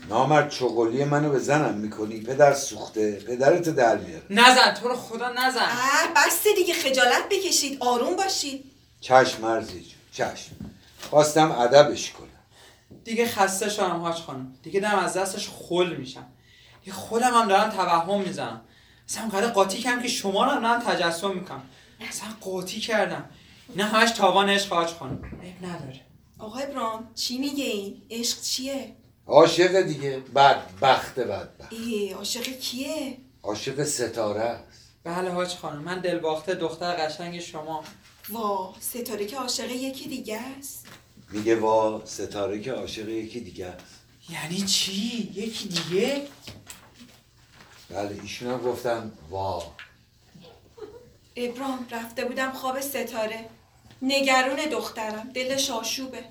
نامرد 0.08 0.50
چغلی 0.50 1.04
منو 1.04 1.30
به 1.30 1.38
زنم 1.38 1.74
می‌کنی. 1.74 2.20
پدر 2.20 2.54
سوخته. 2.54 3.12
پدرت 3.12 3.68
در 3.68 3.96
میاره. 3.96 4.22
نزن. 4.30 4.74
تو 4.74 4.88
رو 4.88 4.96
خدا 4.96 5.28
نزن. 5.28 5.60
اه 5.60 6.08
بسته 6.16 6.50
دیگه. 6.56 6.74
خجالت 6.74 7.28
بکشید. 7.30 7.78
آروم 7.80 8.16
باشید. 8.16 8.64
چشم 9.00 9.42
مرزی 9.42 9.86
چشم. 10.12 10.50
خواستم 11.10 11.52
ادبش 11.52 12.10
کنم. 12.10 12.28
دیگه 13.04 13.26
خسته 13.26 13.68
شدم 13.68 14.00
حاج 14.00 14.14
خانم. 14.14 14.54
دیگه 14.62 14.80
دارم 14.80 14.98
از 14.98 15.14
دستش 15.16 15.48
خل 15.48 15.96
میشم. 15.96 16.26
دیگه 16.84 16.96
خودم 16.96 17.34
هم 17.34 17.48
دارم 17.48 17.70
توهم 17.70 18.20
می‌زنم. 18.20 18.60
اصلا 19.08 19.22
اونقدر 19.22 19.48
قاطی 19.48 19.78
کردم 19.78 20.02
که 20.02 20.08
شما 20.08 20.44
رو 20.44 20.60
دارم 20.60 20.80
تجسم 20.80 21.34
می‌کنم. 21.34 21.62
اصلا 22.00 22.28
قاطی 22.40 22.80
کردم. 22.80 23.30
اینا 23.68 23.84
همش 23.84 24.10
تاوان 24.10 24.48
عشق 24.48 24.72
حاج 24.72 24.88
خانم. 24.88 25.24
عیب 25.42 25.64
نداره. 25.64 26.00
آقای 26.38 26.66
برام 26.66 27.10
چی 27.14 27.38
میگه 27.38 27.64
این 27.64 28.02
عشق 28.10 28.40
چیه؟ 28.40 28.96
عاشق 29.26 29.80
دیگه. 29.80 30.22
بدبخت 30.34 31.20
بدبخت. 31.20 31.72
ای 31.72 32.12
عاشق 32.12 32.42
کیه؟ 32.42 33.18
عاشق 33.42 33.84
ستاره 33.84 34.40
است. 34.40 34.88
بله 35.04 35.30
حاج 35.30 35.48
خانم. 35.48 35.82
من 35.82 36.00
دلباخته 36.00 36.54
دختر 36.54 36.92
قشنگ 37.06 37.40
شما. 37.40 37.84
وا 38.28 38.74
ستاره 38.80 39.26
که 39.26 39.36
عاشق 39.36 39.70
یکی 39.70 40.08
دیگه 40.08 40.40
است؟ 40.58 40.86
میگه 41.30 41.56
وا 41.56 42.02
ستاره 42.04 42.60
که 42.60 42.72
عاشق 42.72 43.08
یکی 43.08 43.40
دیگه 43.40 43.66
است. 43.66 43.84
یعنی 44.30 44.62
چی؟ 44.62 45.32
یکی 45.34 45.68
دیگه؟ 45.68 46.22
بله 47.90 48.22
ایشون 48.22 48.50
هم 48.50 48.58
گفتن 48.58 49.12
وا. 49.30 49.62
ابرام 51.36 51.86
رفته 51.90 52.24
بودم 52.24 52.52
خواب 52.52 52.80
ستاره. 52.80 53.48
نگرون 54.02 54.56
دخترم 54.56 55.30
دلش 55.34 55.70
آشوبه 55.70 56.24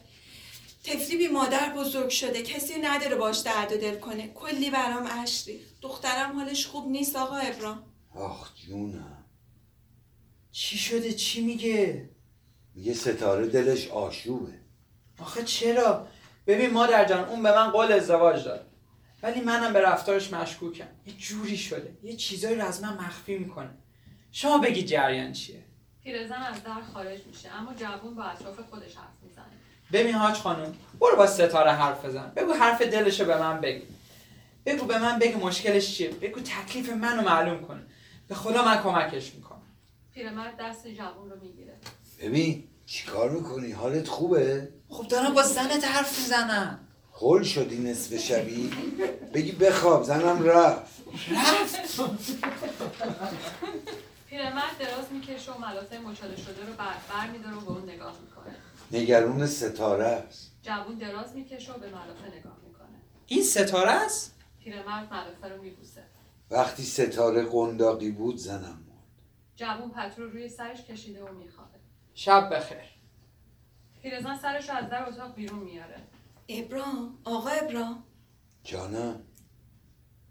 تفلی 0.84 1.18
بی 1.18 1.28
مادر 1.28 1.74
بزرگ 1.74 2.10
شده 2.10 2.42
کسی 2.42 2.74
نداره 2.82 3.16
باش 3.16 3.38
درد 3.38 3.72
و 3.72 3.78
دل 3.78 4.00
کنه. 4.00 4.28
کلی 4.28 4.70
برام 4.70 5.08
اشک 5.12 5.48
ریخت. 5.48 5.82
دخترم 5.82 6.40
حالش 6.40 6.66
خوب 6.68 6.88
نیست 6.92 7.16
آقا 7.16 7.36
ابرام 7.38 7.84
آخ 8.16 8.56
جونم. 8.56 9.26
چی 10.52 10.78
شده؟ 10.78 11.14
چی 11.14 11.42
میگه؟ 11.42 12.10
میگه 12.76 12.94
ستاره 12.94 13.48
دلش 13.48 13.88
آشوبه. 13.88 14.54
آخه 15.20 15.44
چرا؟ 15.44 16.08
ببین 16.48 16.70
مادر 16.70 17.06
جان 17.06 17.30
اون 17.30 17.44
به 17.44 17.52
من 17.52 17.72
قول 17.72 17.92
ازدواج 17.92 18.44
داد. 18.44 18.67
ولی 19.24 19.42
منم 19.42 19.74
به 19.74 19.82
رفتارش 19.82 20.34
مشکوکم. 20.34 20.88
یه 21.06 21.14
جوری 21.14 21.58
شده. 21.58 21.98
یه 22.04 22.16
چیزایی 22.16 22.56
رو 22.56 22.66
از 22.66 22.82
من 22.84 22.94
مخفی 22.94 23.38
می‌کنه. 23.38 23.70
شما 24.32 24.58
بگی 24.58 24.84
جریان 24.84 25.32
چیه. 25.32 25.64
پیرزن 26.04 26.36
از 26.36 26.64
در 26.64 26.82
خارج 26.94 27.20
میشه 27.28 27.50
اما 27.50 27.74
جوون 27.74 28.16
با 28.16 28.24
اطراف 28.24 28.60
خودش 28.70 28.96
حرف 28.96 29.24
می‌زنه. 29.24 29.46
ببین 29.94 30.16
حاج 30.16 30.36
خانم 30.36 30.76
برو 31.00 31.16
با 31.16 31.28
ستاره 31.28 31.72
حرف 31.72 32.06
بزن. 32.06 32.32
بگو 32.36 32.54
حرف 32.54 32.82
دلشو 32.82 33.26
به 33.26 33.38
من 33.38 33.62
بگو. 33.62 33.86
بگو 34.66 34.86
به 34.86 35.00
من 35.00 35.20
بگو 35.20 35.40
مشکلش 35.48 35.96
چیه. 35.96 36.10
بگو 36.10 36.40
تکلیف 36.40 36.90
منو 36.90 37.22
معلوم 37.22 37.62
کنه. 37.62 37.84
به 38.28 38.36
خدا 38.36 38.66
من 38.66 38.84
کمکش 38.84 39.34
می‌کنم. 39.36 39.62
پیرمرد 40.14 40.58
دست 40.60 40.88
جوون 40.88 41.30
رو 41.30 41.40
می‌گیره. 41.42 41.78
ببین 42.22 42.64
چیکار 42.86 43.30
می‌کنی؟ 43.30 43.72
حالت 43.72 44.08
خوبه؟ 44.08 44.70
خب 44.90 45.08
دارم 45.08 45.34
با 45.34 45.44
زنت 45.44 45.84
حرف 45.84 46.20
می‌زنم. 46.20 46.87
خل 47.20 47.44
شدی 47.44 47.78
نصف 47.78 48.18
شبی؟ 48.18 48.72
بگی 49.34 49.52
بخواب 49.52 50.04
زنم 50.04 50.44
رفت. 50.44 51.02
رفت؟ 51.32 51.98
پیرمرد 54.30 54.78
دراز 54.80 55.12
می‌کشه 55.12 55.52
و 55.52 55.58
ملافه 55.58 55.98
مچاله 55.98 56.36
شده 56.36 56.66
رو 56.66 56.74
بر, 56.74 56.96
بر 57.10 57.32
میداره 57.32 57.56
و 57.56 57.60
به 57.60 57.72
اون 57.72 57.90
نگاه 57.90 58.16
می‌کنه. 58.22 58.56
نگرون 58.92 59.46
ستاره 59.46 60.06
است. 60.06 60.52
جوون 60.62 60.98
دراز 60.98 61.36
می‌کشه 61.36 61.74
و 61.74 61.78
به 61.78 61.88
ملافه 61.88 62.38
نگاه 62.40 62.58
می‌کنه. 62.68 63.02
این 63.28 63.44
ستاره 63.44 63.92
است؟ 63.92 64.36
پیرمرد 64.64 65.14
ملافه 65.14 65.48
رو 65.48 65.62
میبوسه. 65.62 66.04
وقتی 66.52 66.84
ستاره 66.84 67.44
قنداقی 67.44 68.12
بود 68.12 68.38
زنم 68.38 68.60
مرد. 68.60 69.24
جوون 69.56 69.90
پتو 69.90 70.22
رو 70.22 70.30
روی 70.30 70.50
سرش 70.50 70.82
کشیده 70.82 71.24
و 71.24 71.34
میخوابه. 71.34 71.78
شب 72.14 72.56
بخیر. 72.56 72.78
پیرزن 74.02 74.38
سرش 74.38 74.70
رو 74.70 74.76
از 74.76 74.90
در 74.90 75.10
اتاق 75.10 75.36
بیرون 75.36 75.60
میاره 75.60 75.98
ابرام 76.50 77.18
آقا 77.24 77.50
ابرام. 77.50 78.04
جانم 78.64 79.20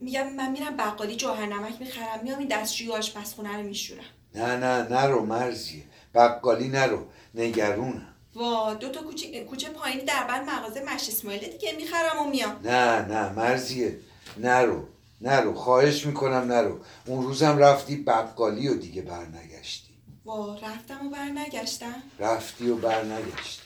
میگم 0.01 0.33
من 0.33 0.53
میرم 0.53 0.77
بقالی 0.77 1.17
جوهر 1.17 1.47
نمک 1.47 1.81
می‌خرم 1.81 2.21
میام 2.23 2.39
این 2.39 2.49
دستشوی 2.49 2.93
آشپزخونه 2.93 3.57
رو 3.57 3.63
میشورم. 3.63 4.05
نه 4.35 4.57
نه 4.57 4.89
نرو 4.89 5.27
مرزیه. 5.27 5.85
بقالی 6.15 6.69
نرو 6.69 7.07
نگرونم. 7.35 8.15
وا 8.35 8.75
دو 8.75 8.89
تا 8.89 9.03
کوچه, 9.03 9.45
کوچه 9.45 9.69
پایینی 9.71 10.03
در 10.03 10.27
بند 10.29 10.51
مغازه 10.51 10.83
مش 10.83 11.09
اسماعیل 11.09 11.51
دیگه 11.51 11.73
می‌خرم 11.73 12.27
و 12.27 12.31
میام. 12.31 12.61
نه 12.65 13.03
نه 13.03 13.33
مرزیه. 13.33 14.01
نرو 14.37 14.89
نرو. 15.21 15.55
خواهش 15.55 16.07
می‌کنم 16.07 16.53
نرو. 16.53 16.81
اون 17.07 17.23
روزم 17.23 17.59
رفتی 17.59 17.97
بقالی 17.97 18.69
و 18.69 18.75
دیگه 18.75 19.03
برنگشتی. 19.03 19.95
وا 20.25 20.55
رفتم 20.55 21.07
و 21.07 21.11
بر 21.11 21.25
نگشتم 21.25 22.03
رفتی 22.19 22.69
و 22.69 22.77
برنگشتی. 22.77 23.66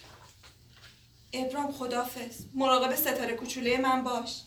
ابرام 1.33 1.73
خدافز 1.73 2.47
مراقب 2.55 2.95
ستاره 2.95 3.35
کوچوله 3.37 3.81
من 3.81 4.05
باش. 4.05 4.43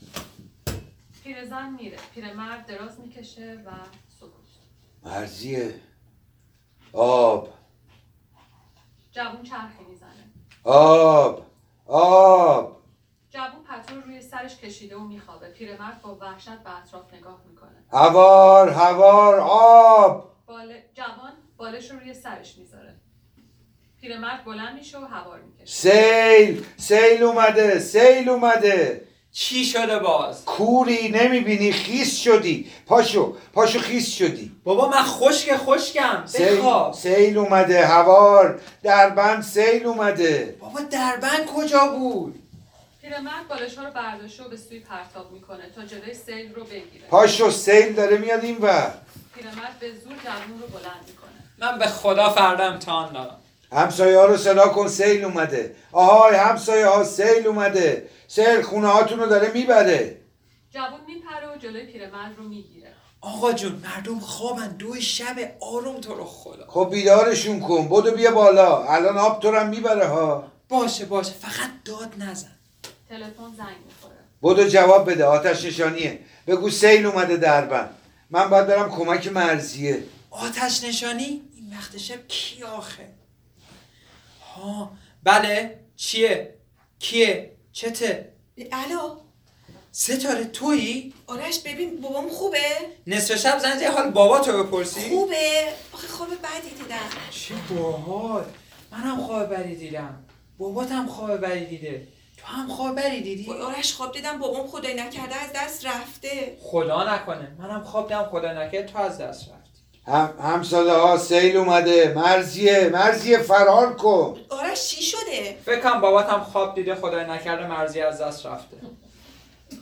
پیرزن 1.24 1.70
میره. 1.70 1.98
پیرمرد 2.14 2.66
دراز 2.66 3.00
می‌کشه 3.00 3.64
و 3.66 3.72
سکوت. 4.20 4.32
مرزیه. 5.04 5.80
آب. 6.94 7.50
جوون 9.12 9.44
چرخی 9.44 9.84
می‌زنه. 9.90 10.32
آب. 10.64 11.46
آب. 11.86 12.78
جوون 13.30 13.64
پتو 13.64 13.96
رو 13.96 14.02
روی 14.02 14.22
سرش 14.22 14.58
کشیده 14.58 14.98
و 14.98 15.04
میخوابه. 15.04 15.50
پیرمرد 15.50 16.02
با 16.02 16.16
وحشت 16.16 16.50
به 16.64 16.78
اطراف 16.78 17.14
نگاه 17.14 17.42
می‌کنه. 17.50 17.84
هوار 17.92 18.70
هوار 18.70 19.40
آب. 19.40 20.34
باله... 20.46 20.90
جوان 20.94 21.34
بالش 21.58 21.92
رو 21.92 22.00
روی 22.00 22.14
سرش 22.14 22.58
می‌ذاره. 22.58 23.00
پیرمرد 24.04 24.46
بلند 24.46 24.76
میشه 24.80 24.98
و 24.98 25.06
هوار 25.06 25.40
می‌کشه. 25.40 25.74
سیل 25.74 26.66
سیل 26.78 27.24
اومده 27.24 27.80
سیل 27.80 28.30
اومده. 28.30 29.02
چی 29.32 29.66
شده 29.66 30.00
باز؟ 30.00 30.46
کوری 30.46 31.10
نمی‌بینی 31.10 31.72
خیس 31.72 32.20
شدی. 32.20 32.72
پاشو 32.86 33.38
پاشو 33.54 33.80
خیس 33.80 34.16
شدی. 34.16 34.52
بابا 34.64 34.90
من 34.90 35.04
خشک 35.04 35.58
خشکم 35.58 36.26
سیل, 36.26 36.58
بخواب. 36.58 36.94
سیل 36.94 37.38
اومده 37.38 37.86
هوار 37.88 38.62
دربند 38.84 39.44
سیل 39.44 39.86
اومده. 39.86 40.58
بابا 40.60 40.80
دربند 40.80 41.46
کجا 41.46 41.88
بود؟ 41.88 42.40
پیرمرد 43.02 43.48
بالش 43.50 43.78
ها 43.78 43.84
رو 43.84 43.92
برداشته 43.92 44.44
و 44.44 44.50
به 44.50 44.58
سوی 44.58 44.80
پرتاب 44.80 45.32
می‌کنه 45.32 45.64
تا 45.76 45.86
جلوی 45.86 46.14
سیل 46.14 46.54
رو 46.56 46.64
بگیره. 46.64 47.08
پاشو 47.10 47.52
سیل 47.52 47.94
داره 47.94 48.18
میاد 48.18 48.44
این 48.44 48.58
ور. 48.58 48.94
پیرمرد 49.36 49.80
به 49.80 49.90
زور 49.90 50.14
جوون 50.14 50.62
رو 50.62 50.68
بلند 50.68 51.04
می‌کنه. 51.08 51.70
من 51.72 51.80
به 51.80 51.86
خدا 51.86 52.30
فردا 52.30 52.64
امتحان 52.64 53.14
دارم. 53.14 53.40
همسایه 53.74 54.18
ها 54.18 54.26
رو 54.26 54.38
صدا 54.38 54.68
کن 54.68 54.88
سیل 54.88 55.26
اومده. 55.26 55.76
آهای 55.92 56.36
همسایه 56.36 56.88
ها 56.88 57.04
سیل 57.04 57.48
اومده. 57.48 58.10
سیل 58.28 58.62
خونه 58.62 58.88
هاتون 58.88 59.20
رو 59.20 59.26
داره 59.26 59.52
می‌بره. 59.52 60.18
جوون 60.72 61.00
میپره 61.08 61.56
و 61.56 61.58
جلوی 61.58 61.86
پیرمرد 61.86 62.38
رو 62.38 62.44
می‌گیره. 62.44 62.94
آقا 63.22 63.54
جون 63.54 63.72
مردم 63.72 64.20
خوابن. 64.20 64.68
دو 64.68 64.96
شب 64.96 65.36
آروم 65.60 66.02
تو 66.02 66.14
رو 66.14 66.24
خدا. 66.26 66.66
خب 66.68 66.90
بیدارشون 66.92 67.60
کن. 67.60 67.88
بدو 67.88 68.12
بیا 68.12 68.32
بالا. 68.32 68.84
الان 68.84 69.18
آب 69.18 69.40
تو 69.40 69.52
رو 69.52 69.58
هم 69.58 69.70
می‌بره 69.70 70.08
ها. 70.08 70.48
باشه 70.70 71.06
باشه. 71.06 71.32
فقط 71.32 71.70
داد 71.86 72.14
نزن. 72.18 72.56
تلفن 73.10 73.56
زنگ 73.58 73.78
می‌خوره. 73.86 74.16
بدو 74.44 74.70
جواب 74.70 75.12
بده. 75.12 75.26
آتش 75.26 75.66
نشانیه. 75.66 76.20
بگو 76.48 76.70
سیل 76.70 77.06
اومده 77.06 77.38
دربند. 77.38 77.90
من 78.30 78.50
باید 78.50 78.68
برم 78.68 78.90
کمک 78.90 79.28
مرزیه 79.28 80.04
آتش 80.30 80.84
نشانی؟ 80.84 81.42
این 81.56 81.78
وقت 81.78 81.98
شب 81.98 82.28
کی 82.28 82.64
آخه؟ 82.64 83.08
ها. 84.56 84.92
بله. 85.24 85.80
چیه؟ 85.96 86.54
کیه؟ 87.00 87.52
چته؟ 87.72 88.34
الو. 88.72 89.16
ستاره 89.92 90.44
تویی؟ 90.46 91.14
آرش 91.28 91.60
ببین 91.60 92.02
بابام 92.02 92.30
خوبه؟ 92.30 92.58
نصف 93.08 93.36
شب 93.36 93.60
زنگ 93.60 93.74
زدی 93.76 93.86
حال 93.86 94.12
بابا 94.12 94.40
تو 94.40 94.64
بپرسی. 94.64 95.10
خوبه. 95.10 95.74
آخه 95.94 96.08
خواب 96.08 96.30
بدی 96.30 96.70
دیدم. 96.84 97.10
چه 97.32 97.76
باحال. 97.76 98.46
منم 98.92 99.22
خواب 99.22 99.50
بری 99.50 99.76
دیدم. 99.76 100.24
بابات 100.58 100.92
هم 100.92 101.08
خواب 101.08 101.38
بری 101.38 101.66
دیده. 101.66 102.08
تو 102.38 102.48
هم 102.48 102.68
خواب 102.68 102.96
بری 102.96 103.22
دیدی؟ 103.22 103.46
وای 103.46 103.62
آرش 103.62 103.94
خواب 103.94 104.12
دیدم 104.12 104.38
بابام 104.40 104.68
خدای 104.68 104.94
نکرده 104.94 105.36
از 105.36 105.50
دست 105.56 105.86
رفته. 105.86 106.58
خدا 106.62 107.16
نکنه. 107.16 107.52
منم 107.60 107.84
خواب 107.84 108.08
دیدم 108.08 108.24
خدا 108.32 108.54
نکرد 108.54 108.86
تو 108.86 108.98
از 109.00 109.18
دست 109.18 109.50
رفتی. 109.50 109.63
هم 110.08 110.34
همساله 110.44 110.94
ها 110.94 111.18
سیل 111.18 111.58
اومده. 111.58 112.14
مرزیه 112.16 112.90
مرزیه 112.94 113.38
فرار 113.38 113.94
کن. 113.96 114.40
آرش 114.50 114.88
چی 114.88 115.04
شده؟ 115.04 115.58
فکر 115.66 115.80
کنم 115.80 116.02
بابات 116.02 116.30
هم 116.30 116.44
خواب 116.44 116.76
دیده 116.76 116.96
خدا 116.96 117.24
نکرده 117.24 117.68
مرزی 117.68 118.02
از 118.02 118.22
دست 118.22 118.46
رفته. 118.46 118.78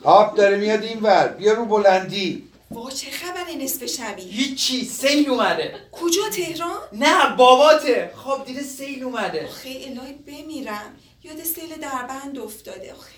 آب 0.03 0.38
داره 0.38 0.57
میاد 0.57 0.84
این 0.84 0.99
ور. 0.99 1.28
بیا 1.28 1.53
رو 1.53 1.65
بلندی. 1.65 2.47
وا 2.72 2.89
چه 2.89 3.11
خبره 3.11 3.55
نصف 3.55 3.86
شبی؟ 3.86 4.22
هیچی 4.22 4.86
سیل 4.86 5.30
اومده. 5.30 5.76
کجا 5.91 6.22
تهران؟ 6.36 6.78
نه 6.93 7.36
باباته. 7.36 8.11
خواب 8.15 8.45
دیده 8.45 8.61
سیل 8.61 9.03
اومده. 9.03 9.47
آخه 9.47 9.69
الهی 9.69 10.13
بمیرم. 10.13 10.95
یاد 11.24 11.43
سیل 11.43 11.76
دربند 11.82 12.39
افتاده. 12.39 12.93
آخه. 12.93 13.11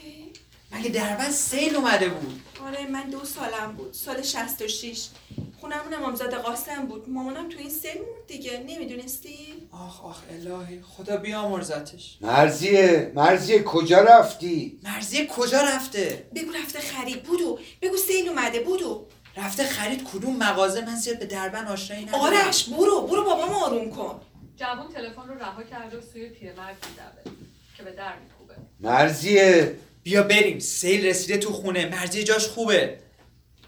مگه 0.74 0.90
دربند 0.90 1.32
سیل 1.32 1.76
اومده 1.76 2.10
بود. 2.10 2.42
آره 2.66 2.88
من 2.88 3.10
دو 3.10 3.26
سالم 3.26 3.72
بود. 3.78 3.94
سال 3.94 4.22
66 4.22 5.08
خونمون 5.62 5.94
امامزاده 5.94 6.38
قاسم 6.38 6.86
بود. 6.86 7.10
مامانم 7.10 7.50
تو 7.50 7.60
این 7.60 7.70
سیل 7.70 7.92
مرد 7.98 8.28
دیگه. 8.28 8.64
نمی‌دونستی؟ 8.68 9.38
آخ 9.72 10.06
آخ 10.06 10.22
الهی. 10.32 10.82
خدا 10.82 11.18
بیامرزتش. 11.18 12.18
مرزیه 12.22 13.12
مرزیه 13.16 13.64
کجا 13.64 14.02
رفتی؟ 14.02 14.80
مرزی 14.84 15.28
کجا 15.38 15.62
رفته؟ 15.62 16.28
بگو 16.36 16.52
رفته 16.52 16.80
خرید. 16.80 17.24
بودو. 17.24 17.60
بگو 17.82 17.98
سیل 17.98 18.30
اومده. 18.30 18.60
بودو. 18.60 19.06
رفته 19.38 19.64
خرید 19.64 20.04
کدوم 20.04 20.36
مغازه؟ 20.38 20.86
من 20.86 20.96
زیاد 20.96 21.20
به 21.20 21.26
دربند 21.26 21.68
آشنایی 21.68 22.06
ندارم. 22.06 22.24
آرش 22.24 22.70
برو. 22.70 23.02
برو 23.02 23.24
بابام 23.24 23.54
آروم 23.54 23.90
کن. 23.92 24.22
جوون 24.58 24.88
تلفن 24.94 25.28
رو 25.28 25.34
رها 25.40 25.64
کرده 25.64 25.98
و 25.98 26.02
سوی 26.14 26.30
پیرمرد 26.30 26.76
میدوه 26.90 27.36
که 27.78 27.84
به 27.84 27.92
در 27.92 28.14
میکوبه. 28.20 28.54
مرزیه 28.80 29.76
بیا 30.04 30.24
بریم 30.24 30.60
سیل 30.60 31.06
رسیده 31.06 31.38
تو 31.38 31.54
خونه 31.54 31.90
مرزی 31.90 32.24
جاش 32.24 32.48
خوبه. 32.48 32.98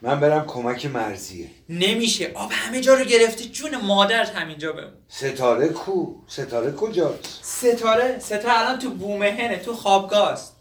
من 0.01 0.19
برم 0.19 0.45
کمک 0.45 0.85
مرزیه. 0.85 1.49
نمیشه 1.69 2.31
آب 2.33 2.51
همه 2.51 2.81
جا 2.81 2.93
رو 2.93 3.05
گرفته 3.05 3.43
جون 3.45 3.77
مادرت 3.77 4.29
همینجا 4.29 4.71
بمون. 4.71 4.93
ستاره 5.07 5.67
کو؟ 5.67 6.15
ستاره 6.27 6.71
کجاست؟ 6.71 7.39
ستاره؟ 7.41 8.19
ستاره 8.19 8.59
الان 8.59 8.79
تو 8.79 8.89
بومهنه 8.89 9.57
تو 9.57 9.73
خوابگاست 9.73 10.55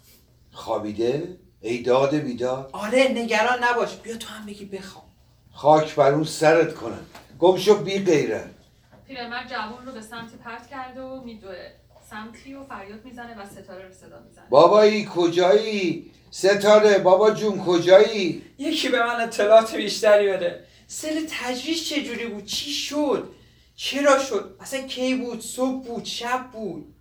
خوابیده؟ 0.52 1.38
ای 1.60 1.82
داد 1.82 2.14
بیداد. 2.14 2.70
آره 2.72 3.08
نگران 3.14 3.64
نباش 3.64 3.96
بیا 3.96 4.16
تو 4.16 4.28
هم 4.28 4.46
بگی 4.46 4.64
بخوام 4.64 5.04
خاک 5.52 5.94
بر 5.94 6.12
اون 6.12 6.24
سرت 6.24 6.74
کنم. 6.74 7.06
گم 7.38 7.56
شو 7.56 7.74
بی 7.74 7.98
غیرت. 7.98 8.50
پیرمرد 9.06 9.50
جوون 9.50 9.86
رو 9.86 9.92
به 9.92 10.00
سمتی 10.00 10.36
پرت 10.36 10.70
کرده 10.70 11.00
و 11.02 11.24
میدوه. 11.24 11.70
سمتی 12.14 12.54
و 12.54 12.64
فریاد 12.64 13.04
می‌زنه 13.04 13.42
و 13.42 13.46
ستاره 13.46 13.86
رو 13.86 13.94
صدا 13.94 14.22
می‌زنه. 14.28 14.44
بابایی 14.50 15.08
کجایی؟ 15.14 16.10
ستاره 16.30 16.98
بابا 16.98 17.30
جون 17.30 17.58
کجایی؟ 17.58 18.42
یکی 18.58 18.88
به 18.88 19.06
من 19.06 19.20
اطلاعات 19.20 19.76
بیشتری 19.76 20.28
بده. 20.28 20.64
سل 20.86 21.26
تجویز 21.30 21.84
چجوری 21.84 22.26
بود؟ 22.26 22.44
چی 22.44 22.70
شد؟ 22.70 23.28
چرا 23.76 24.18
شد؟ 24.18 24.56
اصلا 24.60 24.82
کی 24.82 25.14
بود؟ 25.14 25.40
صبح 25.40 25.84
بود؟ 25.84 26.04
شب 26.04 26.50
بود؟ 26.52 26.94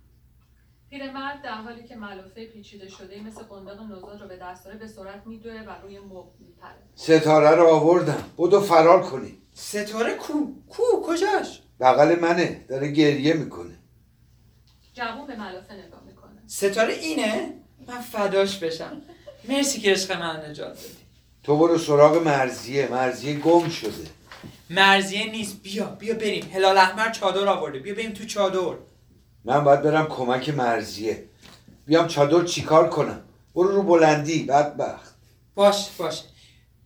پیرمرد 0.90 1.42
در 1.42 1.54
حالی 1.54 1.84
که 1.84 1.96
ملافه 1.96 2.46
پیچیده 2.46 2.88
شده 2.88 3.20
مثل 3.20 3.42
قنداق 3.42 3.80
نوزاد 3.80 4.22
رو 4.22 4.28
به 4.28 4.36
دست 4.36 4.64
داره 4.64 4.78
به 4.78 4.88
سرعت 4.88 5.26
میدوه 5.26 5.52
و 5.52 5.70
روی 5.82 5.98
مبل 5.98 6.30
میپره. 6.38 6.82
ستاره 6.94 7.50
رو 7.50 7.66
آوردم. 7.66 8.24
بدو 8.38 8.60
فرار 8.60 9.02
کنی. 9.02 9.38
ستاره 9.54 10.14
کو؟ 10.14 10.32
کو؟ 10.68 10.82
کجاش؟ 11.02 11.62
بغل 11.80 12.20
منه. 12.20 12.64
داره 12.68 12.90
گریه 12.90 13.34
می‌کنه. 13.34 13.78
جوون 14.94 15.26
به 15.26 15.36
ملافه 15.36 15.74
نگاه 15.74 16.02
می‌کنه. 16.06 16.30
ستاره 16.46 16.94
اینه؟ 16.94 17.52
من 17.88 18.00
فداش 18.00 18.58
بشم. 18.58 19.02
مرسی 19.48 19.80
که 19.80 19.92
عشق 19.92 20.20
من 20.20 20.50
نجات 20.50 20.74
دادی. 20.74 20.94
تو 21.42 21.56
برو 21.56 21.78
سراغ 21.78 22.22
مرزیه. 22.22 22.88
مرزیه 22.88 23.34
گم 23.38 23.68
شده. 23.68 24.06
مرزیه 24.70 25.30
نیست. 25.30 25.62
بیا 25.62 25.84
بیا 25.84 26.14
بریم. 26.14 26.50
هلال 26.54 26.78
احمر 26.78 27.10
چادر 27.10 27.48
آورده. 27.48 27.78
بیا 27.78 27.94
بریم 27.94 28.12
تو 28.12 28.24
چادر. 28.24 28.74
من 29.44 29.64
باید 29.64 29.82
برم 29.82 30.06
کمک 30.06 30.48
مرزیه. 30.48 31.24
بیام 31.86 32.08
چادر 32.08 32.44
چیکار 32.44 32.88
کنم؟ 32.90 33.20
برو 33.54 33.68
رو 33.68 33.82
بلندی 33.82 34.42
بدبخت. 34.42 35.14
باش 35.54 35.90
باش. 35.98 36.22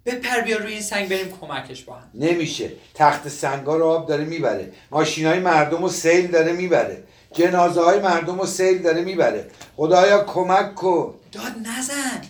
بپر 0.06 0.40
بیا 0.40 0.56
روی 0.56 0.72
این 0.72 0.82
سنگ 0.82 1.09
بریم 1.09 1.38
کمکش 1.40 1.82
با 1.82 1.94
هم. 1.94 2.11
نمیشه. 2.14 2.72
تخت 2.94 3.28
سنگا 3.28 3.76
رو 3.76 3.86
آب 3.86 4.09
داره 4.09 4.24
می‌بره. 4.24 4.72
ماشینای 4.90 5.38
مردم 5.38 5.82
رو 5.82 5.88
سیل 5.88 6.26
داره 6.26 6.52
می‌بره. 6.52 7.04
جنازه 7.33 7.81
های 7.81 8.01
مردم 8.01 8.39
رو 8.39 8.47
سیل 8.47 8.83
داره 8.83 9.01
می‌بره. 9.01 9.51
خدایا 9.76 10.24
کمک 10.24 10.74
کن. 10.74 11.14
داد 11.33 11.53
نزن. 11.79 12.22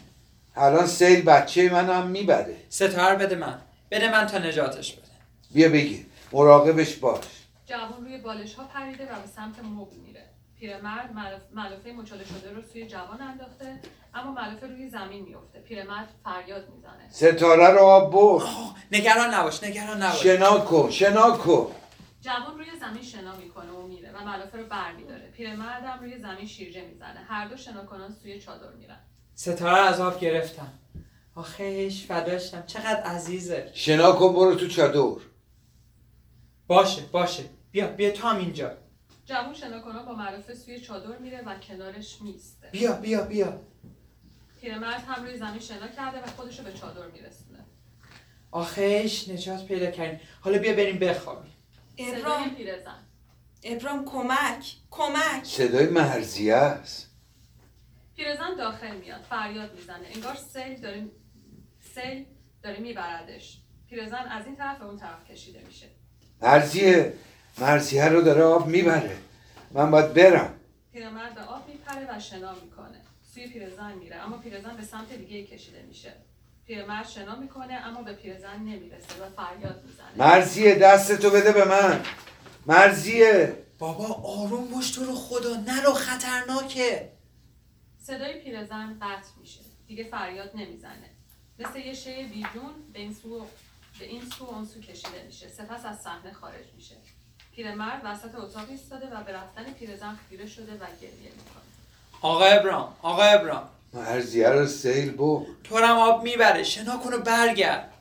الان 0.57 0.87
سیل 0.87 1.23
بچه 1.23 1.71
من 1.71 1.91
هم 1.91 2.07
می‌بره. 2.07 2.57
ستاره 2.69 3.17
بده 3.17 3.37
من. 3.37 3.59
بده 3.91 4.13
من 4.13 4.27
تا 4.27 4.39
نجاتش 4.39 4.93
بده. 4.93 5.03
بیا 5.55 5.69
بگیر 5.69 6.07
مراقبش 6.33 6.97
باش. 6.97 7.25
جوان 7.67 8.05
روی 8.05 8.19
بالش 8.19 8.55
ها 8.55 8.65
پریده 8.65 9.05
و 9.05 9.07
به 9.07 9.29
سمت 9.37 9.59
مبل 9.65 9.97
میره. 9.97 10.25
پیرمرد 10.61 11.11
ملافه 11.55 11.93
مچاله 11.93 12.25
شده 12.25 12.55
رو 12.55 12.63
سوی 12.73 12.87
جوان 12.87 13.21
انداخته 13.21 13.81
اما 14.15 14.33
ملافه 14.33 14.67
روی 14.67 14.89
زمین 14.91 15.23
میفته 15.25 15.59
پیرمرد 15.59 16.09
فریاد 16.25 16.65
می‌زنه. 16.75 17.33
ستاره 17.33 17.71
رو 17.71 17.79
آب 17.79 18.13
برد. 18.13 18.45
نگران 18.93 19.35
نباش 19.35 19.65
نگران 19.65 20.03
نباش. 20.03 20.23
شنا 20.23 20.59
کن 20.59 20.91
شنا 20.91 21.31
کن. 21.31 21.67
جوان 22.21 22.59
روی 22.59 22.67
زمین 22.81 23.03
شنا 23.03 23.37
می‌کنه 23.37 23.71
و 23.71 23.87
میره 23.87 24.13
و 24.13 24.25
ملافه 24.25 24.59
رو 24.59 24.67
برمیداره. 24.67 25.31
پیرمرد 25.31 25.85
هم 25.85 26.01
روی 26.01 26.19
زمین 26.19 26.47
شیرجه 26.47 26.85
می‌زنه. 26.85 27.21
هر 27.21 27.49
دو 27.49 27.57
شناکنان 27.57 28.13
سوی 28.13 28.41
چادر 28.41 28.73
میرن. 28.73 29.01
ستاره 29.35 29.79
از 29.79 30.01
آب 30.01 30.21
گرفتم 30.21 30.73
آخیش 31.35 32.07
فداشتم. 32.07 32.63
چقدر 32.67 33.03
عزیزه. 33.03 33.71
شنا 33.75 34.13
کن 34.13 34.33
برو 34.33 34.55
تو 34.55 34.69
چادر. 34.69 35.21
باشه 36.67 37.03
باشه. 37.03 37.45
بیا 37.71 37.89
بیا 37.89 38.11
تو 38.11 38.29
هم 38.29 38.37
اینجا. 38.37 38.77
جوان 39.25 39.55
شناکنان 39.55 40.05
با 40.05 40.15
ملافه 40.15 40.55
سوی 40.55 40.81
چادر 40.81 41.19
میره 41.19 41.43
و 41.47 41.59
کنارش 41.59 42.23
میسته 42.23 42.69
بیا 42.73 42.93
بیا 42.93 43.23
بیا. 43.25 43.61
پیرمرد 44.61 45.05
هم 45.05 45.25
روی 45.25 45.37
زمین 45.39 45.61
شنا 45.61 45.89
کرده 45.89 46.23
و 46.23 46.27
خودش 46.27 46.59
رو 46.59 46.65
به 46.65 46.73
چادر 46.73 47.07
میرسونه. 47.07 47.65
آخیش 48.51 49.29
نجات 49.29 49.67
پیدا 49.67 49.91
کردیم 49.91 50.21
حالا 50.41 50.59
بیا 50.59 50.73
بریم 50.73 50.99
بخوابیم. 50.99 51.53
ابرام. 51.99 52.55
پیرزن 52.55 53.07
ابرام 53.63 54.05
کمک 54.05 54.75
کمک. 54.91 55.45
صدای 55.45 55.87
مرزیه 55.87 56.55
است. 56.55 57.11
پیرزن 58.17 58.57
داخل 58.59 58.97
میاد 58.97 59.21
فریاد 59.31 59.75
می‌زنه. 59.75 60.07
انگار 60.15 60.37
سیل 60.37 60.81
داره 60.81 61.07
سیل 61.95 62.27
داره 62.63 62.79
میبردش. 62.79 63.59
پیرزن 63.89 64.25
از 64.29 64.47
این 64.47 64.57
طرف 64.57 64.79
به 64.79 64.85
اون 64.85 64.97
طرف 64.99 65.31
کشیده 65.31 65.63
میشه. 65.67 65.87
مرزیه 66.43 67.15
مرزیه 67.59 68.09
رو 68.09 68.23
داره 68.23 68.43
آب 68.43 68.67
می‌بره. 68.67 69.17
من 69.71 69.91
باید 69.91 70.15
برم. 70.15 70.55
پیرمرد 70.93 71.35
به 71.35 71.41
آب 71.41 71.69
میپره 71.69 72.17
و 72.17 72.21
شنا 72.21 72.55
می‌کنه. 72.55 73.01
سوی 73.35 73.47
پیرزن 73.47 73.93
میره 73.93 74.17
اما 74.17 74.39
پیرزن 74.39 74.77
به 74.77 74.83
سمت 74.83 75.13
دیگه 75.13 75.45
کشیده 75.45 75.83
میشه. 75.83 76.13
پیرمرد 76.69 77.09
شنا 77.09 77.37
می‌کنه 77.37 77.75
اما 77.75 78.03
به 78.03 78.13
پیرزن 78.13 78.57
نمی‌رسه 78.57 79.23
و 79.23 79.31
فریاد 79.37 79.85
می‌زنه. 79.87 80.07
مرزیه 80.17 80.75
دستتو 80.75 81.31
بده 81.31 81.53
به 81.53 81.65
من. 81.65 82.01
مرزیه 82.67 83.57
بابا 83.79 84.05
آروم 84.41 84.65
باش 84.71 84.91
تو 84.91 85.05
رو 85.05 85.15
خدا 85.15 85.57
نرو 85.57 85.93
خطرناکه. 85.93 87.13
صدای 88.03 88.41
پیرزن 88.41 88.99
قطع 89.03 89.29
میشه. 89.41 89.61
دیگه 89.87 90.05
فریاد 90.05 90.51
نمی‌زنه. 90.55 91.11
مثل 91.59 91.79
یه 91.79 91.95
شی 91.95 92.25
بیجون 92.25 92.73
به 92.93 92.99
این 92.99 93.15
سو 93.15 93.47
به 93.99 94.05
این 94.05 94.23
سو 94.39 94.45
و 94.45 94.51
اون 94.51 94.65
سو 94.65 94.81
کشیده 94.81 95.23
میشه. 95.27 95.49
سپس 95.49 95.85
از 95.85 96.01
صحنه 96.01 96.33
خارج 96.33 96.67
میشه. 96.77 96.95
پیرمرد 97.55 98.01
وسط 98.05 98.35
اتاق 98.35 98.71
ایستاده 98.71 99.07
و 99.07 99.25
به 99.25 99.33
رفتن 99.33 99.65
پیرزن 99.73 100.19
خیره 100.29 100.47
شده 100.47 100.73
و 100.73 100.87
گریه 101.01 101.33
می‌کنه. 101.37 101.63
آقا 102.21 102.45
ابرام 102.45 102.97
آقا 103.03 103.23
ابرام. 103.23 103.69
مرزیه 103.95 104.49
رو 104.49 104.67
سیل 104.67 105.11
برد. 105.11 105.47
تو 105.65 105.77
هم 105.77 105.97
آب 105.97 106.23
می‌بره. 106.23 106.63
شنا 106.63 106.97
کن 106.97 107.13
و 107.15 107.19
برگرد. 107.19 107.93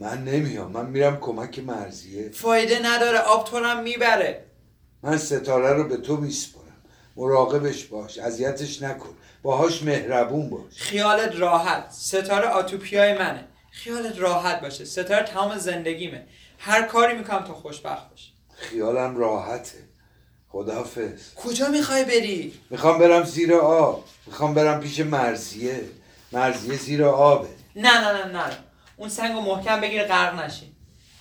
من 0.00 0.24
نمیام. 0.24 0.72
من 0.72 0.86
میرم 0.86 1.16
کمک 1.20 1.58
مرزیه. 1.58 2.30
فایده 2.30 2.78
نداره. 2.84 3.18
آب 3.18 3.44
تو 3.44 3.58
هم 3.58 3.82
می‌بره. 3.82 4.44
من 5.02 5.16
ستاره 5.16 5.72
رو 5.72 5.88
به 5.88 5.96
تو 5.96 6.16
میسپرم 6.16 6.62
مراقبش 7.16 7.84
باش. 7.84 8.18
اذیتش 8.18 8.82
نکن. 8.82 9.14
باهاش 9.42 9.82
مهربون 9.82 10.50
باش. 10.50 10.82
خیالت 10.82 11.36
راحت. 11.36 11.90
ستاره 11.90 12.48
آتوپیای 12.48 13.18
منه. 13.18 13.44
خیالت 13.70 14.18
راحت 14.18 14.60
باشه. 14.60 14.84
ستاره 14.84 15.24
تمام 15.24 15.58
زندگیمه. 15.58 16.26
هر 16.58 16.82
کاری 16.82 17.18
می‌کنم 17.18 17.44
تا 17.44 17.54
خوشبخت 17.54 18.10
باشی 18.10 18.32
خیالم 18.56 19.16
راحته. 19.16 19.78
خدافز 20.56 21.34
کجا 21.34 21.68
می‌خوای 21.68 22.04
بری؟ 22.04 22.52
می‌خوام 22.70 22.98
برم 22.98 23.24
زیر 23.24 23.54
آب. 23.54 24.04
می‌خوام 24.26 24.54
برم 24.54 24.80
پیش 24.80 25.00
مرزیه. 25.00 25.80
مرزیه 26.32 26.76
زیر 26.76 27.04
آبه. 27.04 27.48
نه 27.76 28.00
نه 28.00 28.12
نه 28.12 28.32
نه. 28.32 28.56
اون 28.96 29.08
سنگو 29.08 29.40
محکم 29.40 29.80
بگیر 29.80 30.04
غرق 30.04 30.40
نشی 30.40 30.72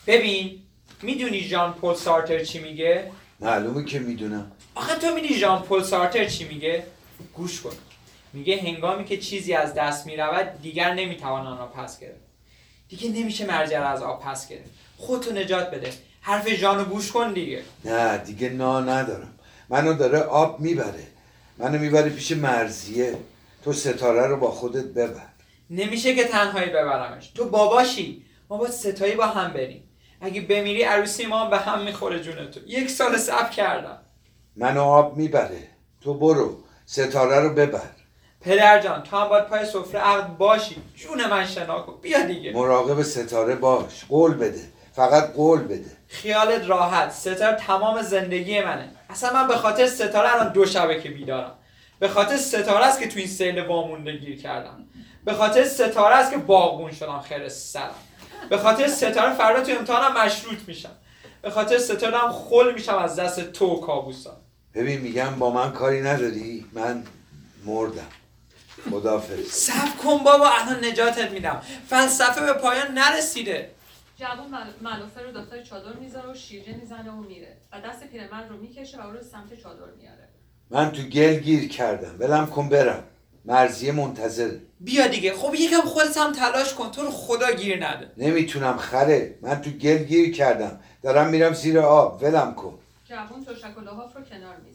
ببین 0.07 0.61
می‌دونی 1.01 1.41
ژان 1.41 1.73
پل 1.73 1.93
سارتر 1.95 2.43
چی 2.43 2.59
میگه؟ 2.59 3.11
معلومه 3.39 3.85
که 3.85 3.99
می‌دونم. 3.99 4.51
آخه 4.75 4.95
تو 4.95 5.15
می‌دونی 5.15 5.33
ژان 5.33 5.61
پل 5.61 5.83
سارتر 5.83 6.25
چی 6.25 6.47
میگه؟ 6.47 6.83
گوش 7.33 7.61
کن. 7.61 7.73
میگه 8.33 8.61
هنگامی 8.61 9.05
که 9.05 9.17
چیزی 9.17 9.53
از 9.53 9.73
دست 9.73 10.05
می‌رود 10.05 10.61
دیگر 10.61 10.93
نمی‌توان 10.93 11.47
آن 11.47 11.57
را 11.57 11.67
پس 11.67 11.99
گرفت. 11.99 12.25
دیگه 12.89 13.09
نمیشه 13.09 13.45
مرجع 13.45 13.79
را 13.79 13.87
از 13.87 14.01
آب 14.01 14.23
پس 14.23 14.49
گرفت. 14.49 14.69
خودتو 14.97 15.31
نجات 15.31 15.71
بده. 15.71 15.93
حرف 16.27 16.49
ژانو 16.49 16.83
گوش 16.83 17.11
کن 17.11 17.33
دیگه. 17.33 17.61
نه 17.85 18.17
دیگه 18.17 18.49
نا 18.49 18.79
ندارم. 18.79 19.33
منو 19.69 19.93
داره 19.93 20.19
آب 20.19 20.59
می‌بره. 20.59 21.07
منو 21.57 21.79
می‌بره 21.79 22.09
پیش 22.09 22.31
مرزیه. 22.31 23.17
تو 23.63 23.73
ستاره 23.73 24.27
رو 24.27 24.37
با 24.37 24.51
خودت 24.51 24.85
ببر. 24.85 25.25
نمیشه 25.69 26.15
که 26.15 26.23
تنهایی 26.23 26.69
ببرمش. 26.69 27.27
تو 27.27 27.49
باباشی. 27.49 28.25
ما 28.49 28.57
باید 28.57 28.71
ستایی 28.71 29.15
با 29.15 29.25
هم 29.25 29.53
بریم. 29.53 29.83
اگه 30.21 30.41
بمیری 30.41 30.83
عروسی 30.83 31.25
ما 31.25 31.49
به 31.49 31.57
هم 31.57 31.83
می‌خوره 31.83 32.19
جون 32.19 32.51
تو. 32.51 32.59
یک 32.67 32.89
سال 32.89 33.17
صبر 33.17 33.49
کردم. 33.49 33.97
منو 34.55 34.81
آب 34.83 35.17
می‌بره. 35.17 35.67
تو 36.01 36.13
برو. 36.13 36.57
ستاره 36.85 37.39
رو 37.39 37.49
ببر. 37.49 37.91
پدر 38.41 38.81
جان 38.81 39.03
تو 39.03 39.17
هم 39.17 39.29
باید 39.29 39.45
پای 39.45 39.65
سفره 39.65 39.99
عقد 39.99 40.37
باشی. 40.37 40.75
جون 40.95 41.29
من 41.29 41.45
شنا 41.45 41.81
کن. 41.81 41.93
بیا 42.01 42.21
دیگه. 42.25 42.53
مراقب 42.53 43.01
ستاره 43.01 43.55
باش. 43.55 44.05
قول 44.09 44.33
بده. 44.33 44.74
فقط 44.95 45.33
قول 45.33 45.63
بده. 45.63 45.91
خیالت 46.07 46.69
راحت. 46.69 47.11
ستاره 47.11 47.55
تمام 47.55 48.01
زندگی 48.01 48.61
منه. 48.61 48.89
اصلا 49.09 49.33
من 49.33 49.47
به 49.47 49.55
خاطر 49.55 49.87
ستاره 49.87 50.33
الان 50.33 50.53
دو 50.53 50.65
شبه 50.65 51.01
که 51.01 51.09
بیدارم. 51.09 51.51
به 51.99 52.07
خاطر 52.07 52.37
ستاره 52.37 52.85
است 52.85 52.99
که 52.99 53.07
تو 53.07 53.19
این 53.19 53.27
سیل 53.27 53.59
وامونده 53.59 54.17
گیر 54.17 54.41
کردم. 54.41 54.85
به 55.25 55.33
خاطر 55.33 55.63
ستاره 55.63 56.15
است 56.15 56.31
که 56.31 56.37
باغبون 56.37 56.91
شدم. 56.91 57.19
خیر 57.19 57.49
سرم 57.49 57.95
به 58.49 58.57
خاطر 58.57 58.87
ستاره 58.87 59.33
فردا 59.33 59.63
تو 59.63 59.71
امتحانم 59.79 60.17
مشروط 60.17 60.59
میشم. 60.67 60.95
به 61.41 61.49
خاطر 61.49 61.77
ستاره 61.77 62.17
هم 62.17 62.31
خل 62.31 62.73
میشم 62.73 62.97
از 62.97 63.15
دست 63.15 63.51
تو 63.51 63.65
و 63.65 63.81
کابوسا. 63.81 64.37
ببین 64.73 65.01
میگم 65.01 65.35
با 65.39 65.49
من 65.49 65.71
کاری 65.71 66.01
نداری. 66.01 66.65
من 66.73 67.03
مردم. 67.65 68.07
خدافز 68.91 69.51
صبر 69.51 69.95
کن 70.03 70.17
بابا 70.17 70.49
الان 70.49 70.85
نجاتت 70.85 71.31
میدم. 71.31 71.61
فلسفه 71.89 72.41
به 72.45 72.53
پایان 72.53 72.91
نرسیده. 72.91 73.74
جوان 74.15 74.47
مل- 74.51 74.81
ملافه 74.81 75.21
رو 75.21 75.31
داخل 75.31 75.63
چادر 75.63 75.93
می‌ذاره 75.93 76.31
و 76.31 76.33
شیرجه 76.33 76.75
می‌زنه 76.75 77.11
و 77.11 77.21
میره. 77.21 77.57
و 77.71 77.81
دست 77.81 78.03
پیرمرد 78.03 78.49
رو 78.49 78.57
می‌کشه 78.57 79.01
و 79.01 79.05
او 79.05 79.11
رو 79.11 79.21
سمت 79.23 79.61
چادر 79.63 79.91
میاره. 80.01 80.27
من 80.69 80.91
تو 80.91 81.01
گل 81.01 81.35
گیر 81.39 81.69
کردم. 81.69 82.15
ولم 82.19 82.47
کن 82.47 82.69
برم. 82.69 83.03
مرزیه 83.45 83.91
منتظره 83.91 84.59
بیا 84.79 85.07
دیگه. 85.07 85.33
خب 85.33 85.55
یکم 85.55 85.81
خودت 85.81 86.17
هم 86.17 86.31
تلاش 86.31 86.73
کن. 86.73 86.91
تو 86.91 87.01
رو 87.01 87.11
خدا 87.11 87.51
گیر 87.51 87.87
نده. 87.87 88.11
نمی‌تونم 88.17 88.77
خره. 88.77 89.35
من 89.41 89.61
تو 89.61 89.69
گل 89.69 89.97
گیر 90.03 90.33
کردم. 90.33 90.79
دارم 91.03 91.29
میرم 91.29 91.53
زیر 91.53 91.79
آب. 91.79 92.23
ولم 92.23 92.55
کن. 92.55 92.79
جوان 93.05 93.45
تشک 93.45 93.77
و 93.77 93.81
لحاف 93.81 94.15
رو 94.15 94.21
کنار 94.23 94.55
می‌زنه 94.65 94.74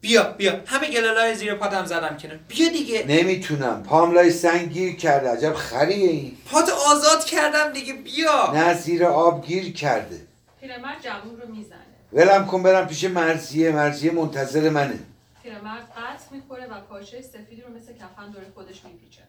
بیا 0.00 0.22
بیا. 0.22 0.60
همه 0.66 0.90
گلالای 0.90 1.34
زیر 1.34 1.54
پاتم 1.54 1.84
زدم 1.84 2.16
کنار. 2.16 2.36
بیا 2.48 2.68
دیگه. 2.68 3.04
نمی‌تونم. 3.08 3.82
پام 3.82 4.12
لای 4.14 4.30
سنگ 4.30 4.72
گیر 4.72 4.96
کرده. 4.96 5.30
عجب 5.30 5.54
خریه 5.54 6.10
این. 6.10 6.36
پات 6.46 6.68
آزاد 6.70 7.24
کردم 7.24 7.72
دیگه. 7.72 7.92
بیا. 7.92 8.52
نه 8.54 8.74
زیر 8.74 9.04
آب 9.04 9.46
گیر 9.46 9.72
کرده. 9.72 10.20
پیرمرد 10.60 11.02
جوان 11.02 11.40
رو 11.40 11.54
می‌زنه. 11.54 11.78
ولم 12.12 12.46
کن 12.46 12.62
برم 12.62 12.86
پیش 12.86 13.04
مرزیه. 13.04 13.70
مرزیه 13.70 14.10
منتظر 14.12 14.68
منه. 14.70 14.98
پیرمرد 15.42 15.82
قطع 15.82 16.24
می‌خوره 16.36 16.66
و 16.66 16.80
پاشه 16.88 17.22
سفیدی 17.22 17.62
رو 17.62 17.68
مثل 17.74 17.92
کفن 17.92 18.30
دور 18.32 18.42
خودش 18.54 18.80
میپیچه. 18.84 19.22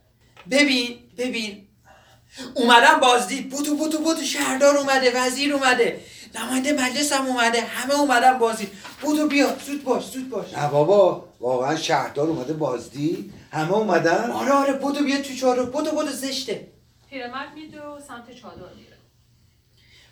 ببین 0.52 0.98
ببین. 1.18 1.68
اومدم 2.56 3.00
بازدید. 3.02 3.50
بودو 3.50 3.76
بودو 3.76 3.98
بودو 3.98 4.22
شهردار 4.22 4.78
اومده 4.78 5.12
وزیر 5.16 5.54
اومده. 5.54 6.00
نماینده 6.36 6.74
مجلس 6.74 7.14
هم 7.14 7.26
اومده. 7.26 7.62
همه 7.62 8.00
اومدن 8.00 8.38
بازدید. 8.38 8.70
بودو 9.02 9.28
بیا. 9.28 9.56
زود 9.66 9.84
باش 9.84 10.06
زود 10.06 10.30
باش. 10.30 10.54
نه 10.54 10.68
بابا. 10.68 11.26
واقعا 11.40 11.76
شهردار 11.76 12.28
اومده 12.28 12.54
بازدی 12.54 13.34
همه 13.52 13.74
اومدن. 13.74 14.32
آره 14.32 14.52
آره. 14.52 14.74
بودو 14.74 15.04
بیا 15.04 15.22
تو 15.22 15.34
چادر 15.34 15.64
بودو 15.64 15.92
بودو 15.92 16.12
زشته. 16.12 16.68
پیرمرد 17.10 17.54
میدوه 17.56 17.82
و 17.84 18.00
سمت 18.08 18.36
چادر 18.42 18.74
میره. 18.78 18.98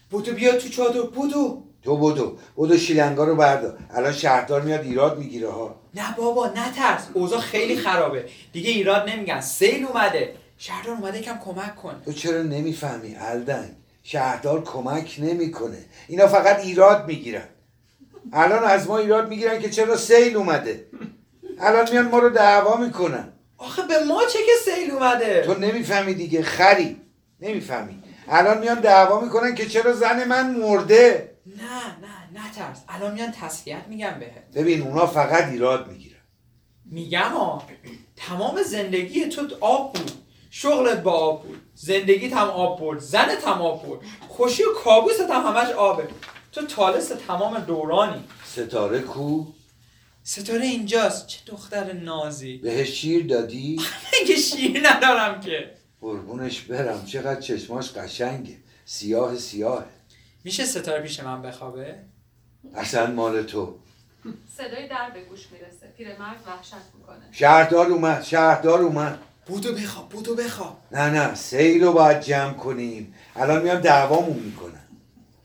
بودو 0.09 0.33
بیا 0.33 0.57
تو 0.57 0.69
چادر. 0.69 1.01
بودو 1.01 1.63
تو 1.83 1.97
بدو 1.97 2.37
بدو 2.57 2.77
شیلنگا 2.77 3.23
رو 3.23 3.35
بردار. 3.35 3.77
الان 3.93 4.13
شهردار 4.13 4.61
میاد 4.61 4.81
ایراد 4.81 5.17
می‌گیره 5.17 5.51
ها. 5.51 5.75
نه 5.95 6.15
بابا 6.17 6.47
نترس 6.47 7.07
اوضاع 7.13 7.39
خیلی 7.39 7.77
خرابه. 7.77 8.29
دیگه 8.53 8.69
ایراد 8.69 9.09
نمیگن. 9.09 9.41
سیل 9.41 9.85
اومده. 9.85 10.35
شهردار 10.61 10.95
اومده 10.95 11.21
کم 11.21 11.39
کمک 11.45 11.75
کن. 11.75 12.01
تو 12.05 12.13
چرا 12.13 12.41
نمی‌فهمی 12.41 13.15
الدنگ؟ 13.15 13.69
شهردار 14.03 14.63
کمک 14.63 15.15
نمی‌کنه. 15.19 15.85
اینا 16.07 16.27
فقط 16.27 16.59
ایراد 16.59 17.07
می‌گیرن. 17.07 17.47
الان 18.33 18.63
از 18.63 18.87
ما 18.87 18.97
ایراد 18.97 19.29
می‌گیرن 19.29 19.59
که 19.59 19.69
چرا 19.69 19.97
سیل 19.97 20.37
اومده. 20.37 20.87
الان 21.59 21.91
میان 21.91 22.07
ما 22.07 22.19
رو 22.19 22.29
دعوا 22.29 22.77
می‌کنن. 22.77 23.33
آخه 23.57 23.81
به 23.87 24.03
ما 24.03 24.25
چه 24.25 24.39
که 24.39 24.71
سیل 24.71 24.91
اومده؟ 24.91 25.43
تو 25.45 25.53
نمی‌فهمی 25.53 26.13
دیگه 26.13 26.43
خری. 26.43 27.01
نمی‌فهمی. 27.39 28.03
الان 28.27 28.57
میان 28.57 28.79
دعوا 28.79 29.19
می‌کنن 29.19 29.55
که 29.55 29.65
چرا 29.65 29.93
زن 29.93 30.27
من 30.27 30.55
مرده؟ 30.55 31.35
نه 31.45 31.63
نه 32.01 32.47
نترس. 32.47 32.77
الان 32.89 33.13
میان 33.13 33.31
تسلیت 33.31 33.87
میگم 33.89 34.19
بهت. 34.19 34.51
ببین 34.55 34.81
اونا 34.81 35.07
فقط 35.07 35.43
ایراد 35.47 35.87
می‌گیرن. 35.91 36.19
میگم 36.85 37.19
ها 37.19 37.63
تمام 38.15 38.63
زندگی 38.63 39.25
تو 39.25 39.47
آب 39.59 39.93
بود. 39.93 40.11
شغلت 40.49 41.03
با 41.03 41.11
آب 41.11 41.43
بود. 41.47 41.61
زندگیت 41.75 42.33
هم 42.33 42.47
آب 42.47 42.79
برد. 42.79 42.99
زنت 42.99 43.47
هم 43.47 43.61
آب 43.61 43.87
برد. 43.87 43.99
خوشی 44.27 44.63
و 44.63 44.73
کابوست 44.83 45.21
هم 45.21 45.41
همش 45.41 45.69
آبه. 45.71 46.07
تو 46.51 46.65
تالس 46.65 47.11
تمام 47.27 47.59
دورانی. 47.59 48.23
ستاره 48.45 48.99
کو؟ 48.99 49.45
ستاره 50.23 50.65
اینجاست. 50.65 51.27
چه 51.27 51.39
دختر 51.45 51.93
نازی. 51.93 52.57
بهش 52.57 52.89
شیر 52.89 53.27
دادی؟ 53.27 53.81
مگه 54.23 54.35
شیر 54.35 54.81
ندارم 54.89 55.41
که. 55.41 55.71
قربونش 56.01 56.61
برم. 56.61 57.05
چقدر 57.05 57.41
چشماش 57.41 57.91
قشنگه. 57.91 58.57
سیاه 58.85 59.35
سیاهه 59.35 59.85
میشه 60.43 60.65
ستاره 60.65 61.01
پیش 61.01 61.19
من 61.19 61.41
بخوابه؟ 61.41 61.95
اصلا 62.75 63.11
مال 63.11 63.43
تو. 63.43 63.75
صدای 64.57 64.87
در 64.87 65.09
به 65.13 65.21
گوش 65.23 65.47
می‌رسه. 65.51 65.93
پیرمرد 65.97 66.43
وحشت 66.47 66.73
می‌کنه. 66.97 67.29
شهردار 67.31 67.87
اومد. 67.87 68.23
شهردار 68.23 68.81
اومد. 68.81 69.19
بودو 69.49 69.73
بخواب 69.73 70.09
بودو 70.09 70.35
بخواب. 70.35 70.77
نه 70.91 71.09
نه 71.09 71.35
سیل 71.35 71.83
رو 71.83 71.93
باید 71.93 72.21
جمع 72.21 72.53
کنیم. 72.53 73.13
الان 73.35 73.61
میان 73.63 73.81
دعوامون 73.81 74.39
می‌کنن 74.39 74.81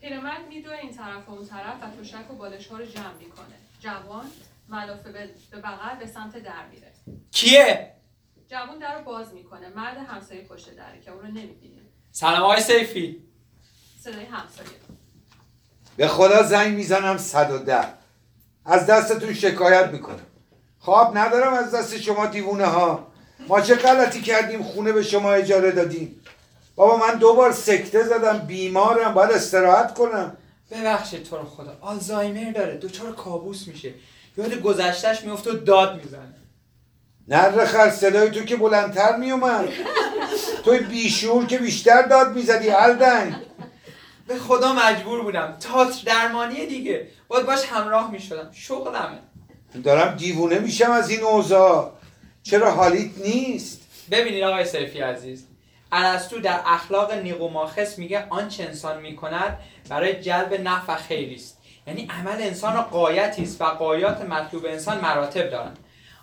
پیرمرد 0.01 0.47
میدوه 0.49 0.73
این 0.73 0.91
طرف 0.91 1.29
و 1.29 1.31
اون 1.31 1.45
طرف 1.45 1.75
و 1.83 2.01
تشک 2.01 2.31
و 2.31 2.35
بالش 2.35 2.67
ها 2.67 2.77
رو 2.77 2.85
جمع 2.85 3.13
می‌کنه. 3.19 3.55
جوان 3.79 4.25
ملافه 4.69 5.11
به 5.11 5.29
به 5.51 5.57
بغل 5.57 5.95
به 5.99 6.07
سمت 6.07 6.37
در 6.37 6.67
میره. 6.71 6.91
کیه؟ 7.31 7.91
جوان 8.49 8.79
در 8.79 8.97
رو 8.97 9.03
باز 9.03 9.33
می‌کنه. 9.33 9.69
مرد 9.75 9.97
همسایه 9.97 10.41
پشت 10.41 10.75
دره 10.75 11.01
که 11.05 11.11
اون 11.11 11.21
رو 11.21 11.27
نمی‌بینه. 11.27 11.81
سلام 12.11 12.41
آقای 12.41 12.61
سیفی. 12.61 13.23
صدای 14.01 14.25
همسایه. 14.25 14.69
به 15.97 16.07
خدا 16.07 16.43
زنگ 16.43 16.75
می‌زنم 16.75 17.17
صد 17.17 17.51
و 17.51 17.57
ده. 17.57 17.85
از 18.65 18.85
دستتون 18.85 19.33
شکایت 19.33 19.89
می‌کنم. 19.89 20.25
خواب 20.79 21.17
ندارم 21.17 21.53
از 21.53 21.75
دست 21.75 21.97
شما 21.97 22.25
دیوونه 22.25 22.65
ها 22.65 23.07
ما 23.47 23.61
چه 23.61 23.75
غلطی 23.75 24.21
کردیم؟ 24.21 24.63
خونه 24.63 24.91
به 24.91 25.03
شما 25.03 25.31
اجاره 25.31 25.71
دادیم. 25.71 26.21
بابا 26.75 26.97
من 26.97 27.15
دو 27.15 27.33
بار 27.33 27.51
سکته 27.51 28.03
زدم 28.03 28.37
بیمارم 28.37 29.13
باید 29.13 29.31
استراحت 29.31 29.93
کنم. 29.93 30.37
ببخشید 30.71 31.23
تو 31.23 31.37
رو 31.37 31.45
خدا 31.45 31.77
آلزایمر 31.81 32.51
داره 32.51 32.77
دوچار 32.77 33.11
کابوس 33.11 33.67
میشه. 33.67 33.93
یاد 34.37 34.53
گذشتش 34.53 35.23
میفته 35.23 35.51
و 35.51 35.55
داد 35.55 36.03
می‌زنه. 36.03 36.35
نر 37.27 37.65
خر 37.65 37.89
صدای 37.89 38.31
تو 38.31 38.43
که 38.43 38.55
بلندتر 38.55 39.15
میومد 39.17 39.69
توی 40.65 40.79
بیشور 40.79 41.45
که 41.45 41.57
بیشتر 41.57 42.01
داد 42.01 42.35
می‌زدی 42.35 42.69
الدنگ 42.69 43.35
به 44.27 44.35
خدا 44.37 44.73
مجبور 44.73 45.23
بودم. 45.23 45.57
تاتر 45.59 46.01
درمانی 46.05 46.65
دیگه. 46.65 47.07
باید 47.27 47.45
باش 47.45 47.65
همراه 47.65 48.11
می‌شدم. 48.11 48.49
شغلمه. 48.53 49.19
دارم 49.83 50.15
دیوونه 50.15 50.59
میشم 50.59 50.91
از 50.91 51.09
این 51.09 51.23
اوضاع. 51.23 51.91
چرا 52.49 52.71
حالیت 52.71 53.17
نیست؟ 53.17 53.81
ببینید 54.11 54.43
آقای 54.43 54.65
سیفی 54.65 54.99
عزیز 54.99 55.47
ارسطو 55.91 56.39
در 56.39 56.59
اخلاق 56.65 57.13
نیقوماخس 57.13 57.99
میگه 57.99 58.25
آنچه 58.29 58.63
انسان 58.63 59.01
می‌کند 59.01 59.59
برای 59.89 60.13
جلب 60.21 60.53
نفع 60.53 60.93
و 60.93 61.35
است. 61.35 61.57
یعنی 61.87 62.07
عمل 62.09 62.41
انسان 62.41 62.81
قایتی 62.81 63.43
است 63.43 63.61
و 63.61 63.65
قایات 63.65 64.21
مطلوب 64.21 64.65
انسان 64.65 65.01
مراتب 65.01 65.49
دارند 65.49 65.79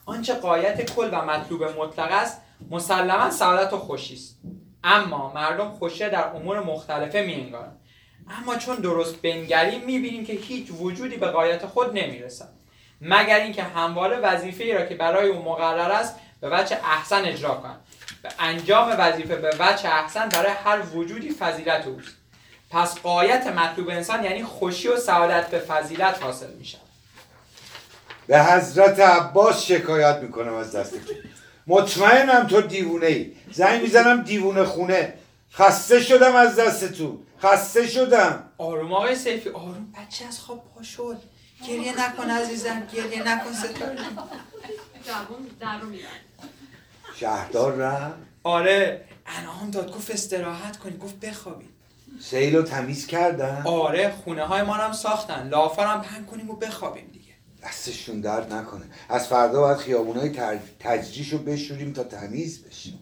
آنچه 0.07 0.35
قایت 0.35 0.95
کل 0.95 1.09
و 1.13 1.25
مطلوب 1.25 1.65
مطلق 1.65 2.13
است 2.13 2.41
مسلما 2.71 3.31
سعادت 3.31 3.73
و 3.73 3.79
خوشی 3.79 4.15
است. 4.15 4.41
اما 4.85 5.33
مردم 5.35 5.71
خوشی 5.71 5.99
در 5.99 6.29
امور 6.37 6.61
مختلفه 6.61 7.23
میانگارند 7.23 7.81
اما 8.31 8.57
چون 8.57 8.77
درست 8.77 9.23
بنگریم 9.23 9.81
می‌بینیم 9.85 10.25
که 10.25 10.33
هیچ 10.33 10.69
وجودی 10.81 11.17
به 11.17 11.27
قایت 11.27 11.67
خود 11.67 11.99
نمی‌رسد. 11.99 12.62
مگر 13.05 13.41
اینکه 13.41 13.63
همواره 13.63 14.17
وظیفه 14.17 14.65
ای 14.65 14.73
را 14.73 14.87
که 14.87 14.95
برای 14.95 15.29
او 15.29 15.43
مقرر 15.43 15.93
است 15.93 16.15
به 16.41 16.49
وجه 16.53 16.79
احسن 16.85 17.25
اجرا 17.25 17.55
کنند 17.55 17.81
به 18.23 18.29
انجام 18.39 18.95
وظیفه 18.99 19.37
به 19.37 19.51
وجه 19.59 19.95
احسن 19.95 20.29
برای 20.29 20.53
هر 20.65 20.81
وجودی 20.81 21.31
فضیلت 21.31 21.87
اوست. 21.87 22.17
پس 22.71 22.99
قایت 22.99 23.47
مطلوب 23.47 23.89
انسان 23.89 24.25
یعنی 24.25 24.45
خوشی 24.45 24.89
و 24.89 24.97
سعادت 24.97 25.51
به 25.51 25.59
فضیلت 25.59 26.23
حاصل 26.23 26.53
میشه 26.53 26.79
به 28.27 28.43
حضرت 28.43 29.01
عباس 29.01 29.67
شکایت 29.67 30.17
می‌کنم 30.17 30.55
از 30.55 30.77
دست 30.77 30.93
تو. 31.07 31.13
مطمئنم 31.67 32.47
تو 32.47 32.61
دیوونه 32.61 33.07
ای. 33.07 33.33
زنگ 33.53 33.83
می‌زنم 33.83 34.23
دیوونه 34.23 34.65
خونه. 34.65 35.15
خسته 35.55 36.01
شدم 36.01 36.37
از 36.37 36.57
دست 36.57 36.93
تو. 36.93 37.23
خسته 37.43 37.87
شدم. 37.87 38.45
آروم 38.59 38.93
آقای 38.93 39.17
سیفی. 39.17 39.49
آروم 39.49 39.93
بچه 39.99 40.25
از 40.27 40.41
خواب 40.41 40.65
پا 40.75 40.83
شد. 40.83 41.19
گریه 41.69 42.01
نکن 42.01 42.31
عزیزم 42.31 42.87
گریه 42.87 43.23
نکن 43.23 43.53
ستاره. 43.53 43.97
جوون 45.07 45.47
در 45.61 45.79
رو 45.79 45.89
شهردار 47.17 47.73
رفت؟ 47.73 48.17
آره. 48.43 49.05
انعام 49.27 49.71
داد 49.71 49.95
گفت 49.95 50.11
استراحت 50.11 50.77
کنی 50.77 50.97
گفت 50.97 51.21
بخوابید 51.21 51.71
سیل 52.21 52.57
رو 52.57 52.63
تمیز 52.63 53.07
کردن؟ 53.07 53.63
آره 53.67 54.15
خونه 54.25 54.45
های 54.45 54.63
ما 54.63 54.77
رو 54.77 54.83
هم 54.83 54.93
ساختن. 54.93 55.49
لافر 55.49 55.87
هم 55.87 56.03
پهن 56.03 56.25
کنیم 56.25 56.51
و 56.51 56.57
بخوابیم 56.57 57.11
دیگه. 57.13 57.33
دستشون 57.63 58.21
درد 58.21 58.53
نکنه. 58.53 58.85
از 59.09 59.29
فردا 59.29 59.61
باید 59.61 59.79
خیابونای 59.79 60.31
تر... 60.31 60.59
تجریش 60.81 61.33
رو 61.33 61.39
بشوریم 61.39 61.93
تا 61.93 62.05
تمیز 62.05 62.65
بشه. 62.65 62.93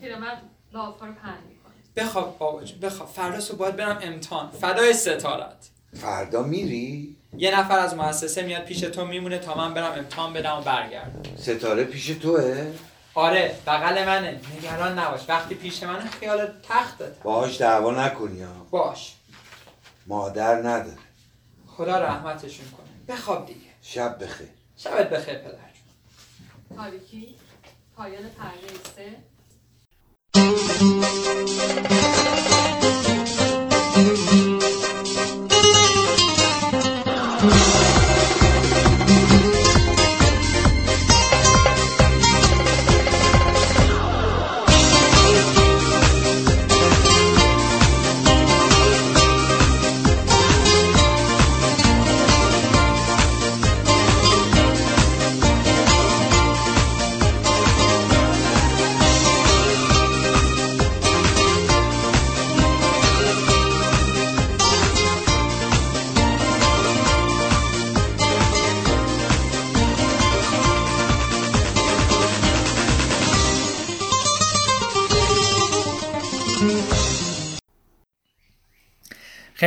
پیرمرد 0.00 0.42
لافا 0.72 1.06
رو 1.06 1.12
پهن 1.12 1.38
می‌کنه. 1.48 1.72
بخواب 1.96 2.38
بابا 2.38 2.62
بخواب. 2.82 3.08
فردا 3.08 3.56
باید 3.56 3.76
برم 3.76 3.98
امتحان. 4.02 4.50
فدای 4.50 4.92
ستارت. 4.92 5.68
فردا 5.94 6.42
میری؟ 6.42 7.17
یه 7.36 7.58
نفر 7.60 7.78
از 7.78 7.94
مؤسسه 7.94 8.42
میاد 8.42 8.64
پیش 8.64 8.80
تو 8.80 9.06
میمونه 9.06 9.38
تا 9.38 9.54
من 9.54 9.74
برم 9.74 9.92
امتحان 9.92 10.32
بدم 10.32 10.58
و 10.58 10.60
برگردم. 10.60 11.36
ستاره 11.36 11.84
پیش 11.84 12.06
توه؟ 12.06 12.72
آره 13.14 13.54
بغل 13.66 14.04
منه. 14.06 14.40
نگران 14.58 14.98
نباش. 14.98 15.20
وقتی 15.28 15.54
پیش 15.54 15.82
منه 15.82 16.10
خیال 16.10 16.48
تخته 16.68 17.12
باهاش 17.22 17.60
دعوا 17.60 18.06
نکنی 18.06 18.42
ها. 18.42 18.66
باش. 18.70 19.14
مادر 20.06 20.54
نداره. 20.54 20.98
خدا 21.66 21.98
رحمتشون 21.98 22.66
کنه. 22.70 23.16
بخواب 23.16 23.46
دیگه. 23.46 23.60
شب 23.82 24.24
بخیر. 24.24 24.48
شبت 24.76 25.10
بخیر 25.10 25.34
پدر 25.34 25.50
جون. 25.50 26.78
تاریکی؟ 26.78 27.34
پایان 27.96 28.22
پرده 28.22 28.68
سه. 28.96 29.16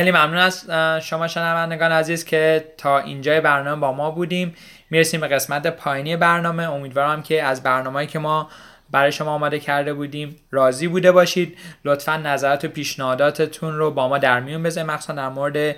خیلی 0.02 0.12
ممنون 0.12 0.36
از 0.36 0.70
شما 1.04 1.28
شنوندگان 1.28 1.92
عزیز 1.92 2.24
که 2.24 2.64
تا 2.78 2.98
اینجای 2.98 3.40
برنامه 3.40 3.80
با 3.80 3.92
ما 3.92 4.10
بودیم. 4.10 4.54
می‌رسیم 4.90 5.20
به 5.20 5.28
قسمت 5.28 5.66
پایینی 5.66 6.16
برنامه. 6.16 6.70
امیدوارم 6.70 7.22
که 7.22 7.42
از 7.42 7.62
برنامه‌ای 7.62 8.06
که 8.06 8.18
ما 8.18 8.50
برای 8.90 9.12
شما 9.12 9.30
آماده 9.30 9.58
کرده 9.58 9.94
بودیم 9.94 10.36
راضی 10.50 10.88
بوده 10.88 11.12
باشید. 11.12 11.58
لطفا 11.84 12.16
نظرات 12.16 12.64
و 12.64 12.68
پیشنهاداتتون 12.68 13.78
رو 13.78 13.90
با 13.90 14.08
ما 14.08 14.18
در 14.18 14.40
میون 14.40 14.62
بذارید. 14.62 14.90
مخصوصا 14.90 15.12
در 15.12 15.28
مورد 15.28 15.76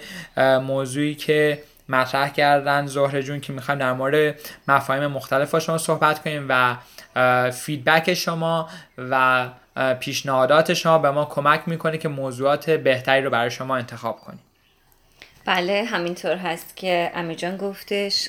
موضوعی 0.63 1.15
که 1.15 1.63
مطرح 1.89 2.29
کردن 2.29 2.87
زهره 2.87 3.23
جون 3.23 3.41
که 3.41 3.53
می‌خوایم 3.53 3.81
در 3.81 3.93
مورد 3.93 4.35
مفاهیم 4.69 5.07
مختلف 5.07 5.51
با 5.51 5.61
شما 5.61 5.79
صحبت 5.79 6.23
کنیم 6.23 6.47
و 6.49 6.77
فیدبک 7.51 8.15
شما 8.15 8.69
و 9.11 9.47
پیشنهادات 10.01 10.75
شما 10.75 10.99
به 10.99 11.11
ما 11.11 11.25
کمک 11.25 11.63
می‌کنه 11.67 11.99
که 11.99 12.09
موضوعات 12.09 12.71
بهتری 12.71 13.23
رو 13.23 13.31
برای 13.31 13.51
شما 13.51 13.77
انتخاب 13.77 14.21
کنیم. 14.21 14.41
بله 15.45 15.85
همینطور 15.85 16.37
هست 16.37 16.77
که 16.77 17.11
امیر 17.15 17.37
جان 17.37 17.57
گفتش 17.57 18.29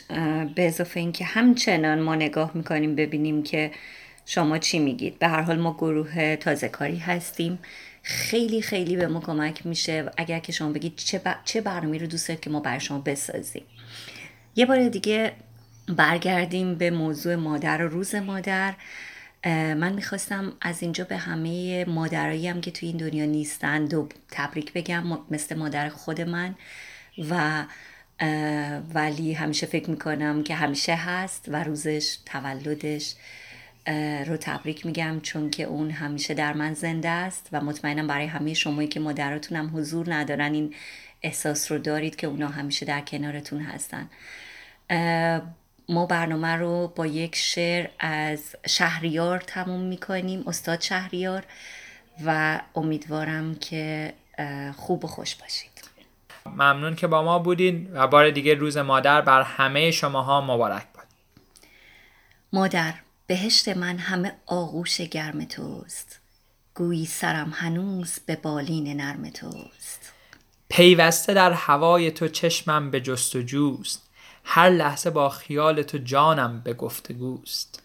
به 0.55 0.67
اضافه 0.67 0.99
اینکه 0.99 1.25
همچنان 1.25 1.99
ما 1.99 2.15
نگاه 2.15 2.51
می‌کنیم 2.53 2.95
ببینیم 2.95 3.43
که 3.43 3.71
شما 4.25 4.57
چی 4.57 4.79
میگید. 4.79 5.19
به 5.19 5.27
هر 5.27 5.41
حال 5.41 5.59
ما 5.59 5.73
گروه 5.73 6.35
تازه 6.35 6.69
کاری 6.69 6.97
هستیم. 6.97 7.59
خیلی 8.03 8.61
خیلی 8.61 8.95
به 8.95 9.07
ما 9.07 9.19
کمک 9.19 9.65
میشه 9.65 10.11
اگر 10.17 10.39
که 10.39 10.51
شما 10.51 10.69
بگید 10.69 10.95
چه, 10.95 11.19
ب... 11.19 11.35
چه 11.45 11.61
برنامه 11.61 11.97
رو 11.97 12.07
دوست 12.07 12.27
دارید 12.27 12.43
که 12.43 12.49
ما 12.49 12.59
برای 12.59 12.79
شما 12.79 12.99
بسازیم. 12.99 13.63
یه 14.55 14.65
بار 14.65 14.89
دیگه 14.89 15.31
برگردیم 15.89 16.75
به 16.75 16.91
موضوع 16.91 17.35
مادر 17.35 17.81
و 17.81 17.89
روز 17.89 18.15
مادر. 18.15 18.73
من 19.45 19.93
می‌خواستم 19.93 20.53
از 20.61 20.81
اینجا 20.81 21.03
به 21.03 21.17
همه 21.17 21.85
مادرایی 21.85 22.47
هم 22.47 22.61
که 22.61 22.71
توی 22.71 22.87
این 22.87 22.97
دنیا 22.97 23.25
نیستند 23.25 23.93
و 23.93 24.09
تبریک 24.31 24.73
بگم 24.73 25.03
مثل 25.31 25.57
مادر 25.57 25.89
خود 25.89 26.21
من. 26.21 26.55
و 27.29 27.65
ولی 28.93 29.33
همیشه 29.33 29.65
فکر 29.65 29.89
می‌کنم 29.89 30.43
که 30.43 30.55
همیشه 30.55 30.95
هست 30.95 31.45
و 31.47 31.63
روزش 31.63 32.17
تولدش 32.25 33.15
رو 34.27 34.37
تبریک 34.37 34.85
میگم 34.85 35.19
چون 35.23 35.49
که 35.49 35.63
اون 35.63 35.91
همیشه 35.91 36.33
در 36.33 36.53
من 36.53 36.73
زنده 36.73 37.09
است 37.09 37.49
و 37.51 37.61
مطمئنم 37.61 38.07
برای 38.07 38.25
همه 38.25 38.53
شمایی 38.53 38.87
که 38.87 38.99
مادراتون 38.99 39.57
هم 39.57 39.77
حضور 39.77 40.13
ندارن 40.13 40.53
این 40.53 40.73
احساس 41.21 41.71
رو 41.71 41.77
دارید 41.77 42.15
که 42.15 42.27
اونا 42.27 42.47
همیشه 42.47 42.85
در 42.85 43.01
کنارتون 43.01 43.61
هستن. 43.61 44.09
ما 45.89 46.05
برنامه 46.05 46.55
رو 46.55 46.93
با 46.95 47.05
یک 47.05 47.36
شعر 47.36 47.89
از 47.99 48.55
شهریار 48.67 49.39
تموم 49.39 49.81
می‌کنیم 49.81 50.43
استاد 50.47 50.81
شهریار 50.81 51.43
و 52.25 52.61
امیدوارم 52.75 53.55
که 53.55 54.13
خوب 54.77 55.05
و 55.05 55.07
خوش 55.07 55.36
باشید. 55.36 55.71
ممنون 56.45 56.95
که 56.95 57.07
با 57.07 57.23
ما 57.23 57.39
بودین 57.39 57.89
و 57.93 58.07
بار 58.07 58.29
دیگه 58.29 58.53
روز 58.53 58.77
مادر 58.77 59.21
بر 59.21 59.41
همه 59.41 59.91
شماها 59.91 60.41
مبارک 60.41 60.86
باد. 60.95 61.05
مادر 62.53 62.93
بهشت 63.27 63.67
من 63.67 63.97
همه 63.97 64.36
آغوش 64.45 65.01
گرم 65.01 65.45
توست. 65.45 66.19
گویی 66.75 67.05
سرم 67.05 67.53
هنوز 67.55 68.19
به 68.25 68.36
بالین 68.36 69.01
نرم 69.01 69.29
توست. 69.29 70.11
پیوسته 70.69 71.33
در 71.33 71.51
هوای 71.51 72.11
تو 72.11 72.27
چشمم 72.27 72.91
به 72.91 73.01
جستجوست. 73.01 74.04
هر 74.47 74.69
لحظه 74.69 75.09
با 75.09 75.29
خیال 75.29 75.81
تو 75.81 75.97
جانم 75.97 76.61
به 76.61 76.73
گفتگوست. 76.73 77.83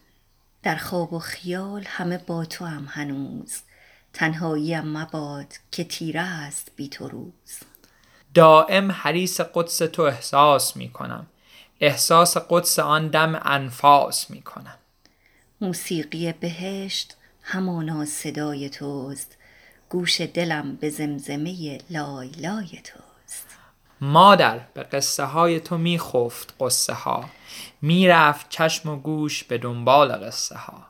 در 0.62 0.76
خواب 0.76 1.12
و 1.12 1.18
خیال 1.18 1.84
همه 1.86 2.18
با 2.18 2.44
تو 2.44 2.64
هم 2.64 2.86
هنوز. 2.90 3.56
تنهاییم 4.12 4.80
مباد 4.80 5.46
که 5.70 5.84
تیره 5.84 6.20
است 6.20 6.72
بی 6.76 6.88
تو 6.88 7.08
روز. 7.08 7.58
دائم 8.34 8.92
حریص 8.92 9.40
قدس 9.40 9.78
تو 9.78 10.02
احساس 10.02 10.76
می 10.76 10.88
کنم. 10.88 11.26
احساس 11.80 12.36
قدس 12.36 12.78
آن 12.78 13.08
دم 13.08 13.40
انفاس 13.44 14.30
می 14.30 14.42
کنم. 14.42 14.78
موسیقی 15.60 16.32
بهشت 16.32 17.16
همانا 17.42 18.04
صدای 18.04 18.70
توست. 18.70 19.36
گوش 19.88 20.20
دلم 20.20 20.76
به 20.76 20.90
زمزمه 20.90 21.78
لای 21.90 22.28
لای 22.28 22.68
توست. 22.68 23.09
مادر 24.00 24.58
به 24.74 24.82
قصه 24.82 25.24
های 25.24 25.60
تو 25.60 25.78
می 25.78 25.98
خفت 25.98 26.54
قصه 26.60 26.92
ها 26.92 27.24
می 27.82 28.08
رفت 28.08 28.48
چشم 28.48 28.88
و 28.88 28.96
گوش 28.96 29.44
به 29.44 29.58
دنبال 29.58 30.12
قصه 30.12 30.56
ها 30.56 30.86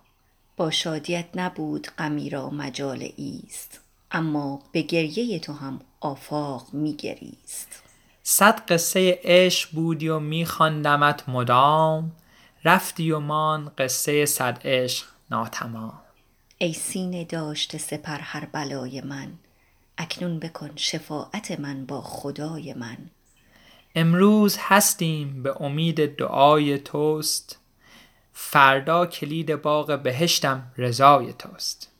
با 0.56 0.70
شادیت 0.70 1.26
نبود 1.34 1.88
غمی 1.98 2.30
را 2.30 2.50
مجال 2.50 3.08
زیست 3.16 3.80
اما 4.10 4.62
به 4.72 4.82
گریه 4.82 5.38
تو 5.38 5.52
هم 5.52 5.80
آفاق 6.00 6.66
می 6.72 6.92
گریست 6.92 7.82
صد 8.22 8.60
قصه 8.60 9.20
عشق 9.24 9.70
بودی 9.70 10.08
و 10.08 10.18
می 10.18 10.46
خواندمت 10.46 11.28
مدام 11.28 12.12
رفتی 12.64 13.10
و 13.10 13.18
ماند 13.18 13.72
قصه 13.78 14.26
صد 14.26 14.60
عشق 14.64 15.06
ناتمام. 15.30 16.00
ای 16.58 16.72
سینه 16.72 17.24
داشته 17.24 17.78
سپر 17.78 18.18
هر 18.18 18.44
بلای 18.52 19.00
من 19.00 19.32
اکنون 20.00 20.38
بکن 20.38 20.70
شفاعت 20.76 21.60
من 21.60 21.86
با 21.86 22.00
خدای 22.00 22.74
من. 22.74 22.96
امروز 23.94 24.56
هستیم 24.60 25.42
به 25.42 25.62
امید 25.62 26.16
دعای 26.16 26.78
توست. 26.78 27.58
فردا 28.32 29.06
کلید 29.06 29.62
باغ 29.62 30.02
بهشتم 30.02 30.72
رضای 30.78 31.32
توست. 31.32 31.90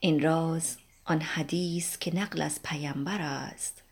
این 0.00 0.22
راز 0.22 0.76
آن 1.04 1.20
حدیث 1.20 1.98
که 1.98 2.16
نقل 2.16 2.42
از 2.42 2.60
پیامبر 2.62 3.20
است. 3.20 3.82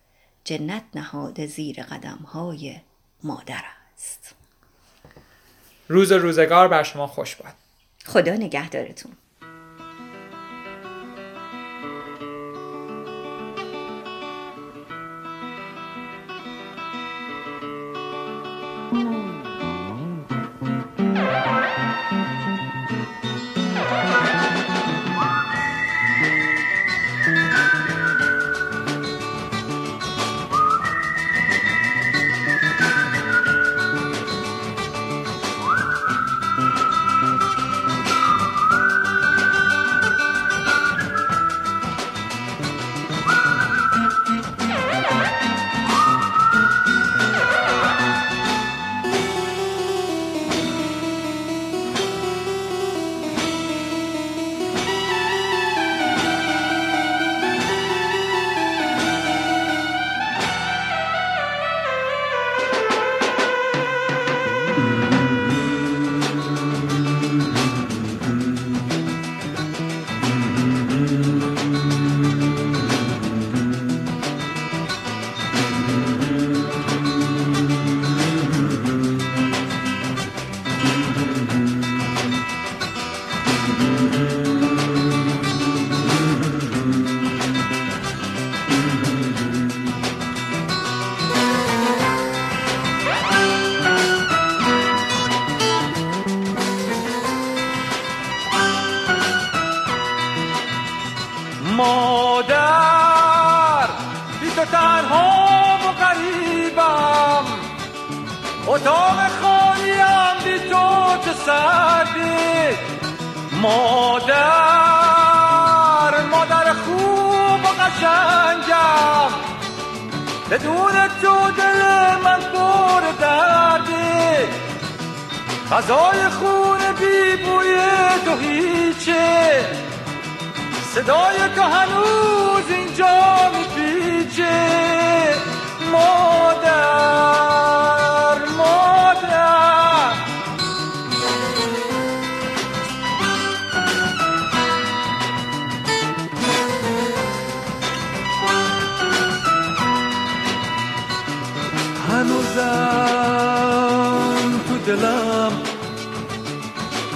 جنت 0.44 0.84
نهاده 0.94 1.46
زیر 1.46 1.82
قدم 1.82 2.18
های 2.18 2.76
مادر 3.22 3.64
است. 3.94 4.34
روز 5.88 6.12
روزگار 6.12 6.68
بر 6.68 6.82
شما 6.82 7.06
خوش 7.06 7.36
باد. 7.36 7.54
خدا 8.04 8.32
نگهدارتون. 8.32 9.12
مادر 18.92 19.25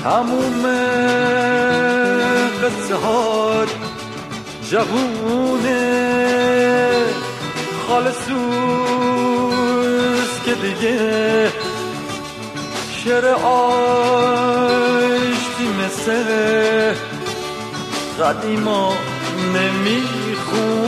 تموم 0.04 0.62
قصه 2.62 2.94
ها 2.94 3.64
جوونه 4.70 5.80
خالصوز 7.88 8.30
که 10.44 10.54
دیگه 10.54 11.52
شعر 13.04 13.26
آشتی 13.44 13.98
مثل 15.84 16.24
قدیما 18.20 18.92
نمی‌خونه 19.54 20.79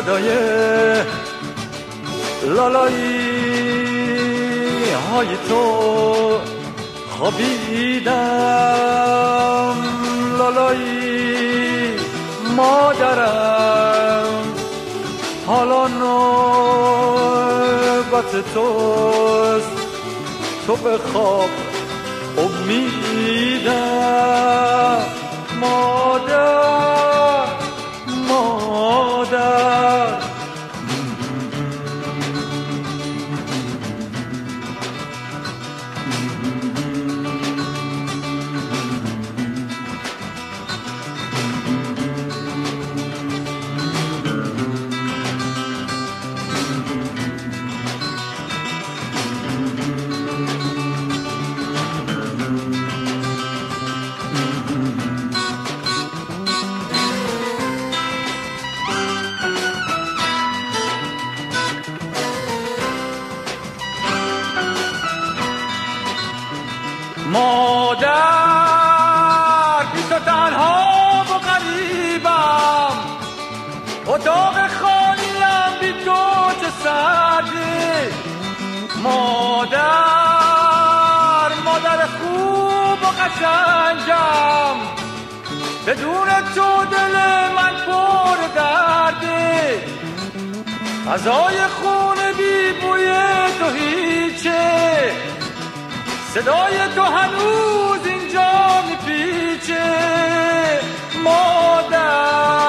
صدای 0.00 0.28
لالایی 2.44 3.20
های 5.12 5.26
تو 5.48 5.64
خوابیدم. 7.10 8.14
لالایی 10.38 11.96
مادرم 12.56 14.34
حالا 15.46 15.88
نوبت 15.88 16.32
توست. 18.54 19.70
تو 20.66 20.76
به 20.76 20.98
خواب 21.12 21.50
امیدم. 22.38 23.10
مادر 79.60 81.52
مادر 81.64 82.06
خوب 82.06 83.02
و 83.02 83.06
قشنگم. 83.06 84.76
بدون 85.86 86.28
تو 86.54 86.84
دل 86.84 87.14
من 87.56 87.74
پر 87.86 88.38
درده 88.54 89.84
غذای 91.08 91.58
خونه 91.66 92.32
بی 92.32 92.72
بوی 92.80 93.06
تو 93.58 93.70
هیچه 93.70 95.12
صدای 96.34 96.76
تو 96.94 97.02
هنوز 97.02 98.06
اینجا 98.06 98.82
میپیچه. 98.88 99.84
مادر. 101.24 102.59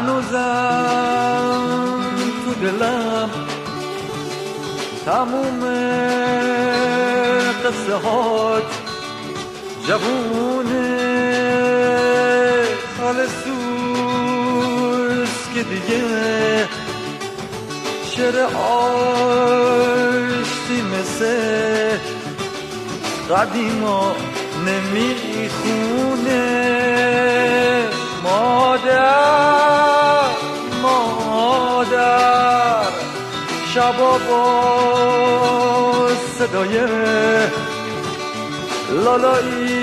هنوزم 0.00 1.60
تو 2.44 2.50
دلم 2.54 3.30
تموم 5.06 5.60
قصه 7.64 7.94
هات 7.94 8.70
جوونه 9.86 10.90
خالصوس 13.00 13.50
که 15.54 15.62
دیگه 15.62 16.68
شعر 18.16 18.36
آشتی 18.56 19.58
مثل 20.82 21.98
قدیما 23.30 24.02
نمی‌خونه 24.66 26.40
مادر 28.24 29.69
شبا 33.74 34.18
با 34.18 36.08
صدای 36.38 36.74
لالایی 38.90 39.80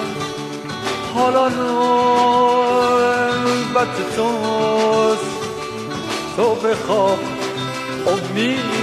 حالا 1.14 1.48
نوبت 1.48 2.56
توست. 4.16 5.36
تو 6.36 6.54
بخواب 6.54 7.18
امیدم 8.06 8.75